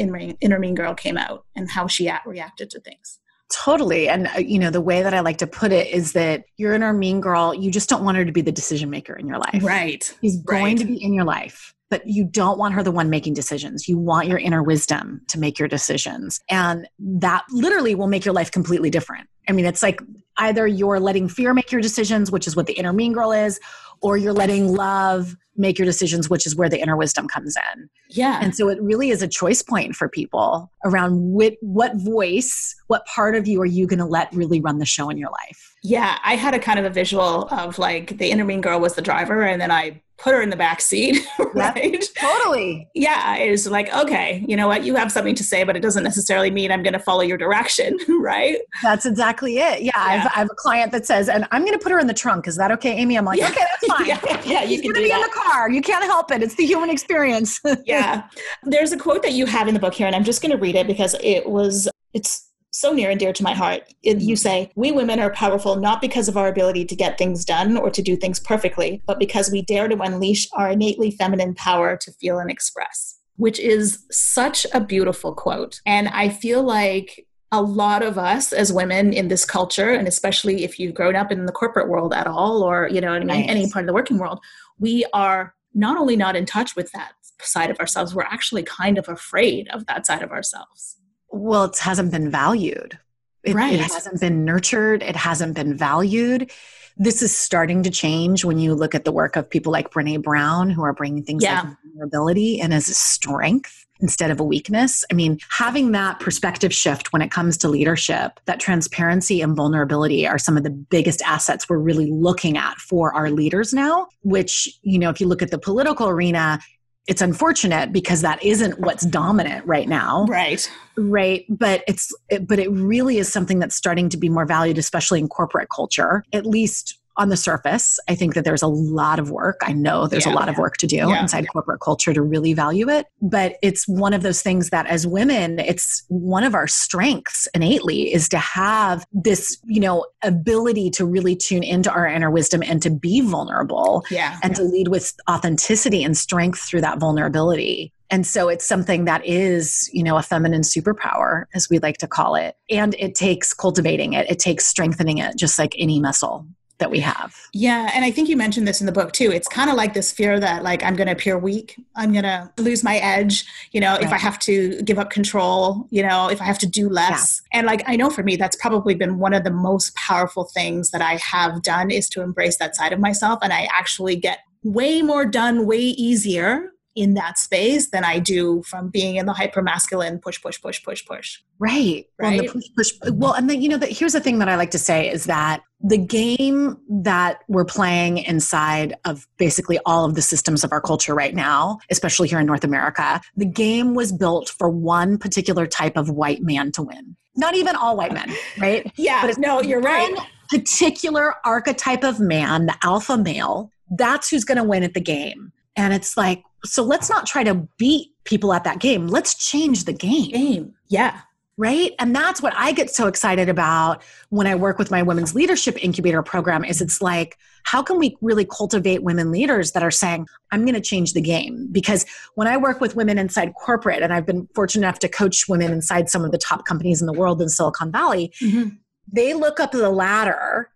inner 0.41 0.59
mean 0.59 0.75
girl 0.75 0.95
came 0.95 1.17
out 1.17 1.45
and 1.55 1.71
how 1.71 1.87
she 1.87 2.11
reacted 2.25 2.71
to 2.71 2.81
things. 2.81 3.19
Totally. 3.51 4.09
And, 4.09 4.29
uh, 4.29 4.39
you 4.39 4.59
know, 4.59 4.71
the 4.71 4.81
way 4.81 5.03
that 5.03 5.15
I 5.15 5.21
like 5.21 5.39
to 5.39 5.47
put 5.47 5.73
it 5.73 5.89
is 5.89 6.13
that 6.13 6.45
your 6.57 6.75
inner 6.75 6.93
mean 6.93 7.21
girl, 7.21 7.55
you 7.55 7.71
just 7.71 7.89
don't 7.89 8.05
want 8.05 8.17
her 8.17 8.25
to 8.25 8.33
be 8.33 8.43
the 8.43 8.53
decision 8.53 8.91
maker 8.91 9.15
in 9.15 9.27
your 9.27 9.39
life. 9.39 9.63
Right. 9.63 10.15
She's 10.21 10.37
going 10.43 10.65
right. 10.65 10.79
to 10.79 10.85
be 10.85 11.03
in 11.03 11.15
your 11.15 11.25
life 11.25 11.75
but 11.91 12.07
you 12.07 12.25
don't 12.25 12.59
want 12.59 12.75
her 12.75 12.83
the 12.83 12.91
one 12.91 13.11
making 13.11 13.35
decisions. 13.35 13.89
You 13.89 13.99
want 13.99 14.29
your 14.29 14.39
inner 14.39 14.63
wisdom 14.63 15.23
to 15.29 15.39
make 15.39 15.59
your 15.59 15.69
decisions. 15.69 16.41
And 16.49 16.89
that 16.99 17.45
literally 17.51 17.95
will 17.95 18.09
make 18.09 18.25
your 18.25 18.35
life 18.35 18.51
completely 18.51 18.91
different. 18.91 19.29
I 19.49 19.53
mean, 19.53 19.65
it's 19.65 19.83
like 19.83 20.01
either 20.37 20.67
you're 20.67 21.01
letting 21.01 21.29
fear 21.29 21.55
make 21.55 21.73
your 21.73 21.81
decisions, 21.81 22.31
which 22.31 22.47
is 22.47 22.55
what 22.55 22.67
the 22.67 22.75
inner 22.75 22.93
mean 22.93 23.13
girl 23.13 23.33
is, 23.33 23.59
or 24.01 24.17
you're 24.17 24.33
letting 24.33 24.73
love 24.73 25.37
make 25.59 25.79
your 25.79 25.87
decisions, 25.87 26.31
which 26.31 26.47
is 26.47 26.55
where 26.55 26.69
the 26.69 26.81
inner 26.81 26.97
wisdom 26.97 27.27
comes 27.27 27.57
in. 27.75 27.91
Yeah. 28.11 28.39
And 28.41 28.55
so 28.55 28.69
it 28.69 28.81
really 28.81 29.11
is 29.11 29.23
a 29.23 29.29
choice 29.29 29.61
point 29.61 29.97
for 29.97 30.09
people 30.09 30.71
around 30.85 31.19
what, 31.33 31.55
what 31.61 31.97
voice, 31.97 32.77
what 32.87 33.05
part 33.07 33.35
of 33.35 33.49
you 33.49 33.61
are 33.61 33.67
you 33.67 33.87
going 33.87 33.99
to 33.99 34.07
let 34.07 34.33
really 34.33 34.61
run 34.61 34.79
the 34.79 34.87
show 34.87 35.11
in 35.11 35.19
your 35.19 35.31
life? 35.31 35.75
Yeah. 35.83 36.19
I 36.25 36.37
had 36.37 36.55
a 36.55 36.59
kind 36.61 36.79
of 36.79 36.85
a 36.85 36.91
visual 36.91 37.49
of 37.49 37.79
like 37.79 38.19
the 38.19 38.31
inner 38.31 38.45
mean 38.45 38.61
girl 38.61 38.79
was 38.79 38.95
the 38.95 39.03
driver, 39.03 39.43
and 39.43 39.61
then 39.61 39.71
I 39.71 40.01
put 40.19 40.35
her 40.35 40.43
in 40.43 40.51
the 40.51 40.57
back 40.57 40.81
seat, 40.81 41.25
right? 41.55 41.93
Yep, 41.93 42.03
totally. 42.19 42.89
Yeah, 42.95 43.37
it's 43.37 43.67
like, 43.67 43.95
okay, 43.95 44.45
you 44.47 44.57
know 44.57 44.67
what? 44.67 44.85
You 44.85 44.97
have 44.97 45.13
something 45.13 45.37
to 45.37 45.45
say, 45.45 45.63
but 45.63 45.77
it 45.77 45.81
doesn't 45.81 46.03
necessarily 46.03 46.51
mean 46.51 46.73
I'm 46.73 46.83
going 46.83 46.93
to 46.93 46.99
follow 46.99 47.21
your 47.23 47.39
direction, 47.39 47.97
right? 48.21 48.59
That's 48.83 49.07
exactly 49.07 49.59
it. 49.59 49.83
Yeah, 49.83 49.93
yeah. 49.93 49.93
I've, 49.97 50.27
I 50.27 50.39
have 50.41 50.51
a 50.51 50.57
client 50.57 50.93
that 50.93 51.07
says, 51.07 51.29
and 51.29 51.47
I'm 51.53 51.63
going 51.63 51.79
to 51.79 51.83
put 51.83 51.93
her 51.93 51.99
in 51.99 52.09
the 52.09 52.15
trunk. 52.15 52.49
Is 52.49 52.57
that 52.57 52.73
okay, 52.73 52.93
Amy? 52.97 53.17
I'm 53.17 53.25
like, 53.25 53.39
yeah. 53.39 53.49
okay, 53.49 53.61
that's 53.61 53.88
fine. 53.89 54.07
yeah, 54.07 54.43
yeah 54.45 54.63
you 54.63 54.81
can 54.81 54.93
be 54.93 55.09
that. 55.09 55.17
in 55.17 55.21
the 55.23 55.33
car. 55.35 55.71
You 55.71 55.83
can't 55.83 56.05
help 56.05 56.31
it. 56.31 56.43
It's 56.43 56.55
the 56.55 56.67
human 56.67 56.91
experience. 56.91 57.61
yeah. 57.85 58.29
There's 58.63 58.93
a 58.93 58.99
quote 58.99 59.23
that 59.23 59.33
you 59.33 59.47
have 59.47 59.69
in 59.69 59.75
the 59.75 59.81
book 59.81 59.95
here, 59.95 60.07
and 60.07 60.15
I'm 60.15 60.25
just 60.25 60.43
going 60.43 60.53
to 60.53 60.59
read 60.59 60.75
it 60.75 60.87
because 60.87 61.15
it 61.23 61.49
was, 61.49 61.89
it's 62.15 62.49
so 62.71 62.93
near 62.93 63.11
and 63.11 63.19
dear 63.19 63.33
to 63.33 63.43
my 63.43 63.55
heart. 63.55 63.83
You 64.03 64.15
mm-hmm. 64.15 64.35
say, 64.35 64.71
We 64.77 64.93
women 64.93 65.21
are 65.21 65.31
powerful 65.31 65.77
not 65.77 66.01
because 66.01 66.29
of 66.29 66.37
our 66.37 66.49
ability 66.49 66.85
to 66.87 66.97
get 66.97 67.19
things 67.19 67.45
done 67.45 67.77
or 67.77 67.91
to 67.91 68.03
do 68.03 68.17
things 68.17 68.41
perfectly, 68.41 69.03
but 69.07 69.19
because 69.19 69.51
we 69.51 69.63
dare 69.63 69.89
to 69.89 70.01
unleash 70.01 70.49
our 70.53 70.71
innately 70.71 71.11
feminine 71.11 71.55
power 71.55 71.97
to 71.97 72.13
feel 72.13 72.39
and 72.39 72.51
express, 72.51 73.19
which 73.37 73.59
is 73.59 74.05
such 74.11 74.67
a 74.73 74.81
beautiful 74.81 75.35
quote. 75.35 75.81
And 75.87 76.09
I 76.09 76.29
feel 76.29 76.63
like 76.63 77.28
a 77.51 77.63
lot 77.63 78.03
of 78.03 78.19
us 78.19 78.53
as 78.53 78.73
women 78.73 79.13
in 79.13 79.29
this 79.29 79.45
culture, 79.45 79.91
and 79.91 80.07
especially 80.07 80.65
if 80.65 80.79
you've 80.79 80.95
grown 80.95 81.17
up 81.17 81.33
in 81.33 81.47
the 81.47 81.53
corporate 81.53 81.89
world 81.89 82.13
at 82.13 82.27
all, 82.27 82.63
or, 82.63 82.89
you 82.89 83.01
know, 83.01 83.15
in 83.15 83.27
nice. 83.27 83.47
any 83.49 83.71
part 83.71 83.85
of 83.85 83.87
the 83.87 83.95
working 83.95 84.19
world, 84.19 84.41
we 84.79 85.05
are 85.13 85.55
not 85.75 85.97
only 85.97 86.17
not 86.17 86.37
in 86.37 86.45
touch 86.45 86.77
with 86.77 86.93
that 86.93 87.13
side 87.41 87.71
of 87.71 87.79
ourselves, 87.79 88.15
we're 88.15 88.23
actually 88.23 88.63
kind 88.63 88.99
of 88.99 89.09
afraid 89.09 89.69
of 89.69 89.87
that 89.87 90.07
side 90.07 90.23
of 90.23 90.31
ourselves. 90.31 90.97
Well, 91.31 91.65
it 91.65 91.79
hasn't 91.79 92.11
been 92.11 92.31
valued. 92.31 92.99
It, 93.45 93.55
right. 93.55 93.75
it 93.75 93.81
hasn't 93.81 94.21
been 94.21 94.45
nurtured. 94.45 95.03
It 95.03 95.17
hasn't 95.17 95.55
been 95.55 95.77
valued. 95.77 96.51
This 96.97 97.23
is 97.23 97.35
starting 97.35 97.85
to 97.85 97.91
change 97.91 98.45
when 98.45 98.59
you 98.59 98.75
look 98.75 98.95
at 98.95 99.05
the 99.05 99.13
work 99.13 99.37
of 99.37 99.49
people 99.49 99.73
like 99.73 99.91
Brene 99.91 100.23
Brown, 100.23 100.69
who 100.69 100.83
are 100.83 100.93
bringing 100.93 101.23
things 101.23 101.45
yeah. 101.45 101.63
like 101.63 101.77
vulnerability 101.85 102.61
and 102.61 102.75
as 102.75 102.89
a 102.89 102.95
strength 102.95 103.87
instead 104.01 104.31
of 104.31 104.41
a 104.41 104.45
weakness. 104.45 105.05
I 105.11 105.15
mean, 105.15 105.39
having 105.51 105.93
that 105.93 106.21
perspective 106.21 106.73
shift 106.73 107.13
when 107.13 107.23
it 107.23 107.31
comes 107.31 107.57
to 107.59 107.69
leadership, 107.69 108.41
that 108.47 108.61
transparency 108.61 109.41
and 109.41 109.57
vulnerability 109.57 110.27
are 110.27 110.39
some 110.39 110.57
of 110.57 110.63
the 110.63 110.71
biggest 110.71 111.23
assets 111.23 111.69
we're 111.69 111.79
really 111.79 112.11
looking 112.11 112.57
at 112.57 112.77
for 112.79 113.15
our 113.15 113.31
leaders 113.31 113.73
now, 113.73 114.07
which, 114.23 114.69
you 114.83 114.99
know, 114.99 115.11
if 115.11 115.21
you 115.21 115.27
look 115.27 115.43
at 115.43 115.51
the 115.51 115.59
political 115.59 116.09
arena, 116.09 116.61
it's 117.07 117.23
unfortunate 117.23 117.91
because 117.91 118.21
that 118.21 118.43
isn't 118.45 118.79
what's 118.81 119.05
dominant 119.07 119.65
right 119.67 119.89
now. 119.89 120.27
Right. 120.29 120.71
Right? 120.97 121.47
But 121.49 121.83
it's 121.89 122.15
it, 122.29 122.47
but 122.47 122.59
it 122.59 122.71
really 122.71 123.17
is 123.17 123.33
something 123.33 123.59
that's 123.59 123.75
starting 123.75 124.11
to 124.11 124.17
be 124.17 124.29
more 124.29 124.45
valued 124.45 124.79
especially 124.79 125.19
in 125.19 125.29
corporate 125.29 125.69
culture 125.75 126.23
at 126.35 126.45
least 126.45 126.99
on 127.19 127.29
the 127.29 127.37
surface, 127.37 127.99
I 128.09 128.15
think 128.15 128.35
that 128.35 128.45
there's 128.45 128.63
a 128.63 128.69
lot 128.69 129.19
of 129.19 129.31
work. 129.31 129.61
I 129.63 129.73
know 129.73 130.07
there's 130.07 130.25
yeah, 130.25 130.33
a 130.33 130.35
lot 130.35 130.47
yeah. 130.47 130.53
of 130.53 130.59
work 130.59 130.77
to 130.79 130.87
do 130.87 130.97
yeah, 130.97 131.21
inside 131.21 131.47
corporate 131.49 131.81
culture 131.81 132.15
to 132.15 132.23
really 132.23 132.55
value 132.55 132.89
it. 132.89 133.07
But 133.21 133.57
it's 133.61 133.87
one 133.89 134.15
of 134.15 134.23
those 134.23 134.41
things 134.41 134.71
that 134.71 134.87
as 134.87 135.07
women, 135.07 135.59
it's 135.59 136.05
one 136.09 136.45
of 136.45 136.55
our 136.55 136.69
strengths 136.69 137.49
innately 137.55 138.15
is 138.15 138.29
to 138.31 138.39
have 138.39 139.05
this, 139.13 139.59
you 139.67 139.81
know, 139.81 140.07
ability 140.23 140.91
to 140.91 141.05
really 141.05 141.35
tune 141.35 141.65
into 141.65 141.91
our 141.91 142.07
inner 142.07 142.31
wisdom 142.31 142.63
and 142.63 142.81
to 142.83 142.91
be 142.91 143.21
vulnerable 143.21 144.05
yeah, 144.11 144.39
and 144.43 144.55
to 144.55 144.63
lead 144.63 144.89
with 144.89 145.15
authenticity 145.29 146.05
and 146.05 146.17
strength 146.17 146.61
through 146.61 146.81
that 146.83 146.99
vulnerability. 146.99 147.93
And 148.11 148.27
so 148.27 148.49
it's 148.49 148.67
something 148.67 149.05
that 149.05 149.27
is, 149.27 149.91
you 149.93 150.03
know, 150.03 150.17
a 150.17 150.23
feminine 150.23 150.63
superpower, 150.63 151.45
as 151.55 151.69
we 151.69 151.79
like 151.79 151.99
to 151.99 152.07
call 152.07 152.37
it. 152.37 152.57
And 152.71 152.95
it 152.99 153.15
takes 153.15 153.53
cultivating 153.53 154.15
it, 154.15 154.31
it 154.31 154.39
takes 154.39 154.67
strengthening 154.67 155.19
it, 155.19 155.37
just 155.37 155.59
like 155.59 155.75
any 155.77 156.01
muscle 156.01 156.47
that 156.79 156.91
we 156.91 157.01
have. 157.01 157.35
Yeah, 157.53 157.91
and 157.95 158.05
I 158.05 158.11
think 158.11 158.29
you 158.29 158.37
mentioned 158.37 158.67
this 158.67 158.81
in 158.81 158.87
the 158.87 158.93
book 158.93 159.13
too. 159.13 159.31
It's 159.31 159.49
kind 159.49 159.69
of 159.69 159.77
like 159.77 159.95
this 159.95 160.13
fear 160.13 160.39
that 160.41 160.63
like 160.63 160.83
I'm 160.83 160.95
going 160.95 161.07
to 161.07 161.13
appear 161.13 161.39
weak, 161.39 161.77
I'm 161.97 162.13
going 162.13 162.25
to 162.25 162.51
lose 162.57 162.85
my 162.85 162.99
edge, 162.99 163.45
you 163.73 163.81
know, 163.81 163.95
right. 163.95 164.03
if 164.03 164.13
I 164.13 164.19
have 164.19 164.39
to 164.41 164.81
give 164.83 164.99
up 164.99 165.11
control, 165.11 165.87
you 165.91 166.03
know, 166.03 166.29
if 166.29 166.41
I 166.41 166.45
have 166.45 166.59
to 166.61 166.67
do 166.67 166.89
less. 166.89 167.43
Yeah. 167.53 167.59
And 167.59 167.67
like 167.67 167.83
I 167.87 167.97
know 167.97 168.11
for 168.11 168.23
me 168.23 168.37
that's 168.37 168.57
probably 168.57 168.95
been 168.95 169.19
one 169.19 169.35
of 169.35 169.45
the 169.45 169.51
most 169.51 169.95
powerful 169.97 170.45
things 170.45 170.91
that 170.91 171.03
I 171.03 171.17
have 171.17 171.63
done 171.63 171.91
is 171.91 172.09
to 172.11 172.23
embrace 172.23 172.59
that 172.59 172.77
side 172.77 172.93
of 172.93 173.01
myself 173.01 173.41
and 173.43 173.53
I 173.53 173.69
actually 173.73 174.17
get 174.17 174.41
way 174.63 175.03
more 175.03 175.25
done 175.25 175.67
way 175.67 175.79
easier 175.79 176.73
in 176.99 177.15
that 177.15 177.39
space 177.39 177.91
than 177.91 178.05
I 178.05 178.19
do 178.19 178.63
from 178.65 178.89
being 178.89 179.17
in 179.17 179.27
the 179.27 179.33
hyper 179.33 179.63
masculine 179.63 180.19
push, 180.19 180.43
push, 180.43 180.61
push, 180.61 180.83
push, 180.83 181.07
push. 181.07 181.39
Right. 181.61 182.07
Right. 182.19 182.43
Well, 182.43 182.53
push, 182.53 182.93
push, 183.01 183.13
well, 183.13 183.33
and 183.35 183.49
then, 183.49 183.63
you 183.63 183.69
know, 183.69 183.77
that 183.77 183.91
here's 183.91 184.13
the 184.13 184.21
thing 184.21 184.41
that 184.41 184.49
I 184.49 184.57
like 184.57 184.73
to 184.73 184.79
say 184.79 185.09
is 185.11 185.25
that 185.27 185.63
the 185.81 185.97
game 185.99 186.77
that 186.91 187.41
we're 187.47 187.65
playing 187.65 188.19
inside 188.19 188.97
of 189.05 189.29
basically 189.39 189.79
all 189.87 190.05
of 190.05 190.17
the 190.17 190.23
systems 190.23 190.65
of 190.65 190.73
our 190.73 190.81
culture 190.81 191.15
right 191.15 191.35
now, 191.35 191.79
especially 191.91 192.29
here 192.29 192.41
in 192.41 192.47
North 192.47 192.65
America, 192.65 193.21
the 193.37 193.47
game 193.47 193.95
was 193.95 194.11
built 194.13 194.49
for 194.49 194.69
one 194.69 195.19
particular 195.19 195.67
type 195.67 195.97
of 195.97 196.11
white 196.11 196.43
man 196.43 196.73
to 196.73 196.83
win. 196.83 197.17
not 197.37 197.55
even 197.55 197.77
all 197.77 197.97
white 197.97 198.13
men, 198.13 198.35
right? 198.59 198.91
Yeah, 198.97 199.25
but 199.25 199.39
no, 199.39 199.63
you're 199.63 199.81
right. 199.81 200.13
Particular 200.51 201.35
archetype 201.45 202.03
of 202.03 202.19
man, 202.19 202.67
the 202.67 202.75
alpha 202.83 203.17
male, 203.17 203.71
that's 203.91 204.29
who's 204.29 204.45
going 204.45 204.59
to 204.59 204.65
win 204.65 204.83
at 204.83 204.95
the 204.95 205.01
game. 205.01 205.53
And 205.77 205.95
it's 205.95 206.17
like, 206.17 206.43
so 206.65 206.83
let's 206.83 207.09
not 207.09 207.27
try 207.27 207.45
to 207.45 207.69
beat 207.79 208.11
people 208.25 208.53
at 208.53 208.65
that 208.65 208.81
game. 208.81 209.09
Let's 209.09 209.35
change 209.35 209.85
the 209.85 209.93
game. 209.93 210.31
Game. 210.31 210.75
Yeah. 210.89 211.21
Right. 211.57 211.93
And 211.99 212.15
that's 212.15 212.41
what 212.41 212.53
I 212.57 212.71
get 212.71 212.89
so 212.89 213.09
excited 213.09 213.49
about 213.49 214.01
when 214.29 214.47
I 214.47 214.55
work 214.55 214.79
with 214.79 214.93
my 214.93 215.03
women's 215.03 215.35
leadership 215.35 215.77
incubator 215.83 216.23
program 216.23 216.65
is 216.65 216.81
it's 216.81 217.03
like, 217.03 217.37
how 217.65 217.83
can 217.83 217.99
we 217.99 218.17
really 218.21 218.45
cultivate 218.45 219.03
women 219.03 219.33
leaders 219.33 219.73
that 219.73 219.83
are 219.83 219.91
saying, 219.91 220.29
I'm 220.53 220.65
going 220.65 220.77
to 220.77 220.81
change 220.81 221.15
the 221.15 221.21
game? 221.21 221.67
Because 221.73 222.07
when 222.37 222.47
I 222.47 222.57
work 222.57 222.81
with 222.81 222.95
women 222.95 223.19
inside 223.19 223.55
corporate, 223.55 224.03
and 224.03 224.13
I've 224.13 224.25
been 224.25 224.49
fortunate 224.55 224.87
enough 224.87 225.01
to 225.01 225.09
coach 225.09 225.49
women 225.49 225.73
inside 225.73 226.09
some 226.09 226.25
of 226.25 226.31
the 226.31 226.39
top 226.39 226.65
companies 226.65 227.01
in 227.01 227.09
the 227.09 227.13
world 227.13 227.43
in 227.43 227.49
Silicon 227.49 227.91
Valley, 227.91 228.33
mm-hmm. 228.41 228.69
they 229.11 229.35
look 229.35 229.59
up 229.59 229.73
the 229.73 229.91
ladder 229.91 230.71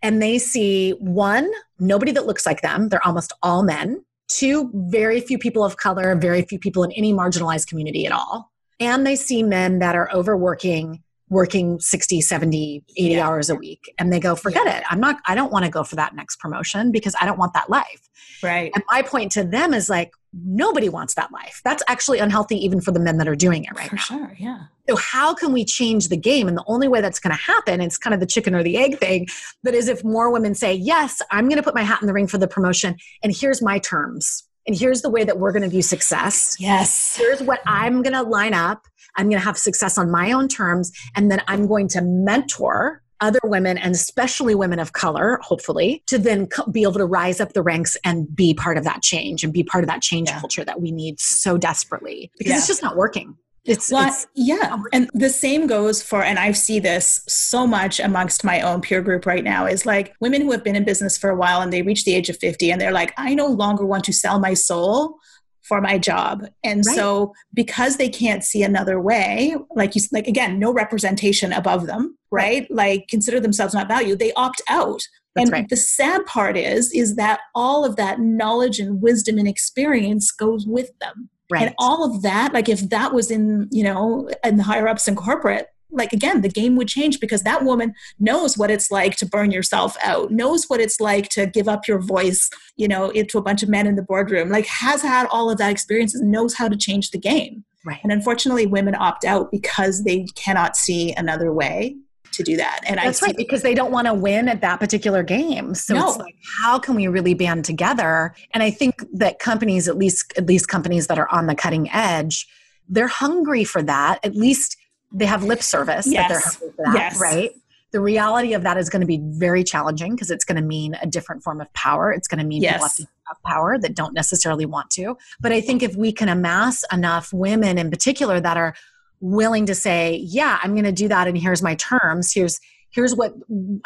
and 0.00 0.22
they 0.22 0.38
see 0.38 0.92
one, 0.92 1.50
nobody 1.78 2.10
that 2.12 2.26
looks 2.26 2.46
like 2.46 2.62
them. 2.62 2.88
They're 2.88 3.06
almost 3.06 3.34
all 3.42 3.62
men. 3.62 4.02
Two, 4.36 4.70
very 4.72 5.20
few 5.20 5.38
people 5.38 5.64
of 5.64 5.76
color, 5.76 6.14
very 6.16 6.42
few 6.42 6.58
people 6.58 6.84
in 6.84 6.92
any 6.92 7.12
marginalized 7.12 7.66
community 7.66 8.06
at 8.06 8.12
all. 8.12 8.50
And 8.80 9.06
they 9.06 9.16
see 9.16 9.42
men 9.42 9.78
that 9.80 9.94
are 9.94 10.10
overworking 10.12 11.02
working 11.32 11.80
60 11.80 12.20
70 12.20 12.84
80 12.96 13.14
yeah. 13.14 13.26
hours 13.26 13.48
a 13.48 13.54
week. 13.54 13.92
And 13.98 14.12
they 14.12 14.20
go 14.20 14.36
forget 14.36 14.66
yeah. 14.66 14.78
it. 14.78 14.84
I'm 14.90 15.00
not 15.00 15.16
i 15.26 15.34
don't 15.34 15.50
want 15.50 15.64
to 15.64 15.70
go 15.70 15.82
for 15.82 15.96
that 15.96 16.14
next 16.14 16.38
promotion 16.38 16.92
because 16.92 17.16
i 17.20 17.26
don't 17.26 17.38
want 17.38 17.54
that 17.54 17.70
life. 17.70 18.08
Right. 18.42 18.70
And 18.74 18.84
my 18.90 19.02
point 19.02 19.32
to 19.32 19.44
them 19.44 19.72
is 19.72 19.88
like 19.88 20.12
nobody 20.34 20.88
wants 20.88 21.14
that 21.14 21.32
life. 21.32 21.60
That's 21.64 21.82
actually 21.88 22.18
unhealthy 22.18 22.56
even 22.64 22.80
for 22.80 22.92
the 22.92 23.00
men 23.00 23.18
that 23.18 23.28
are 23.28 23.36
doing 23.36 23.64
it 23.64 23.72
right 23.76 23.88
for 23.88 23.96
now. 23.96 24.02
sure 24.02 24.36
yeah. 24.38 24.64
So 24.88 24.96
how 24.96 25.32
can 25.32 25.52
we 25.52 25.64
change 25.64 26.08
the 26.08 26.16
game? 26.16 26.48
And 26.48 26.56
the 26.56 26.64
only 26.66 26.88
way 26.88 27.00
that's 27.00 27.18
going 27.18 27.34
to 27.34 27.42
happen 27.42 27.80
it's 27.80 27.96
kind 27.96 28.12
of 28.12 28.20
the 28.20 28.26
chicken 28.26 28.54
or 28.54 28.62
the 28.62 28.76
egg 28.76 28.98
thing 28.98 29.26
that 29.62 29.74
is 29.74 29.88
if 29.88 30.04
more 30.04 30.30
women 30.30 30.54
say 30.54 30.74
yes 30.74 31.22
i'm 31.30 31.48
going 31.48 31.56
to 31.56 31.62
put 31.62 31.74
my 31.74 31.82
hat 31.82 32.00
in 32.02 32.06
the 32.06 32.12
ring 32.12 32.26
for 32.26 32.38
the 32.38 32.48
promotion 32.48 32.96
and 33.22 33.34
here's 33.34 33.62
my 33.62 33.78
terms 33.78 34.44
and 34.66 34.76
here's 34.78 35.02
the 35.02 35.10
way 35.10 35.24
that 35.24 35.38
we're 35.38 35.52
going 35.52 35.62
to 35.62 35.68
view 35.68 35.82
success 35.82 36.56
yes 36.58 37.16
here's 37.16 37.42
what 37.42 37.60
i'm 37.66 38.02
going 38.02 38.14
to 38.14 38.22
line 38.22 38.54
up 38.54 38.86
I'm 39.16 39.28
going 39.28 39.38
to 39.38 39.44
have 39.44 39.58
success 39.58 39.98
on 39.98 40.10
my 40.10 40.32
own 40.32 40.48
terms. 40.48 40.92
And 41.14 41.30
then 41.30 41.42
I'm 41.48 41.66
going 41.66 41.88
to 41.88 42.02
mentor 42.02 43.02
other 43.20 43.40
women 43.44 43.78
and 43.78 43.94
especially 43.94 44.54
women 44.54 44.80
of 44.80 44.94
color, 44.94 45.38
hopefully, 45.42 46.02
to 46.08 46.18
then 46.18 46.48
be 46.72 46.82
able 46.82 46.94
to 46.94 47.06
rise 47.06 47.40
up 47.40 47.52
the 47.52 47.62
ranks 47.62 47.96
and 48.04 48.34
be 48.34 48.52
part 48.52 48.76
of 48.76 48.84
that 48.84 49.00
change 49.00 49.44
and 49.44 49.52
be 49.52 49.62
part 49.62 49.84
of 49.84 49.88
that 49.88 50.02
change 50.02 50.28
yeah. 50.28 50.40
culture 50.40 50.64
that 50.64 50.80
we 50.80 50.90
need 50.90 51.20
so 51.20 51.56
desperately 51.56 52.32
because 52.36 52.50
yeah. 52.50 52.58
it's 52.58 52.66
just 52.66 52.82
not 52.82 52.96
working. 52.96 53.36
It's, 53.64 53.92
well, 53.92 54.08
it's 54.08 54.26
yeah. 54.34 54.76
And 54.92 55.08
the 55.14 55.30
same 55.30 55.68
goes 55.68 56.02
for, 56.02 56.24
and 56.24 56.38
I 56.38 56.50
see 56.52 56.80
this 56.80 57.20
so 57.28 57.66
much 57.66 58.00
amongst 58.00 58.42
my 58.42 58.60
own 58.60 58.80
peer 58.80 59.00
group 59.00 59.24
right 59.24 59.44
now 59.44 59.66
is 59.66 59.86
like 59.86 60.14
women 60.20 60.42
who 60.42 60.50
have 60.50 60.64
been 60.64 60.74
in 60.74 60.84
business 60.84 61.16
for 61.16 61.30
a 61.30 61.36
while 61.36 61.60
and 61.60 61.72
they 61.72 61.82
reach 61.82 62.04
the 62.04 62.14
age 62.14 62.28
of 62.28 62.36
50 62.38 62.72
and 62.72 62.80
they're 62.80 62.92
like, 62.92 63.12
I 63.16 63.34
no 63.34 63.46
longer 63.46 63.86
want 63.86 64.04
to 64.04 64.12
sell 64.12 64.40
my 64.40 64.54
soul 64.54 65.18
for 65.62 65.80
my 65.80 65.96
job 65.96 66.44
and 66.64 66.82
right. 66.86 66.96
so 66.96 67.32
because 67.54 67.96
they 67.96 68.08
can't 68.08 68.42
see 68.42 68.62
another 68.62 69.00
way 69.00 69.54
like 69.76 69.94
you 69.94 70.02
like 70.10 70.26
again 70.26 70.58
no 70.58 70.72
representation 70.72 71.52
above 71.52 71.86
them 71.86 72.18
right, 72.30 72.62
right. 72.62 72.70
like 72.70 73.08
consider 73.08 73.38
themselves 73.38 73.72
not 73.72 73.86
valued 73.86 74.18
they 74.18 74.32
opt 74.32 74.60
out 74.68 75.00
That's 75.34 75.48
and 75.48 75.52
right. 75.52 75.68
the 75.68 75.76
sad 75.76 76.26
part 76.26 76.56
is 76.56 76.92
is 76.92 77.14
that 77.14 77.40
all 77.54 77.84
of 77.84 77.94
that 77.96 78.18
knowledge 78.18 78.80
and 78.80 79.00
wisdom 79.00 79.38
and 79.38 79.46
experience 79.46 80.32
goes 80.32 80.66
with 80.66 80.90
them 80.98 81.30
Right. 81.52 81.66
And 81.66 81.74
all 81.78 82.04
of 82.04 82.22
that, 82.22 82.52
like 82.54 82.68
if 82.68 82.88
that 82.90 83.12
was 83.12 83.30
in, 83.30 83.68
you 83.70 83.84
know, 83.84 84.28
in 84.42 84.56
the 84.56 84.62
higher 84.62 84.88
ups 84.88 85.06
in 85.06 85.16
corporate, 85.16 85.68
like 85.92 86.12
again 86.12 86.40
the 86.40 86.48
game 86.48 86.76
would 86.76 86.88
change 86.88 87.20
because 87.20 87.42
that 87.42 87.64
woman 87.64 87.92
knows 88.18 88.56
what 88.56 88.70
it's 88.70 88.90
like 88.90 89.14
to 89.16 89.26
burn 89.26 89.50
yourself 89.50 89.94
out 90.02 90.30
knows 90.30 90.64
what 90.68 90.80
it's 90.80 91.00
like 91.00 91.28
to 91.28 91.46
give 91.46 91.68
up 91.68 91.86
your 91.86 91.98
voice 91.98 92.48
you 92.76 92.88
know 92.88 93.10
into 93.10 93.36
a 93.36 93.42
bunch 93.42 93.62
of 93.62 93.68
men 93.68 93.86
in 93.86 93.94
the 93.94 94.02
boardroom 94.02 94.48
like 94.48 94.66
has 94.66 95.02
had 95.02 95.26
all 95.26 95.50
of 95.50 95.58
that 95.58 95.70
experience 95.70 96.14
and 96.14 96.30
knows 96.30 96.54
how 96.54 96.66
to 96.66 96.76
change 96.76 97.10
the 97.10 97.18
game. 97.18 97.62
Right. 97.84 98.00
And 98.02 98.12
unfortunately 98.12 98.66
women 98.66 98.94
opt 98.98 99.24
out 99.24 99.50
because 99.50 100.04
they 100.04 100.24
cannot 100.34 100.76
see 100.76 101.12
another 101.12 101.52
way 101.52 101.96
to 102.32 102.42
do 102.42 102.56
that 102.56 102.80
and 102.86 102.98
that's 102.98 103.22
right 103.22 103.36
because 103.36 103.62
they 103.62 103.74
don't 103.74 103.92
want 103.92 104.06
to 104.06 104.14
win 104.14 104.48
at 104.48 104.60
that 104.60 104.80
particular 104.80 105.22
game 105.22 105.74
so 105.74 105.94
no. 105.94 106.08
it's 106.08 106.18
like 106.18 106.34
how 106.58 106.78
can 106.78 106.94
we 106.94 107.06
really 107.06 107.34
band 107.34 107.64
together 107.64 108.34
and 108.52 108.62
i 108.62 108.70
think 108.70 109.04
that 109.12 109.38
companies 109.38 109.88
at 109.88 109.96
least 109.96 110.32
at 110.36 110.46
least 110.46 110.68
companies 110.68 111.06
that 111.06 111.18
are 111.18 111.28
on 111.30 111.46
the 111.46 111.54
cutting 111.54 111.90
edge 111.90 112.46
they're 112.88 113.08
hungry 113.08 113.64
for 113.64 113.82
that 113.82 114.18
at 114.24 114.34
least 114.34 114.76
they 115.12 115.26
have 115.26 115.44
lip 115.44 115.62
service 115.62 116.06
yes. 116.06 116.22
that 116.22 116.28
they're 116.28 116.40
hungry 116.40 116.70
for 116.76 116.92
that, 116.92 117.12
yes. 117.12 117.20
right? 117.20 117.50
The 117.92 118.00
reality 118.00 118.54
of 118.54 118.62
that 118.62 118.78
is 118.78 118.88
going 118.88 119.00
to 119.00 119.06
be 119.06 119.20
very 119.22 119.62
challenging 119.62 120.14
because 120.14 120.30
it's 120.30 120.44
going 120.44 120.56
to 120.56 120.66
mean 120.66 120.96
a 121.02 121.06
different 121.06 121.42
form 121.42 121.60
of 121.60 121.72
power. 121.74 122.10
It's 122.10 122.26
going 122.26 122.38
to 122.38 122.44
mean 122.44 122.62
yes. 122.62 122.96
people 122.96 123.10
have 123.28 123.42
power 123.44 123.78
that 123.78 123.94
don't 123.94 124.14
necessarily 124.14 124.64
want 124.64 124.88
to. 124.92 125.16
But 125.40 125.52
I 125.52 125.60
think 125.60 125.82
if 125.82 125.94
we 125.94 126.10
can 126.10 126.30
amass 126.30 126.84
enough 126.90 127.32
women 127.34 127.76
in 127.76 127.90
particular 127.90 128.40
that 128.40 128.56
are 128.56 128.74
willing 129.22 129.64
to 129.66 129.74
say, 129.74 130.20
"Yeah, 130.22 130.58
I'm 130.62 130.72
going 130.72 130.84
to 130.84 130.92
do 130.92 131.08
that 131.08 131.26
and 131.26 131.38
here's 131.38 131.62
my 131.62 131.74
terms. 131.76 132.32
Here's 132.34 132.60
here's 132.90 133.14
what 133.16 133.32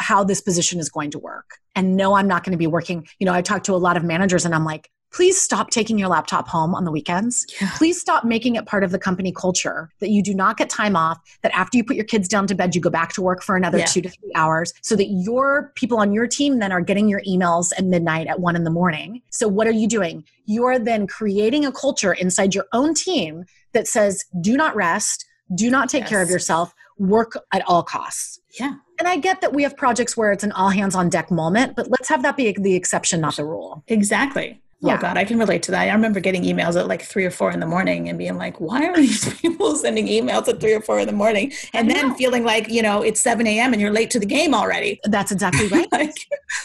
how 0.01 0.25
this 0.25 0.41
position 0.41 0.81
is 0.81 0.89
going 0.89 1.13
to 1.13 1.19
work." 1.19 1.59
And 1.77 1.97
no, 1.97 2.15
I'm 2.15 2.27
not 2.27 2.43
going 2.43 2.53
to 2.53 2.59
be 2.59 2.67
working. 2.67 3.07
You 3.21 3.27
know, 3.27 3.33
I 3.33 3.43
talk 3.43 3.63
to 3.65 3.75
a 3.75 3.77
lot 3.77 3.97
of 3.97 4.03
managers 4.03 4.45
and 4.45 4.55
I'm 4.55 4.65
like, 4.65 4.91
please 5.13 5.41
stop 5.41 5.71
taking 5.71 5.99
your 5.99 6.09
laptop 6.09 6.49
home 6.49 6.75
on 6.75 6.85
the 6.85 6.91
weekends. 6.91 7.47
Yeah. 7.61 7.71
Please 7.77 8.01
stop 8.01 8.25
making 8.25 8.57
it 8.57 8.67
part 8.67 8.85
of 8.85 8.91
the 8.91 8.99
company 8.99 9.33
culture 9.33 9.91
that 10.01 10.11
you 10.11 10.23
do 10.23 10.35
not 10.35 10.57
get 10.57 10.69
time 10.69 10.97
off, 10.97 11.19
that 11.43 11.55
after 11.55 11.79
you 11.79 11.85
put 11.85 11.97
your 11.97 12.05
kids 12.05 12.29
down 12.29 12.47
to 12.49 12.55
bed, 12.55 12.75
you 12.75 12.81
go 12.81 12.91
back 12.91 13.13
to 13.15 13.23
work 13.23 13.43
for 13.43 13.57
another 13.57 13.79
yeah. 13.79 13.87
two 13.87 14.03
to 14.03 14.11
three 14.11 14.33
hours 14.35 14.73
so 14.83 14.97
that 14.97 15.07
your 15.07 15.73
people 15.75 15.99
on 15.99 16.13
your 16.13 16.27
team 16.27 16.59
then 16.59 16.73
are 16.73 16.81
getting 16.81 17.09
your 17.09 17.23
emails 17.23 17.73
at 17.79 17.85
midnight 17.85 18.27
at 18.27 18.41
one 18.41 18.57
in 18.57 18.65
the 18.65 18.71
morning. 18.71 19.23
So, 19.31 19.49
what 19.49 19.67
are 19.67 19.73
you 19.73 19.89
doing? 19.89 20.25
You're 20.45 20.79
then 20.79 21.07
creating 21.07 21.65
a 21.65 21.73
culture 21.73 22.13
inside 22.13 22.55
your 22.55 22.67
own 22.73 22.95
team 22.95 23.45
that 23.73 23.89
says, 23.89 24.25
do 24.41 24.57
not 24.57 24.75
rest, 24.77 25.26
do 25.55 25.71
not 25.71 25.89
take 25.89 26.03
yes. 26.03 26.11
care 26.11 26.23
of 26.23 26.31
yourself, 26.31 26.75
work 26.99 27.37
at 27.53 27.63
all 27.67 27.83
costs. 27.83 28.41
Yeah. 28.59 28.75
And 28.99 29.07
I 29.07 29.17
get 29.17 29.41
that 29.43 29.53
we 29.53 29.63
have 29.63 29.77
projects 29.77 30.17
where 30.17 30.33
it's 30.33 30.45
an 30.45 30.53
all 30.53 30.71
hands 30.71 30.95
on 30.95 31.09
deck 31.09 31.31
moment, 31.31 31.77
but 31.77 31.89
let's 31.91 32.09
have 32.09 32.23
that 32.23 32.37
be 32.37 32.53
the 32.53 32.75
exception, 32.75 33.21
not 33.21 33.37
the 33.37 33.45
rule. 33.45 33.85
Exactly. 33.89 34.61
Oh. 34.85 34.97
God, 34.99 35.17
I 35.17 35.25
can 35.25 35.39
relate 35.39 35.63
to 35.65 35.71
that. 35.73 35.89
I 35.89 35.93
remember 35.93 36.21
getting 36.21 36.45
emails 36.45 36.79
at 36.79 36.87
like 36.87 37.03
three 37.03 37.25
or 37.25 37.31
four 37.31 37.51
in 37.51 37.61
the 37.61 37.67
morning 37.67 38.09
and 38.09 38.19
being 38.19 38.37
like, 38.37 38.61
why 38.61 38.87
are 38.87 38.97
these 38.97 39.33
people 39.41 39.75
sending 39.75 40.07
emails 40.07 40.49
at 40.49 40.61
three 40.61 40.75
or 40.75 40.81
four 40.81 41.01
in 41.01 41.07
the 41.07 41.13
morning? 41.13 41.53
And 41.73 41.91
then 41.91 42.15
feeling 42.15 42.45
like, 42.45 42.69
you 42.69 42.83
know, 42.83 43.03
it's 43.03 43.21
7 43.21 43.47
a.m. 43.47 43.73
and 43.73 43.81
you're 43.81 43.91
late 43.91 44.11
to 44.11 44.21
the 44.21 44.27
game 44.27 44.55
already. 44.55 45.01
That's 45.05 45.33
exactly 45.33 45.69
right. 45.69 45.89
like, 45.93 46.15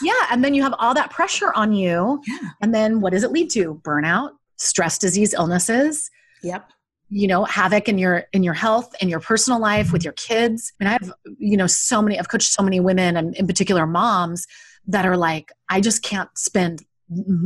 yeah. 0.01 0.13
And 0.29 0.43
then 0.43 0.53
you 0.53 0.61
have 0.61 0.75
all 0.77 0.93
that 0.93 1.09
pressure 1.09 1.51
on 1.55 1.73
you. 1.73 2.21
Yeah. 2.27 2.49
And 2.61 2.75
then 2.75 3.01
what 3.01 3.13
does 3.13 3.23
it 3.23 3.31
lead 3.31 3.49
to? 3.51 3.75
Burnout, 3.83 4.31
stress 4.57 4.97
disease 4.97 5.33
illnesses. 5.33 6.09
Yep 6.43 6.69
you 7.13 7.27
know 7.27 7.43
havoc 7.43 7.87
in 7.89 7.97
your 7.97 8.23
in 8.33 8.41
your 8.41 8.53
health 8.53 8.95
and 9.01 9.09
your 9.09 9.19
personal 9.19 9.59
life 9.59 9.91
with 9.91 10.03
your 10.03 10.13
kids 10.13 10.71
i 10.81 10.85
and 10.85 10.89
i've 10.93 11.13
you 11.37 11.57
know 11.57 11.67
so 11.67 12.01
many 12.01 12.17
i've 12.17 12.29
coached 12.29 12.51
so 12.51 12.63
many 12.63 12.79
women 12.79 13.17
and 13.17 13.35
in 13.35 13.45
particular 13.45 13.85
moms 13.85 14.47
that 14.87 15.05
are 15.05 15.17
like 15.17 15.51
i 15.69 15.81
just 15.81 16.01
can't 16.01 16.29
spend 16.37 16.83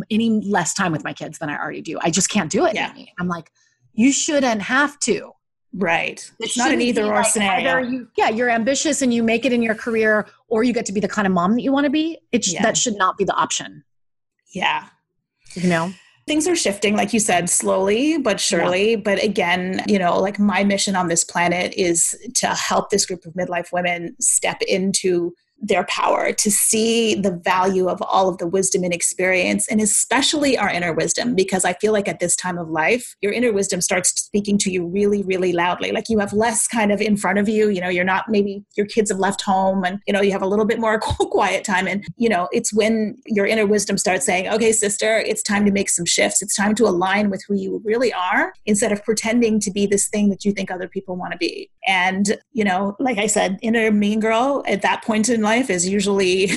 any 0.10 0.30
less 0.42 0.74
time 0.74 0.92
with 0.92 1.04
my 1.04 1.14
kids 1.14 1.40
than 1.40 1.50
I 1.50 1.58
already 1.58 1.82
do. 1.82 1.98
I 2.02 2.12
just 2.12 2.30
can't 2.30 2.52
do 2.52 2.66
it. 2.66 2.76
Yeah. 2.76 2.94
I'm 3.18 3.28
like, 3.28 3.52
you 3.94 4.12
shouldn't 4.12 4.62
have 4.62 5.00
to. 5.00 5.32
Right. 5.74 6.32
It's 6.40 6.58
not 6.58 6.72
an 6.72 6.82
either 6.82 7.04
or 7.04 7.16
like 7.16 7.26
scenario. 7.26 7.80
You, 7.80 8.08
yeah, 8.16 8.30
you're 8.30 8.50
ambitious 8.50 9.02
and 9.02 9.14
you 9.14 9.24
make 9.24 9.44
it 9.44 9.52
in 9.52 9.62
your 9.62 9.76
career, 9.76 10.26
or 10.48 10.64
you 10.64 10.72
get 10.72 10.86
to 10.86 10.94
be 10.94 11.02
the 11.02 11.08
kind 11.08 11.26
of 11.26 11.34
mom 11.34 11.56
that 11.56 11.64
you 11.64 11.72
want 11.74 11.86
to 11.86 11.90
be. 11.90 12.20
It 12.32 12.48
yeah. 12.48 12.62
that 12.62 12.78
should 12.78 12.96
not 12.96 13.18
be 13.18 13.26
the 13.26 13.34
option. 13.34 13.84
Yeah. 14.54 14.88
You 15.56 15.68
know 15.68 15.94
things 16.28 16.48
are 16.48 16.56
shifting 16.56 16.96
like 16.96 17.14
you 17.14 17.20
said 17.20 17.50
slowly 17.50 18.18
but 18.18 18.40
surely 18.40 18.92
yeah. 18.92 18.98
but 18.98 19.24
again 19.24 19.82
you 19.88 20.00
know 20.00 20.20
like 20.20 20.40
my 20.40 20.64
mission 20.64 20.96
on 20.96 21.08
this 21.08 21.24
planet 21.24 21.74
is 21.76 22.18
to 22.34 22.48
help 22.48 22.90
this 22.90 23.06
group 23.06 23.26
of 23.26 23.34
midlife 23.34 23.72
women 23.72 24.16
step 24.20 24.62
into 24.64 25.34
their 25.62 25.86
power, 25.86 26.32
to 26.32 26.52
see 26.52 27.16
the 27.16 27.32
value 27.32 27.88
of 27.88 28.02
all 28.02 28.30
of 28.30 28.38
the 28.38 28.48
wisdom 28.48 28.84
and 28.84 28.94
experience, 28.94 29.68
and 29.70 29.82
especially 29.82 30.58
our 30.58 30.70
inner 30.70 30.94
wisdom, 30.94 31.36
because 31.36 31.66
I 31.66 31.74
feel 31.74 31.94
like 31.94 32.08
at 32.08 32.20
this 32.20 32.36
time 32.36 32.58
of 32.58 32.70
life, 32.70 33.16
your 33.22 33.32
inner 33.32 33.52
wisdom 33.52 33.82
starts 33.82 34.10
speaking 34.10 34.58
to 34.60 34.72
you 34.72 34.86
really, 34.86 35.24
really 35.24 35.54
loudly. 35.54 35.92
Like 35.92 36.10
you 36.10 36.20
have 36.20 36.34
less 36.34 36.68
kind 36.68 36.92
of 36.92 37.02
in 37.02 37.18
front 37.18 37.40
of 37.40 37.50
you, 37.50 37.70
you 37.70 37.82
know, 37.82 37.90
you're 37.90 38.04
not 38.04 38.26
maybe 38.30 38.64
your 38.76 38.86
kids 38.86 39.10
have 39.10 39.20
left 39.20 39.42
home 39.42 39.84
and, 39.84 40.00
you 40.08 40.14
know, 40.14 40.22
you 40.22 40.32
have 40.32 40.42
a 40.42 40.48
little 40.48 40.66
bit 40.66 40.80
more 40.80 41.00
quiet 41.02 41.64
time. 41.64 41.88
And, 41.88 42.06
you 42.18 42.30
know, 42.30 42.48
it's 42.52 42.74
when 42.74 43.18
your 43.26 43.46
inner 43.46 43.66
wisdom 43.66 43.98
starts 43.98 44.26
saying, 44.26 44.48
okay, 44.50 44.72
sister, 44.72 45.20
it's 45.20 45.42
time 45.42 45.66
to 45.66 45.72
make 45.72 45.90
some 45.90 46.06
shifts. 46.06 46.42
It's 46.42 46.56
time 46.56 46.76
to 46.76 46.86
align 46.86 47.30
with 47.30 47.44
who 47.48 47.56
you 47.56 47.82
really 47.84 48.14
are 48.14 48.54
instead 48.66 48.92
of 48.92 49.04
pretending 49.04 49.60
to 49.62 49.72
be 49.72 49.86
this 49.86 50.08
thing 50.08 50.30
that 50.30 50.44
you 50.44 50.52
think 50.52 50.70
other 50.70 50.88
people 50.88 51.16
want 51.16 51.32
to 51.32 51.38
be. 51.38 51.70
And, 51.88 52.38
you 52.54 52.64
know, 52.64 52.96
like 53.00 53.18
I 53.18 53.28
said, 53.28 53.58
inner 53.62 53.92
mean 53.92 54.20
girl 54.20 54.64
at 54.68 54.82
that 54.82 55.04
point 55.04 55.30
in 55.30 55.42
life 55.46 55.70
is 55.70 55.88
usually 55.88 56.50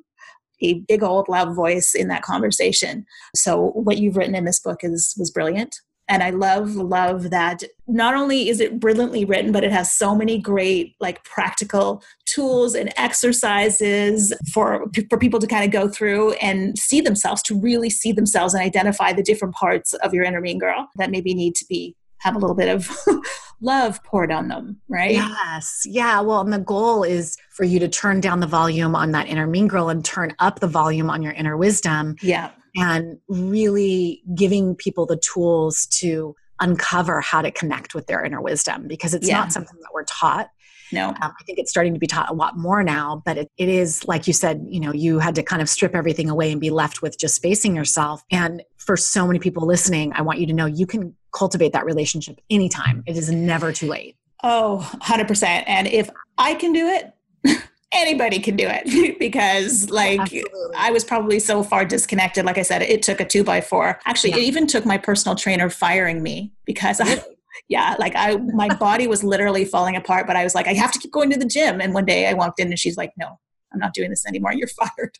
a 0.62 0.74
big 0.88 1.02
old 1.02 1.28
loud 1.28 1.54
voice 1.54 1.94
in 1.94 2.08
that 2.08 2.22
conversation. 2.22 3.04
So 3.36 3.72
what 3.74 3.98
you've 3.98 4.16
written 4.16 4.34
in 4.34 4.46
this 4.46 4.60
book 4.60 4.80
is 4.82 5.14
was 5.18 5.30
brilliant. 5.30 5.76
And 6.10 6.22
I 6.22 6.30
love, 6.30 6.74
love 6.74 7.28
that 7.30 7.62
not 7.86 8.14
only 8.14 8.48
is 8.48 8.60
it 8.60 8.80
brilliantly 8.80 9.26
written, 9.26 9.52
but 9.52 9.62
it 9.62 9.70
has 9.70 9.92
so 9.92 10.14
many 10.14 10.38
great, 10.38 10.94
like, 11.00 11.22
practical 11.24 12.02
tools 12.24 12.74
and 12.74 12.90
exercises 12.96 14.32
for, 14.54 14.86
for 15.10 15.18
people 15.18 15.38
to 15.38 15.46
kind 15.46 15.66
of 15.66 15.70
go 15.70 15.86
through 15.86 16.32
and 16.34 16.78
see 16.78 17.02
themselves, 17.02 17.42
to 17.42 17.60
really 17.60 17.90
see 17.90 18.12
themselves 18.12 18.54
and 18.54 18.62
identify 18.62 19.12
the 19.12 19.22
different 19.22 19.54
parts 19.54 19.92
of 19.94 20.14
your 20.14 20.24
inner 20.24 20.40
mean 20.40 20.58
girl 20.58 20.88
that 20.96 21.10
maybe 21.10 21.34
need 21.34 21.54
to 21.56 21.66
be 21.68 21.94
have 22.20 22.36
a 22.36 22.38
little 22.38 22.56
bit 22.56 22.68
of 22.68 22.90
love 23.60 24.02
poured 24.04 24.32
on 24.32 24.48
them, 24.48 24.80
right? 24.88 25.12
Yes. 25.12 25.82
Yeah. 25.86 26.20
Well, 26.20 26.40
and 26.40 26.52
the 26.52 26.58
goal 26.58 27.02
is 27.02 27.36
for 27.50 27.64
you 27.64 27.78
to 27.80 27.88
turn 27.88 28.20
down 28.20 28.40
the 28.40 28.46
volume 28.46 28.94
on 28.94 29.12
that 29.12 29.26
inner 29.26 29.46
mean 29.46 29.68
girl 29.68 29.88
and 29.88 30.04
turn 30.04 30.34
up 30.38 30.60
the 30.60 30.68
volume 30.68 31.10
on 31.10 31.22
your 31.22 31.32
inner 31.32 31.56
wisdom. 31.56 32.16
Yeah. 32.22 32.50
And 32.76 33.18
really 33.28 34.22
giving 34.34 34.76
people 34.76 35.06
the 35.06 35.16
tools 35.16 35.86
to 35.86 36.36
uncover 36.60 37.20
how 37.20 37.42
to 37.42 37.50
connect 37.50 37.94
with 37.94 38.06
their 38.06 38.24
inner 38.24 38.40
wisdom 38.40 38.86
because 38.86 39.14
it's 39.14 39.28
yeah. 39.28 39.38
not 39.38 39.52
something 39.52 39.78
that 39.80 39.88
we're 39.92 40.04
taught. 40.04 40.50
No. 40.90 41.08
Um, 41.08 41.16
I 41.20 41.42
think 41.44 41.58
it's 41.58 41.70
starting 41.70 41.92
to 41.92 42.00
be 42.00 42.06
taught 42.06 42.30
a 42.30 42.32
lot 42.32 42.56
more 42.56 42.82
now, 42.82 43.22
but 43.24 43.36
it, 43.36 43.50
it 43.58 43.68
is, 43.68 44.06
like 44.06 44.26
you 44.26 44.32
said, 44.32 44.64
you 44.68 44.80
know, 44.80 44.92
you 44.92 45.18
had 45.18 45.34
to 45.34 45.42
kind 45.42 45.60
of 45.60 45.68
strip 45.68 45.94
everything 45.94 46.30
away 46.30 46.50
and 46.50 46.60
be 46.60 46.70
left 46.70 47.02
with 47.02 47.18
just 47.18 47.42
facing 47.42 47.76
yourself. 47.76 48.22
And 48.30 48.62
for 48.76 48.96
so 48.96 49.26
many 49.26 49.38
people 49.38 49.66
listening, 49.66 50.12
I 50.14 50.22
want 50.22 50.38
you 50.38 50.46
to 50.46 50.54
know 50.54 50.66
you 50.66 50.86
can 50.86 51.14
cultivate 51.32 51.72
that 51.72 51.84
relationship 51.84 52.40
anytime. 52.50 53.02
It 53.06 53.16
is 53.16 53.30
never 53.30 53.72
too 53.72 53.88
late. 53.88 54.16
Oh, 54.42 54.88
100%. 55.02 55.64
And 55.66 55.86
if 55.88 56.10
I 56.36 56.54
can 56.54 56.72
do 56.72 56.86
it, 56.86 57.12
anybody 57.92 58.38
can 58.38 58.56
do 58.56 58.66
it 58.68 59.18
because 59.18 59.88
like 59.88 60.20
Absolutely. 60.20 60.76
i 60.76 60.90
was 60.90 61.04
probably 61.04 61.38
so 61.38 61.62
far 61.62 61.86
disconnected 61.86 62.44
like 62.44 62.58
i 62.58 62.62
said 62.62 62.82
it 62.82 63.02
took 63.02 63.18
a 63.18 63.24
two 63.24 63.42
by 63.42 63.60
four 63.60 63.98
actually 64.04 64.30
yeah. 64.30 64.36
it 64.36 64.42
even 64.42 64.66
took 64.66 64.84
my 64.84 64.98
personal 64.98 65.34
trainer 65.34 65.70
firing 65.70 66.22
me 66.22 66.52
because 66.66 67.00
i 67.00 67.22
yeah 67.68 67.96
like 67.98 68.12
i 68.14 68.36
my 68.36 68.68
body 68.76 69.06
was 69.06 69.24
literally 69.24 69.64
falling 69.64 69.96
apart 69.96 70.26
but 70.26 70.36
i 70.36 70.44
was 70.44 70.54
like 70.54 70.66
i 70.66 70.74
have 70.74 70.92
to 70.92 70.98
keep 70.98 71.10
going 71.10 71.30
to 71.30 71.38
the 71.38 71.46
gym 71.46 71.80
and 71.80 71.94
one 71.94 72.04
day 72.04 72.26
i 72.26 72.34
walked 72.34 72.60
in 72.60 72.68
and 72.68 72.78
she's 72.78 72.98
like 72.98 73.12
no 73.16 73.38
i'm 73.72 73.78
not 73.78 73.94
doing 73.94 74.10
this 74.10 74.26
anymore 74.26 74.52
you're 74.52 74.68
fired 74.68 75.18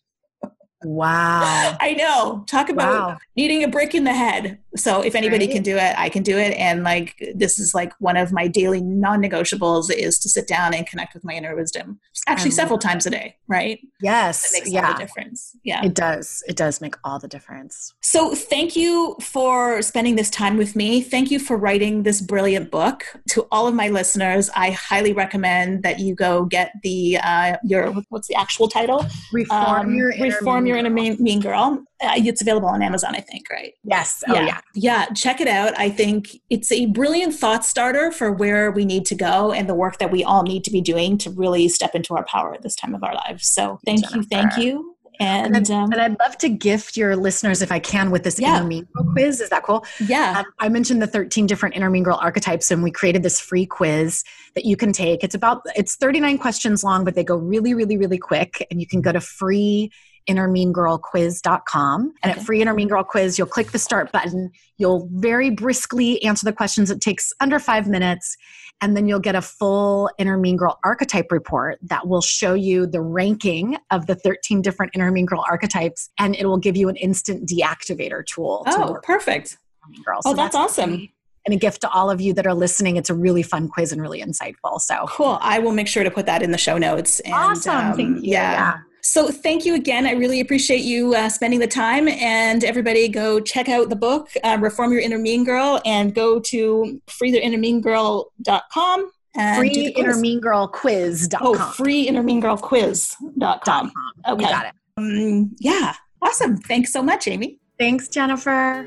Wow. 0.84 1.76
I 1.80 1.94
know. 1.94 2.44
Talk 2.46 2.68
about 2.68 3.10
wow. 3.10 3.18
needing 3.36 3.64
a 3.64 3.68
brick 3.68 3.94
in 3.94 4.04
the 4.04 4.12
head. 4.12 4.58
So 4.76 5.02
if 5.02 5.16
anybody 5.16 5.46
right. 5.46 5.54
can 5.54 5.62
do 5.62 5.76
it, 5.76 5.98
I 5.98 6.08
can 6.08 6.22
do 6.22 6.38
it. 6.38 6.54
And 6.56 6.84
like 6.84 7.16
this 7.34 7.58
is 7.58 7.74
like 7.74 7.92
one 7.98 8.16
of 8.16 8.32
my 8.32 8.46
daily 8.46 8.80
non-negotiables 8.80 9.90
is 9.92 10.20
to 10.20 10.28
sit 10.28 10.46
down 10.46 10.74
and 10.74 10.86
connect 10.86 11.14
with 11.14 11.24
my 11.24 11.34
inner 11.34 11.56
wisdom. 11.56 11.98
Actually 12.28 12.52
several 12.52 12.78
times 12.78 13.06
a 13.06 13.10
day, 13.10 13.36
right? 13.48 13.80
Yes. 14.00 14.52
It 14.52 14.58
makes 14.58 14.70
yeah. 14.70 14.86
all 14.86 14.92
the 14.92 15.00
difference. 15.00 15.56
Yeah. 15.64 15.84
It 15.84 15.94
does. 15.94 16.44
It 16.46 16.56
does 16.56 16.80
make 16.80 16.94
all 17.02 17.18
the 17.18 17.28
difference. 17.28 17.94
So 18.00 18.34
thank 18.34 18.76
you 18.76 19.16
for 19.20 19.82
spending 19.82 20.14
this 20.14 20.30
time 20.30 20.56
with 20.56 20.76
me. 20.76 21.00
Thank 21.00 21.32
you 21.32 21.40
for 21.40 21.56
writing 21.56 22.04
this 22.04 22.20
brilliant 22.20 22.70
book. 22.70 23.04
To 23.30 23.48
all 23.50 23.66
of 23.66 23.74
my 23.74 23.88
listeners, 23.88 24.48
I 24.54 24.70
highly 24.70 25.12
recommend 25.12 25.82
that 25.82 25.98
you 25.98 26.14
go 26.14 26.44
get 26.44 26.72
the 26.82 27.18
uh 27.18 27.56
your 27.64 27.92
what's 28.10 28.28
the 28.28 28.36
actual 28.36 28.68
title? 28.68 29.04
Reform 29.32 29.88
um, 29.88 29.94
your 29.94 30.12
Reform 30.20 30.67
you're 30.68 30.78
in 30.78 30.86
a 30.86 30.90
mean, 30.90 31.16
mean 31.22 31.40
girl. 31.40 31.82
Uh, 32.00 32.12
it's 32.16 32.42
available 32.42 32.68
on 32.68 32.82
Amazon, 32.82 33.14
I 33.14 33.20
think, 33.20 33.50
right? 33.50 33.74
Yes. 33.84 34.22
Oh, 34.28 34.34
yeah. 34.34 34.46
yeah. 34.46 34.60
Yeah. 34.74 35.06
Check 35.06 35.40
it 35.40 35.48
out. 35.48 35.78
I 35.78 35.90
think 35.90 36.28
it's 36.50 36.70
a 36.70 36.86
brilliant 36.86 37.34
thought 37.34 37.64
starter 37.64 38.12
for 38.12 38.30
where 38.30 38.70
we 38.70 38.84
need 38.84 39.04
to 39.06 39.14
go 39.14 39.52
and 39.52 39.68
the 39.68 39.74
work 39.74 39.98
that 39.98 40.12
we 40.12 40.22
all 40.22 40.42
need 40.42 40.64
to 40.64 40.70
be 40.70 40.80
doing 40.80 41.18
to 41.18 41.30
really 41.30 41.68
step 41.68 41.94
into 41.94 42.14
our 42.14 42.24
power 42.24 42.54
at 42.54 42.62
this 42.62 42.76
time 42.76 42.94
of 42.94 43.02
our 43.02 43.14
lives. 43.14 43.48
So 43.48 43.80
thank 43.84 44.02
Jennifer. 44.02 44.18
you. 44.18 44.24
Thank 44.24 44.56
you. 44.58 44.94
And, 45.20 45.56
and, 45.56 45.70
um, 45.70 45.92
and, 45.92 46.00
I'd 46.00 46.18
love 46.20 46.38
to 46.38 46.48
gift 46.48 46.96
your 46.96 47.16
listeners, 47.16 47.60
if 47.60 47.72
I 47.72 47.80
can, 47.80 48.10
with 48.10 48.22
this 48.22 48.38
yeah. 48.38 48.56
inner 48.56 48.66
mean 48.66 48.86
girl 48.94 49.12
quiz. 49.12 49.40
Is 49.40 49.50
that 49.50 49.64
cool? 49.64 49.84
Yeah. 50.06 50.38
Um, 50.38 50.46
I 50.60 50.68
mentioned 50.68 51.02
the 51.02 51.08
13 51.08 51.46
different 51.46 51.74
inner 51.74 51.90
mean 51.90 52.04
girl 52.04 52.18
archetypes, 52.22 52.70
and 52.70 52.82
we 52.82 52.90
created 52.90 53.22
this 53.22 53.40
free 53.40 53.66
quiz 53.66 54.22
that 54.54 54.64
you 54.64 54.76
can 54.76 54.92
take. 54.92 55.24
It's 55.24 55.34
about 55.34 55.62
it's 55.74 55.96
39 55.96 56.38
questions 56.38 56.84
long, 56.84 57.04
but 57.04 57.14
they 57.14 57.24
go 57.24 57.36
really, 57.36 57.74
really, 57.74 57.96
really 57.96 58.18
quick. 58.18 58.64
And 58.70 58.80
you 58.80 58.86
can 58.86 59.00
go 59.00 59.10
to 59.10 59.20
free 59.20 59.90
innermeangirlquiz.com. 60.28 62.14
And 62.22 62.30
okay. 62.30 62.40
at 62.40 62.46
Free 62.46 62.60
Inner 62.60 62.74
Mean 62.74 62.88
Girl 62.88 63.02
Quiz, 63.02 63.38
you'll 63.38 63.46
click 63.46 63.72
the 63.72 63.78
start 63.78 64.12
button. 64.12 64.50
You'll 64.76 65.08
very 65.12 65.50
briskly 65.50 66.22
answer 66.22 66.44
the 66.44 66.52
questions. 66.52 66.90
It 66.90 67.00
takes 67.00 67.32
under 67.40 67.58
five 67.58 67.88
minutes. 67.88 68.36
And 68.80 68.96
then 68.96 69.08
you'll 69.08 69.18
get 69.18 69.34
a 69.34 69.42
full 69.42 70.08
Inner 70.18 70.38
Mean 70.38 70.56
Girl 70.56 70.78
archetype 70.84 71.32
report 71.32 71.78
that 71.82 72.06
will 72.06 72.20
show 72.20 72.54
you 72.54 72.86
the 72.86 73.00
ranking 73.00 73.76
of 73.90 74.06
the 74.06 74.14
13 74.14 74.62
different 74.62 74.92
Inner 74.94 75.10
Mean 75.10 75.26
Girl 75.26 75.44
archetypes. 75.48 76.10
And 76.18 76.36
it 76.36 76.46
will 76.46 76.58
give 76.58 76.76
you 76.76 76.88
an 76.88 76.96
instant 76.96 77.48
deactivator 77.48 78.24
tool. 78.24 78.62
Oh, 78.66 78.98
perfect. 79.02 79.58
Girl. 80.04 80.20
So 80.22 80.30
oh, 80.30 80.34
that's, 80.34 80.54
that's 80.54 80.78
awesome 80.78 81.08
and 81.48 81.54
a 81.54 81.58
gift 81.58 81.80
to 81.80 81.90
all 81.90 82.10
of 82.10 82.20
you 82.20 82.34
that 82.34 82.46
are 82.46 82.52
listening. 82.52 82.96
It's 82.96 83.08
a 83.08 83.14
really 83.14 83.42
fun 83.42 83.68
quiz 83.68 83.90
and 83.90 84.02
really 84.02 84.20
insightful. 84.20 84.78
So 84.82 85.06
cool. 85.08 85.38
I 85.40 85.58
will 85.58 85.72
make 85.72 85.88
sure 85.88 86.04
to 86.04 86.10
put 86.10 86.26
that 86.26 86.42
in 86.42 86.50
the 86.50 86.58
show 86.58 86.76
notes. 86.76 87.20
And, 87.20 87.32
awesome. 87.32 87.74
Um, 87.74 88.18
yeah. 88.20 88.52
yeah. 88.52 88.78
So 89.02 89.28
thank 89.28 89.64
you 89.64 89.74
again. 89.74 90.06
I 90.06 90.12
really 90.12 90.40
appreciate 90.40 90.82
you 90.82 91.14
uh, 91.14 91.28
spending 91.28 91.60
the 91.60 91.66
time. 91.66 92.08
And 92.08 92.64
everybody 92.64 93.08
go 93.08 93.40
check 93.40 93.68
out 93.68 93.88
the 93.88 93.96
book, 93.96 94.28
uh, 94.44 94.58
Reform 94.60 94.92
Your 94.92 95.00
Inner 95.00 95.18
Mean 95.18 95.44
Girl, 95.44 95.80
and 95.84 96.14
go 96.14 96.40
to 96.40 97.00
freetheinnermeangirl.com. 97.06 99.10
Free 99.56 99.94
Inner 99.96 100.16
Mean 100.16 100.40
Girl 100.40 100.66
Quiz.com. 100.66 101.46
Oh, 101.46 101.72
free 101.72 102.02
Inner 102.02 102.22
Mean 102.22 102.40
Girl 102.40 102.56
Quiz.com. 102.56 103.92
Okay. 104.28 104.42
You 104.42 104.48
got 104.48 104.66
it. 104.66 104.72
Um, 104.96 105.54
yeah. 105.58 105.94
Awesome. 106.20 106.56
Thanks 106.56 106.92
so 106.92 107.02
much, 107.02 107.28
Amy. 107.28 107.60
Thanks, 107.78 108.08
Jennifer. 108.08 108.86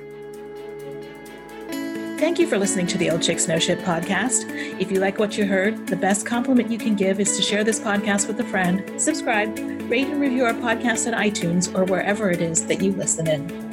Thank 2.21 2.37
you 2.37 2.45
for 2.45 2.59
listening 2.59 2.85
to 2.85 2.99
the 2.99 3.09
Old 3.09 3.23
Chicks 3.23 3.47
No 3.47 3.57
Shit 3.57 3.79
podcast. 3.79 4.45
If 4.79 4.91
you 4.91 4.99
like 4.99 5.17
what 5.17 5.39
you 5.39 5.47
heard, 5.47 5.87
the 5.87 5.95
best 5.95 6.23
compliment 6.23 6.69
you 6.69 6.77
can 6.77 6.93
give 6.93 7.19
is 7.19 7.35
to 7.35 7.41
share 7.41 7.63
this 7.63 7.79
podcast 7.79 8.27
with 8.27 8.39
a 8.39 8.43
friend, 8.43 9.01
subscribe, 9.01 9.57
rate 9.89 10.05
and 10.05 10.21
review 10.21 10.45
our 10.45 10.53
podcast 10.53 11.11
at 11.11 11.19
iTunes 11.19 11.75
or 11.75 11.83
wherever 11.83 12.29
it 12.29 12.39
is 12.39 12.67
that 12.67 12.79
you 12.79 12.91
listen 12.91 13.25
in. 13.27 13.70